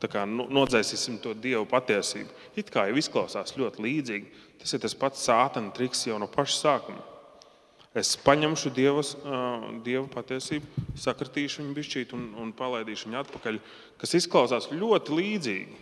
[0.02, 2.32] tā kā nu, nodzēsīsim to dievu patiesību.
[2.58, 4.46] It kā jau izklausās ļoti līdzīgi.
[4.60, 7.04] Tas ir tas pats sātana triks jau no paša sākuma.
[7.98, 9.16] Es paņemšu dievas,
[9.86, 13.58] dievu patiesību, sakritīšu viņu bišķīt un, un palaidīšu viņu atpakaļ,
[14.02, 15.80] kas izklausās ļoti līdzīgi,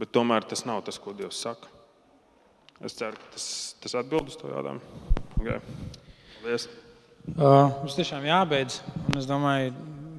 [0.00, 1.68] bet tomēr tas nav tas, ko Dievs saka.
[2.84, 3.46] Es ceru, ka tas,
[3.84, 4.80] tas atbild uz to jautājumu.
[5.42, 5.60] Okay.
[6.40, 6.66] Paldies!
[7.26, 8.80] Uh, mums tiešām jābeidz.
[9.08, 9.72] Un es domāju,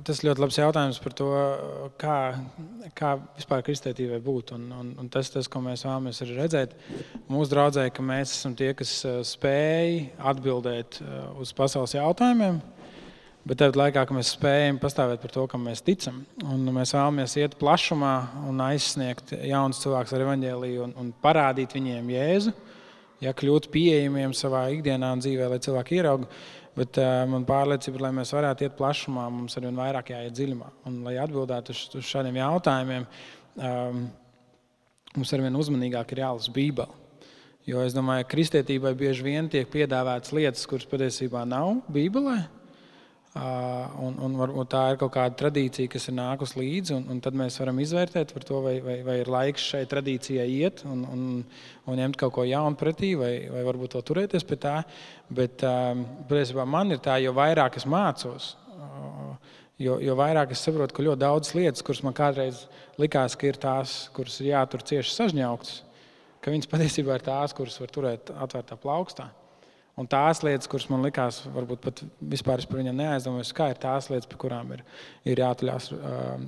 [0.07, 1.27] tas ļoti labs jautājums par to,
[1.99, 2.17] kā,
[2.97, 4.53] kā vispār kristētībai būt.
[4.55, 6.77] Un, un, un tas, tas, ko mēs vēlamies redzēt
[7.27, 9.99] mūsu draudzē, ka mēs esam tie, kas uh, spēj
[10.31, 12.61] atbildēt uh, uz pasaules jautājumiem.
[13.47, 17.37] Bet tādā laikā, kad mēs spējam pastāvēt par to, kam mēs ticam, un mēs vēlamies
[17.39, 18.15] iet plašumā
[18.49, 22.51] un aizsniegt jaunus cilvēkus ar evaņģēlīju un, un parādīt viņiem Jēzu,
[23.23, 28.13] ja kļūt pieejamiem savā ikdienā un dzīvē, lai cilvēki ieraudzītu Bet uh, man pārliecība, lai
[28.19, 30.69] mēs varētu iet plašumā, mums ar vien vairāk jāiet dziļumā.
[30.89, 33.07] Un, lai atbildētu uz, uz šādiem jautājumiem,
[33.57, 34.03] um,
[35.15, 37.03] mums ar vien uzmanīgāk ir jālasa Bībele.
[37.67, 42.37] Jo es domāju, ka kristietībai bieži vien tiek piedāvātas lietas, kuras patiesībā nav Bībelē.
[43.37, 47.35] Un, un varbūt tā ir kaut kāda tradīcija, kas ir nākusi līdzi, un, un tad
[47.37, 51.25] mēs varam izvērtēt par to, vai, vai, vai ir laiks šai tradīcijai iet un, un,
[51.85, 54.77] un ņemt kaut ko jaunu pretī, vai, vai varbūt to turēties pie tā.
[55.29, 58.53] Bet patiesībā man ir tā, jo vairāk es mācos,
[59.81, 62.63] jo, jo vairāk es saprotu, ka ļoti daudzas lietas, kuras man kādreiz
[63.01, 65.81] likās, ka ir tās, kuras ir jātur cieši sažņauktas,
[66.41, 69.27] ka viņas patiesībā ir tās, kuras var turēt atvērtā plaukstā.
[69.97, 74.11] Un tās lietas, kuras man likās, varbūt pat vispār par viņiem neaizdomājos, kā ir tās
[74.11, 74.83] lietas, pie kurām ir,
[75.25, 75.87] ir jāturās,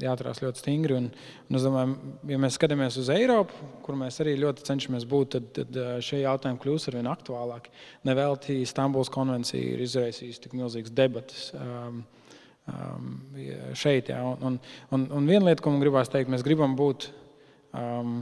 [0.04, 1.00] jāturās ļoti stingri.
[1.00, 1.08] Un,
[1.50, 1.96] un es domāju,
[2.30, 6.62] ja mēs skatāmies uz Eiropu, kur mēs arī ļoti cenšamies būt, tad, tad šie jautājumi
[6.62, 7.74] kļūs ar vien aktuālāki.
[8.06, 11.50] Nevelti Stambuls konvencija ir izraisījusi tik milzīgas debatas.
[11.58, 12.04] Um,
[12.70, 13.14] um,
[13.74, 14.22] šeit, jā.
[14.22, 14.60] un, un,
[14.94, 17.10] un, un viena lieta, ko man gribās teikt, mēs gribam būt
[17.74, 18.20] um,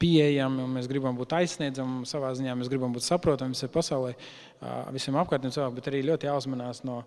[0.00, 4.14] pieejami, un mēs gribam būt aizsniedzami savā ziņā, mēs gribam būt saprotami visai pasaulē,
[4.94, 7.02] visiem apkārtņiem cilvēkiem, bet arī ļoti jāuzmanās no,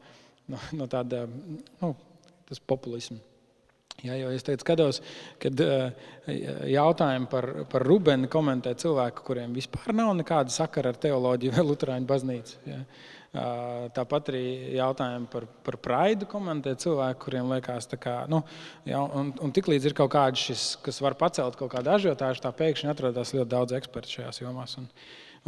[0.52, 1.26] no, no tāda
[1.82, 1.96] nu,
[2.70, 3.20] populisma.
[4.06, 5.00] Jā, jo es teicu, skatos,
[5.42, 5.58] kad
[6.70, 12.10] jautājumu par, par Rubenu komentē cilvēku, kuriem vispār nav nekāda sakara ar teoloģiju vai Lutāņu
[12.12, 12.60] baznīcu.
[12.70, 12.84] Jā.
[13.96, 14.44] Tāpat arī
[14.78, 18.42] jautājumi par, par praidu komentē cilvēki, kuriem liekas, ka nu,
[18.88, 22.52] ja, un, un tiklīdz ir kaut kāds šis, kas var pacelt kaut kādu ažiotāžu, tā
[22.56, 24.76] pēkšņi atrodas ļoti daudz ekspertu šajās jomās.
[24.80, 24.88] Un,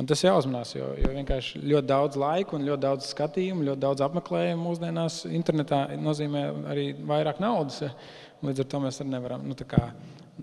[0.01, 4.65] un tas jāuzmanās, jo, jo vienkārši ļoti daudz laika ļoti daudz skatījumu, ļoti daudz apmeklējumu
[4.69, 7.85] mūsdienās internetā nozīmē arī vairāk naudas.
[8.43, 9.91] Līdz ar to mēs arī nevaram, nu, kā,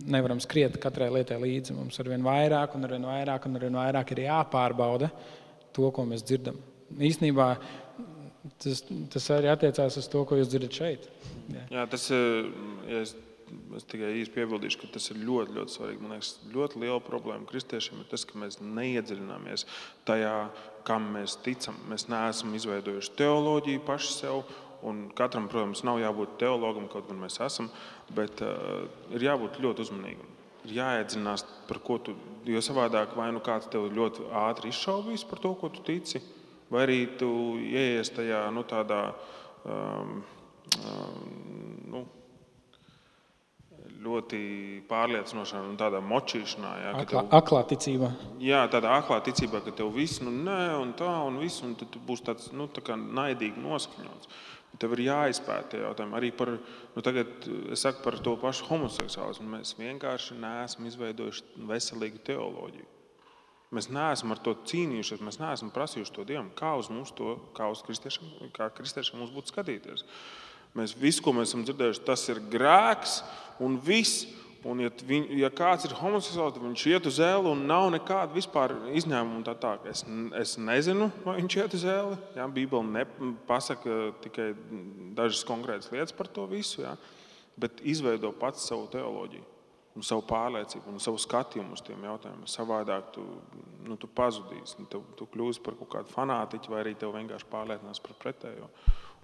[0.05, 1.77] nevaram skriet katrai lietai līdzi.
[1.77, 5.13] Mums ar vien vairāk un ar vien vairāk un ar vien vairāk ir jāpārbauda
[5.77, 6.61] to, ko mēs dzirdam
[6.95, 7.51] īstenībā
[8.63, 8.83] tas,
[9.13, 11.09] tas arī attiecās uz to, ko jūs dzirdat šeit.
[11.53, 12.51] Jā, Jā tas ir.
[12.91, 13.15] Ja es,
[13.77, 16.03] es tikai īsi piebildīšu, ka tas ir ļoti, ļoti svarīgi.
[16.03, 19.67] Man liekas, ļoti liela problēma kristiešiem ir tas, ka mēs neiedziļināmies
[20.09, 20.37] tajā,
[20.87, 21.79] kam mēs ticam.
[21.91, 24.47] Mēs neesam izveidojuši teoloģiju paši sev.
[24.87, 27.71] Un katram, protams, nav jābūt teologam, kaut gan mēs esam,
[28.15, 28.85] bet uh,
[29.17, 30.35] ir jābūt ļoti uzmanīgam.
[30.67, 32.15] Ir jāiedzinās, par ko tu.
[32.47, 36.21] Jo savādāk vai nu kāds tev ļoti ātri izšaubīs par to, ko tu tici,
[36.73, 37.31] vai arī tu
[37.63, 39.03] ieies tajā nu, tādā.
[39.67, 40.21] Um,
[40.83, 41.27] um,
[41.93, 42.07] nu,
[44.07, 44.41] ļoti
[44.89, 46.73] pārliecinošā un tādā močīšanā.
[46.83, 48.11] Jā, aklā, tev, aklā ticībā.
[48.43, 51.89] Jā, tādā aklā ticībā, ka tev viss nu, nē, un tā, un viss, un tu
[52.07, 54.31] būsi tāds nu, tā naidīgi noskaņots.
[54.77, 56.17] Tev ir jāizpēta tie jautājumi.
[56.19, 56.51] Arī par,
[56.93, 57.05] nu,
[57.73, 59.49] es saku par to pašu homoseksuālismu.
[59.55, 62.91] Mēs vienkārši neesam izveidojuši veselīgu teoloģiju.
[63.77, 67.69] Mēs neesam ar to cīnījušies, mēs neesam prasījuši to Dievam, kā uz mums, to, kā
[67.69, 70.07] uz kristiešiem, kā kristiešiem mums būtu skatīties.
[70.77, 73.21] Mēs visu, ko mēs esam dzirdējuši, tas ir grēks
[73.65, 74.27] un viss.
[74.67, 78.35] Un, ja, viņ, ja kāds ir homoseksuāls, tad viņš iet uz ēlu un nav nekāda
[78.35, 79.45] vispār izņēmuma.
[79.47, 79.75] Tā tā.
[79.87, 80.03] Es,
[80.41, 82.17] es nezinu, vai viņš iet uz ēli.
[82.35, 84.49] Jā, Bībele nepasaka tikai
[85.15, 86.97] dažas konkrētas lietas par to visu, jā,
[87.63, 89.47] bet izveido pats savu teoloģiju.
[89.97, 92.45] Un savu pārliecību, un savu skatījumu uz tiem jautājumiem.
[92.53, 93.25] Savādāk tu,
[93.87, 94.85] nu, tu pazudīsi.
[94.93, 98.69] Tu, tu kļūsi par kaut kādu fanātiķu, vai arī tev vienkārši pārliecinās par pretējo.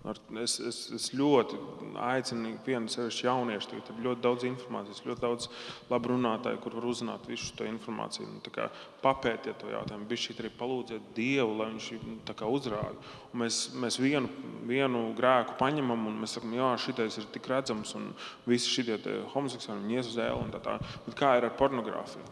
[0.03, 1.59] Es, es, es ļoti
[2.03, 3.69] aicinu vienu sevišķu jauniešu.
[3.71, 5.47] Tagad ir ļoti daudz informācijas, ļoti daudz
[5.93, 8.27] labu runātāju, kur var uzzināt visu šo informāciju.
[8.33, 8.67] Nu,
[9.05, 12.19] papētiet to jautājumu, bija šī arī palūdziet Dievu, lai viņš nu,
[12.51, 13.15] uzrāda.
[13.31, 14.31] Un mēs, mēs vienu,
[14.67, 18.11] vienu grēku paņemam un mēs sakām, jā, šitais ir tik redzams, un
[18.51, 18.99] visi šie
[19.37, 20.51] homoseksuāli viņi ies uz ēlu.
[20.51, 20.79] Tā tā.
[21.07, 22.27] Bet kā ir ar pornogrāfiju?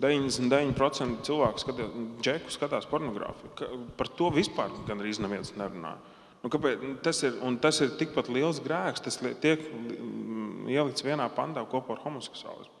[0.00, 3.52] 99% cilvēku skatās, skatās pornogrāfiju.
[3.96, 5.96] Par to vispār gandrīz neviens nerunā.
[6.42, 9.02] Nu, kāpēc, nu, tas, ir, tas ir tikpat liels grēks.
[9.06, 12.72] Tas tiek mm, ielikts vienā pandā kopā ar homoseksuālismu.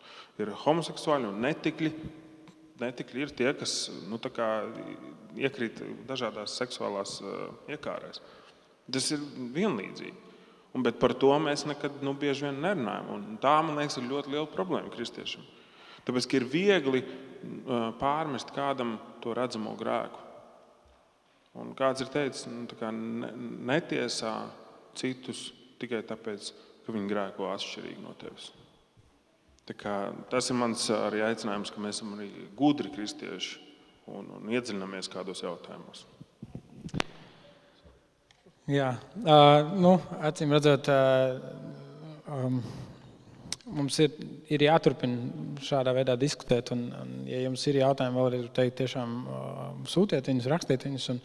[0.42, 1.92] Ir homoseksuāļi un netikļi.
[2.76, 4.20] Netikļi ir tie, kas nu,
[5.40, 8.20] iekrīt dažādās seksuālās uh, iekārēs.
[8.92, 9.22] Tas ir
[9.54, 10.26] vienlīdzīgi.
[10.76, 13.08] Un, bet par to mēs nekad nu, bieži vien nerunājam.
[13.14, 15.46] Un tā, man liekas, ir ļoti liela problēma kristiešiem.
[16.04, 17.00] Tāpēc ir viegli
[18.00, 20.25] pārmest kādam to redzamo grēku.
[21.56, 23.30] Un kāds ir teicis, nu, ne,
[23.72, 24.34] netiesā
[24.96, 25.50] citus
[25.80, 26.52] tikai tāpēc,
[26.84, 28.50] ka viņi grēko atšķirīgi no tevis.
[30.30, 32.28] Tas ir mans arī aicinājums, ka mēs esam arī
[32.58, 33.56] gudri kristieši
[34.14, 36.04] un, un iedziļināmies kādos jautājumos.
[38.70, 38.92] Jā,
[39.22, 39.96] uh, nu,
[40.26, 41.36] acīm redzot, uh,
[42.34, 42.60] um,
[43.66, 44.14] mums ir,
[44.52, 46.72] ir jāturpina šādā veidā diskutēt.
[46.74, 51.14] Un, un, ja jums ir jautājumi, vēl ir teikt, tiešām uh, sūtiet viņus, rakstiet viņus.
[51.14, 51.22] Un,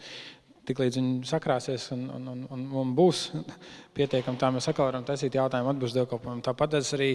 [0.62, 3.24] Tiklīdz viņi sakrāsies un, un, un, un, un būs
[3.98, 6.44] pietiekami, tā mēs atkal varam taisīt jautājumu atbildības dievkalpojumu.
[6.46, 7.08] Tāpat es arī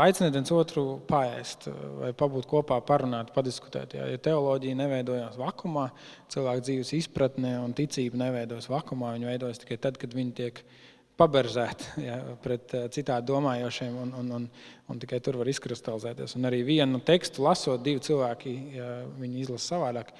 [0.00, 3.98] aicinu viens otru uh, vai pabūt kopā, parunāt, padiskutēt.
[3.98, 5.90] Ja, ja teoloģija neveidojās vakumā,
[6.32, 10.89] cilvēku dzīves izpratne un ticība neveidojas vakumā, viņi veidojas tikai tad, kad viņi tiek ielikumi
[11.20, 14.46] paberzēt ja, pret uh, citādi domājošiem, un, un, un,
[14.90, 16.36] un tikai tur var izkristalizēties.
[16.38, 18.92] Un arī vienu tekstu lasot, divi cilvēki ja,
[19.30, 20.14] izlasa savādāk.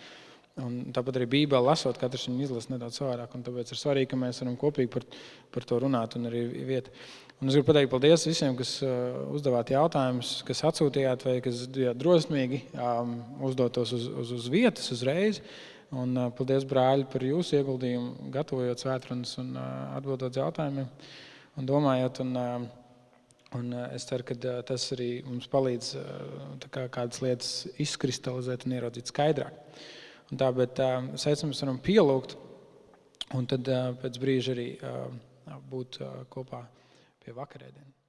[0.60, 3.32] Un tāpat arī Bībeli lasot, katrs viņu izlasa nedaudz savādāk.
[3.46, 5.06] Tāpēc ir svarīgi, ka mēs varam kopīgi par,
[5.54, 6.16] par to runāt.
[6.18, 6.92] Un arī vieta.
[7.40, 11.62] Un es gribu pateikt paldies visiem, kas uh, uzdevāt jautājumus, kas atsūtījāt vai kas
[11.96, 13.14] drosmīgi um,
[13.48, 15.40] uzdot tos uz, uz, uz vietas uzreiz.
[15.90, 20.86] Un, paldies, brāļi, par jūsu ieguldījumu, gatavojot svētdienas un atbildot jautājumiem
[21.58, 22.20] un domājot.
[22.22, 22.38] Un,
[23.58, 24.36] un es ceru, ka
[24.68, 25.90] tas arī mums palīdz
[26.70, 27.50] kā, kādas lietas
[27.82, 29.58] izkristalizēt un ieraudzīt skaidrāk.
[30.30, 32.36] Un tā, bet aicinu, mēs varam pielūgt,
[33.34, 34.68] un tad pēc brīža arī
[35.72, 36.62] būt kopā
[37.24, 37.99] pie vakarēdienas.